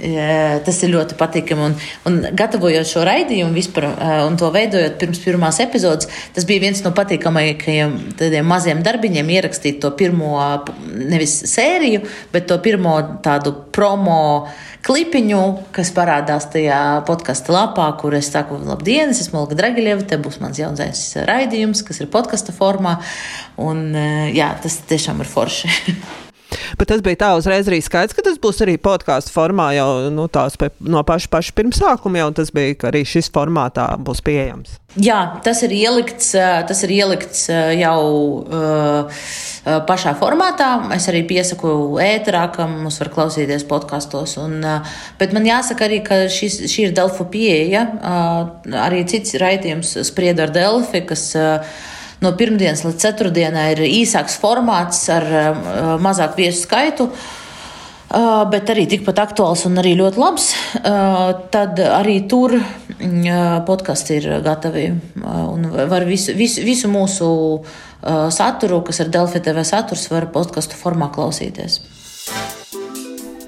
e, 0.00 0.60
tas 0.64 0.78
ļoti 0.88 1.18
patīkami. 1.20 1.66
Un, 1.66 1.74
un 2.08 2.14
gatavojot 2.32 2.88
šo 2.88 3.02
raidījumu 3.04 3.52
vispār, 3.52 3.90
e, 3.92 4.14
un 4.24 4.38
to 4.40 4.48
veidojot 4.54 4.96
pirms 5.02 5.20
pirmās 5.20 5.60
epizodes, 5.60 6.08
tas 6.32 6.48
bija 6.48 6.62
viens 6.64 6.80
no 6.84 6.94
patīkamākajiem 6.96 7.98
tādiem 8.16 8.48
maziem 8.48 8.80
darbiņiem 8.86 9.34
ierakstīt 9.36 9.82
to 9.84 9.92
pirmo, 9.98 10.38
nevis 10.96 11.36
sēriju, 11.52 12.06
bet 12.32 12.48
to 12.48 12.56
pirmo 12.64 12.96
tādu 13.24 13.52
promo 13.74 14.48
klipiņu, 14.84 15.44
kas 15.76 15.92
parādās 15.96 16.48
tajā 16.52 16.80
podkāstu 17.08 17.52
lapā, 17.52 17.90
kur 18.00 18.16
es 18.16 18.32
saku, 18.32 18.62
labdien, 18.64 19.12
es 19.12 19.26
esmu 19.26 19.42
Olga 19.44 19.60
Dragiļeva, 19.60 20.08
te 20.08 20.20
būs 20.20 20.40
mans 20.40 20.60
jaunais 20.60 21.06
raidījums, 21.28 21.84
kas 21.84 22.00
ir 22.00 22.12
podkāstu 22.12 22.56
formā. 22.56 22.98
Un 23.60 23.90
e, 23.92 24.10
jā, 24.36 24.54
tas 24.64 24.80
tiešām 24.88 25.20
ir 25.20 25.34
forši. 25.36 25.74
Bet 26.78 26.90
tas 26.90 27.02
bija 27.04 27.20
tā 27.24 27.30
uzreiz 27.38 27.68
arī 27.70 27.80
skaidrs, 27.84 28.14
ka 28.16 28.24
tas 28.26 28.38
būs 28.42 28.62
arī 28.64 28.76
podkāstu 28.82 29.32
formā 29.34 29.70
jau 29.76 30.10
nu, 30.14 30.26
tās, 30.32 30.56
no 30.80 31.02
paša, 31.06 31.30
paša 31.32 31.54
pirmsākuma, 31.56 32.20
jau 32.22 32.30
tas 32.40 32.52
bija, 32.54 32.76
ka 32.78 32.90
arī 32.90 33.04
šis 33.08 33.30
formātā 33.34 33.88
būs 34.04 34.22
pieejams. 34.24 34.78
Jā, 35.00 35.40
tas 35.42 35.58
ir 35.66 35.72
ielikts, 35.74 36.28
tas 36.68 36.82
ir 36.86 36.92
ielikts 36.94 37.48
jau 37.50 38.02
uh, 38.46 39.24
pašā 39.88 40.12
formātā. 40.20 40.68
Es 40.94 41.08
arī 41.10 41.24
piesaku 41.26 41.96
ēterā, 42.02 42.44
ka 42.54 42.68
mums 42.70 43.00
var 43.02 43.10
klausīties 43.16 43.66
podkastos. 43.70 44.36
Uh, 44.38 44.94
bet 45.18 45.34
man 45.34 45.48
jāsaka 45.48 45.88
arī, 45.88 45.98
ka 46.06 46.20
šis, 46.30 46.60
šī 46.70 46.88
ir 46.88 46.94
Delfu 46.94 47.26
pieeja. 47.32 47.88
Uh, 47.98 48.78
arī 48.84 49.02
cits 49.10 49.34
raidījums 49.40 49.96
sprieda 50.06 50.46
ar 50.46 50.54
Delfi, 50.54 51.02
kas 51.08 51.26
uh, 51.40 51.74
no 52.24 52.34
pirmdienas 52.38 52.84
līdz 52.86 53.00
ceturtdienai 53.04 53.70
ir 53.74 53.84
īsāks 53.86 54.38
formāts 54.40 55.04
ar 55.12 55.26
uh, 55.30 55.94
mazāku 56.02 56.42
viesu 56.42 56.64
skaitu. 56.64 57.08
Uh, 58.14 58.44
bet 58.46 58.68
arī 58.70 58.84
tikpat 58.86 59.18
aktuāls 59.22 59.64
un 59.66 59.80
arī 59.80 59.94
ļoti 59.98 60.20
labs. 60.20 60.50
Uh, 60.80 61.46
tad 61.54 61.80
arī 61.82 62.20
tur 62.30 62.56
podkāsts 63.66 64.12
ir 64.14 64.28
gatavi 64.44 64.84
var 65.90 66.06
visu, 66.06 66.36
visu, 66.38 66.62
visu 66.64 66.90
mūsu 66.92 67.26
saturu, 68.30 68.82
kas 68.84 69.00
ir 69.00 69.10
Delfi 69.10 69.40
TV 69.42 69.64
saturs, 69.64 70.06
var 70.12 70.28
podkāstu 70.32 70.76
formā 70.78 71.08
klausīties. 71.12 71.80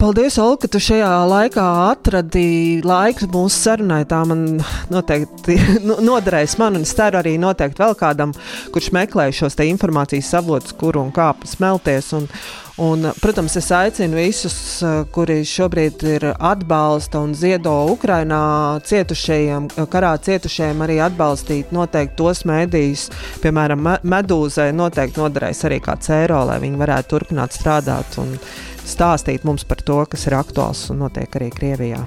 Paldies, 0.06 0.36
Olu, 0.38 0.54
ka 0.62 0.68
tu 0.70 0.78
šajā 0.78 1.06
laikā 1.26 1.62
atradi 1.88 2.78
laiku 2.86 3.26
mūsu 3.26 3.56
sarunai. 3.58 4.04
Tā 4.06 4.20
man 4.30 4.44
noteikti 4.86 5.56
noderēs 6.08 6.54
man, 6.60 6.76
un 6.78 6.84
es 6.86 6.92
ceru 6.94 7.18
arī 7.18 7.32
noteikti 7.42 7.82
vēl 7.82 7.96
kādam, 7.98 8.34
kurš 8.70 8.92
meklē 8.94 9.24
šos 9.34 9.58
informācijas 9.64 10.28
avotus, 10.38 10.76
kur 10.78 11.00
un 11.00 11.10
kā 11.10 11.32
smelties. 11.50 12.12
Un, 12.20 12.28
un, 12.86 13.08
protams, 13.18 13.56
es 13.58 13.72
aicinu 13.74 14.20
visus, 14.20 14.60
kuri 15.10 15.40
šobrīd 15.42 16.06
ir 16.12 16.28
atbalsta 16.36 17.24
un 17.26 17.34
ziedo 17.34 17.74
Ukrainā 17.96 18.44
cietušajiem, 18.86 19.72
karā 19.90 20.14
cietušajiem, 20.22 20.86
arī 20.86 21.00
atbalstīt 21.08 21.74
noteikti 21.74 22.20
tos 22.22 22.44
mēdījus, 22.46 23.08
piemēram, 23.42 23.90
Medūzai 24.06 24.70
noteikti 24.70 25.18
noderēs 25.24 25.66
arī 25.66 25.82
kāds 25.82 26.14
eiro, 26.14 26.44
lai 26.46 26.62
viņi 26.62 26.82
varētu 26.86 27.14
turpināt 27.16 27.58
strādāt. 27.58 28.22
Un, 28.22 28.38
stāstīt 28.86 29.44
mums 29.46 29.66
par 29.68 29.82
to, 29.82 29.98
kas 30.10 30.26
ir 30.28 30.38
aktuāls 30.38 30.86
un 30.94 31.04
notiek 31.04 31.38
arī 31.38 31.50
Krievijā. 31.54 32.04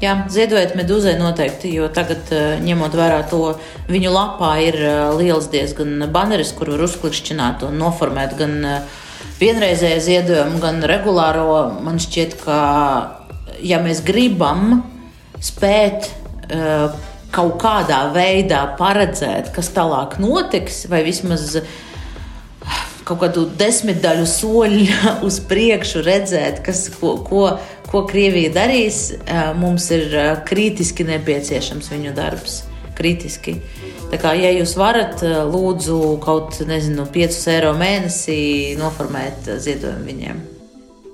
Jā, 0.00 0.14
ziedojiet 0.32 0.72
medūzai 0.78 1.18
noteikti, 1.20 1.74
jo 1.76 1.90
tagad, 1.92 2.30
eh, 2.32 2.56
ņemot 2.64 2.94
vērā 2.96 3.18
to, 3.28 3.58
viņu 3.92 4.12
lapā 4.14 4.54
ir 4.64 4.78
eh, 4.80 5.00
liels 5.18 5.50
diezgan 5.52 6.06
baneris, 6.08 6.54
kur 6.56 6.70
var 6.72 6.86
uzklikšķināt 6.86 7.66
un 7.68 7.76
noformēt 7.82 8.32
gan 8.38 8.54
eh, 8.64 9.02
vienreizēju 9.42 10.00
ziedojumu, 10.06 10.56
gan 10.62 10.80
regulāro. 10.88 11.58
Man 11.84 12.00
šķiet, 12.00 12.38
ka, 12.40 12.56
ja 13.60 13.82
mēs 13.84 14.00
gribam 14.04 14.80
spēt 15.40 16.08
kaut 17.30 17.60
kādā 17.62 18.00
veidā 18.12 18.64
paredzēt, 18.76 19.52
kas 19.54 19.68
tālāk 19.72 20.16
notiks, 20.20 20.82
vai 20.90 21.04
vismaz 21.06 21.60
kaut 23.10 23.20
kādu 23.24 23.44
desmitdaļu 23.58 24.26
soļu 24.30 24.86
uz 25.26 25.40
priekšu, 25.50 26.04
redzēt, 26.06 26.62
kas, 26.66 26.86
ko, 27.00 27.16
ko, 27.26 27.44
ko 27.90 28.04
Krievija 28.08 28.52
darīs, 28.54 29.08
mums 29.58 29.90
ir 29.94 30.14
kritiski 30.46 31.06
nepieciešams 31.08 31.90
viņu 31.90 32.14
darbs. 32.16 32.62
Kritiski. 33.00 33.54
Tā 34.10 34.18
kā, 34.20 34.34
ja 34.36 34.50
jūs 34.52 34.74
varat, 34.76 35.22
lūdzu, 35.24 35.96
kaut 36.20 36.58
nezinu, 36.68 37.06
5 37.08 37.42
eiro 37.54 37.70
mēnesī 37.78 38.40
noformēt 38.76 39.48
ziedojumu 39.62 40.10
viņiem. 40.10 40.42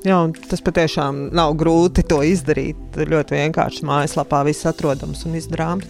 Jā, 0.07 0.21
tas 0.51 0.63
patiešām 0.63 1.29
nav 1.35 1.57
grūti 1.59 2.05
to 2.07 2.21
izdarīt. 2.27 2.99
Ļoti 2.99 3.39
vienkārši 3.41 3.87
mājaslapā 3.87 4.45
viss 4.47 4.67
atrodams 4.69 5.25
un 5.27 5.39
izdarāms. 5.39 5.89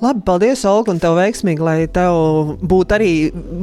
Labi, 0.00 0.22
paldies, 0.24 0.62
Olga, 0.64 0.94
un 0.94 1.00
tev 1.00 1.18
veiksmīgi, 1.18 1.60
lai 1.60 1.76
tev 1.92 2.54
būtu 2.64 2.96
arī 2.96 3.10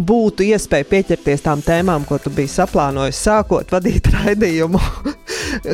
būtu 0.06 0.46
iespēja 0.46 0.86
pieķerties 0.86 1.42
tām 1.48 1.64
tēmām, 1.66 2.06
ko 2.06 2.20
tu 2.22 2.30
biji 2.34 2.52
saplānojis, 2.54 3.24
sākot 3.26 3.74
vadīt 3.74 4.12
raidījumu. 4.16 4.82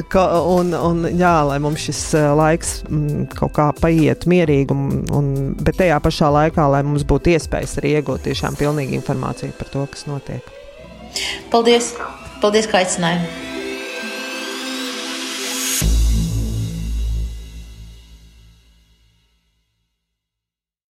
Ka, 0.08 0.24
un, 0.48 0.72
un, 0.78 1.04
jā, 1.20 1.34
lai 1.50 1.60
mums 1.60 1.84
šis 1.84 2.02
eh, 2.16 2.30
laiks 2.40 2.74
m, 2.88 2.96
mm, 2.96 3.30
kaut 3.36 3.56
kā 3.58 3.68
paiet 3.76 4.24
mierīgi, 4.30 4.72
un, 4.72 5.04
un, 5.12 5.32
bet 5.60 5.82
tajā 5.82 6.00
pašā 6.04 6.32
laikā, 6.32 6.70
lai 6.72 6.84
mums 6.88 7.04
būtu 7.10 7.36
iespējas 7.36 7.80
arī 7.82 7.98
iegūt 8.00 8.30
tiešām 8.30 8.56
pilnīgu 8.60 8.96
informāciju 9.02 9.58
par 9.60 9.74
to, 9.74 9.88
kas 9.92 10.08
notiek. 10.08 10.54
Paldies! 11.52 11.92
Paldies, 12.40 12.72
ka 12.72 12.80
aicināji! 12.80 13.53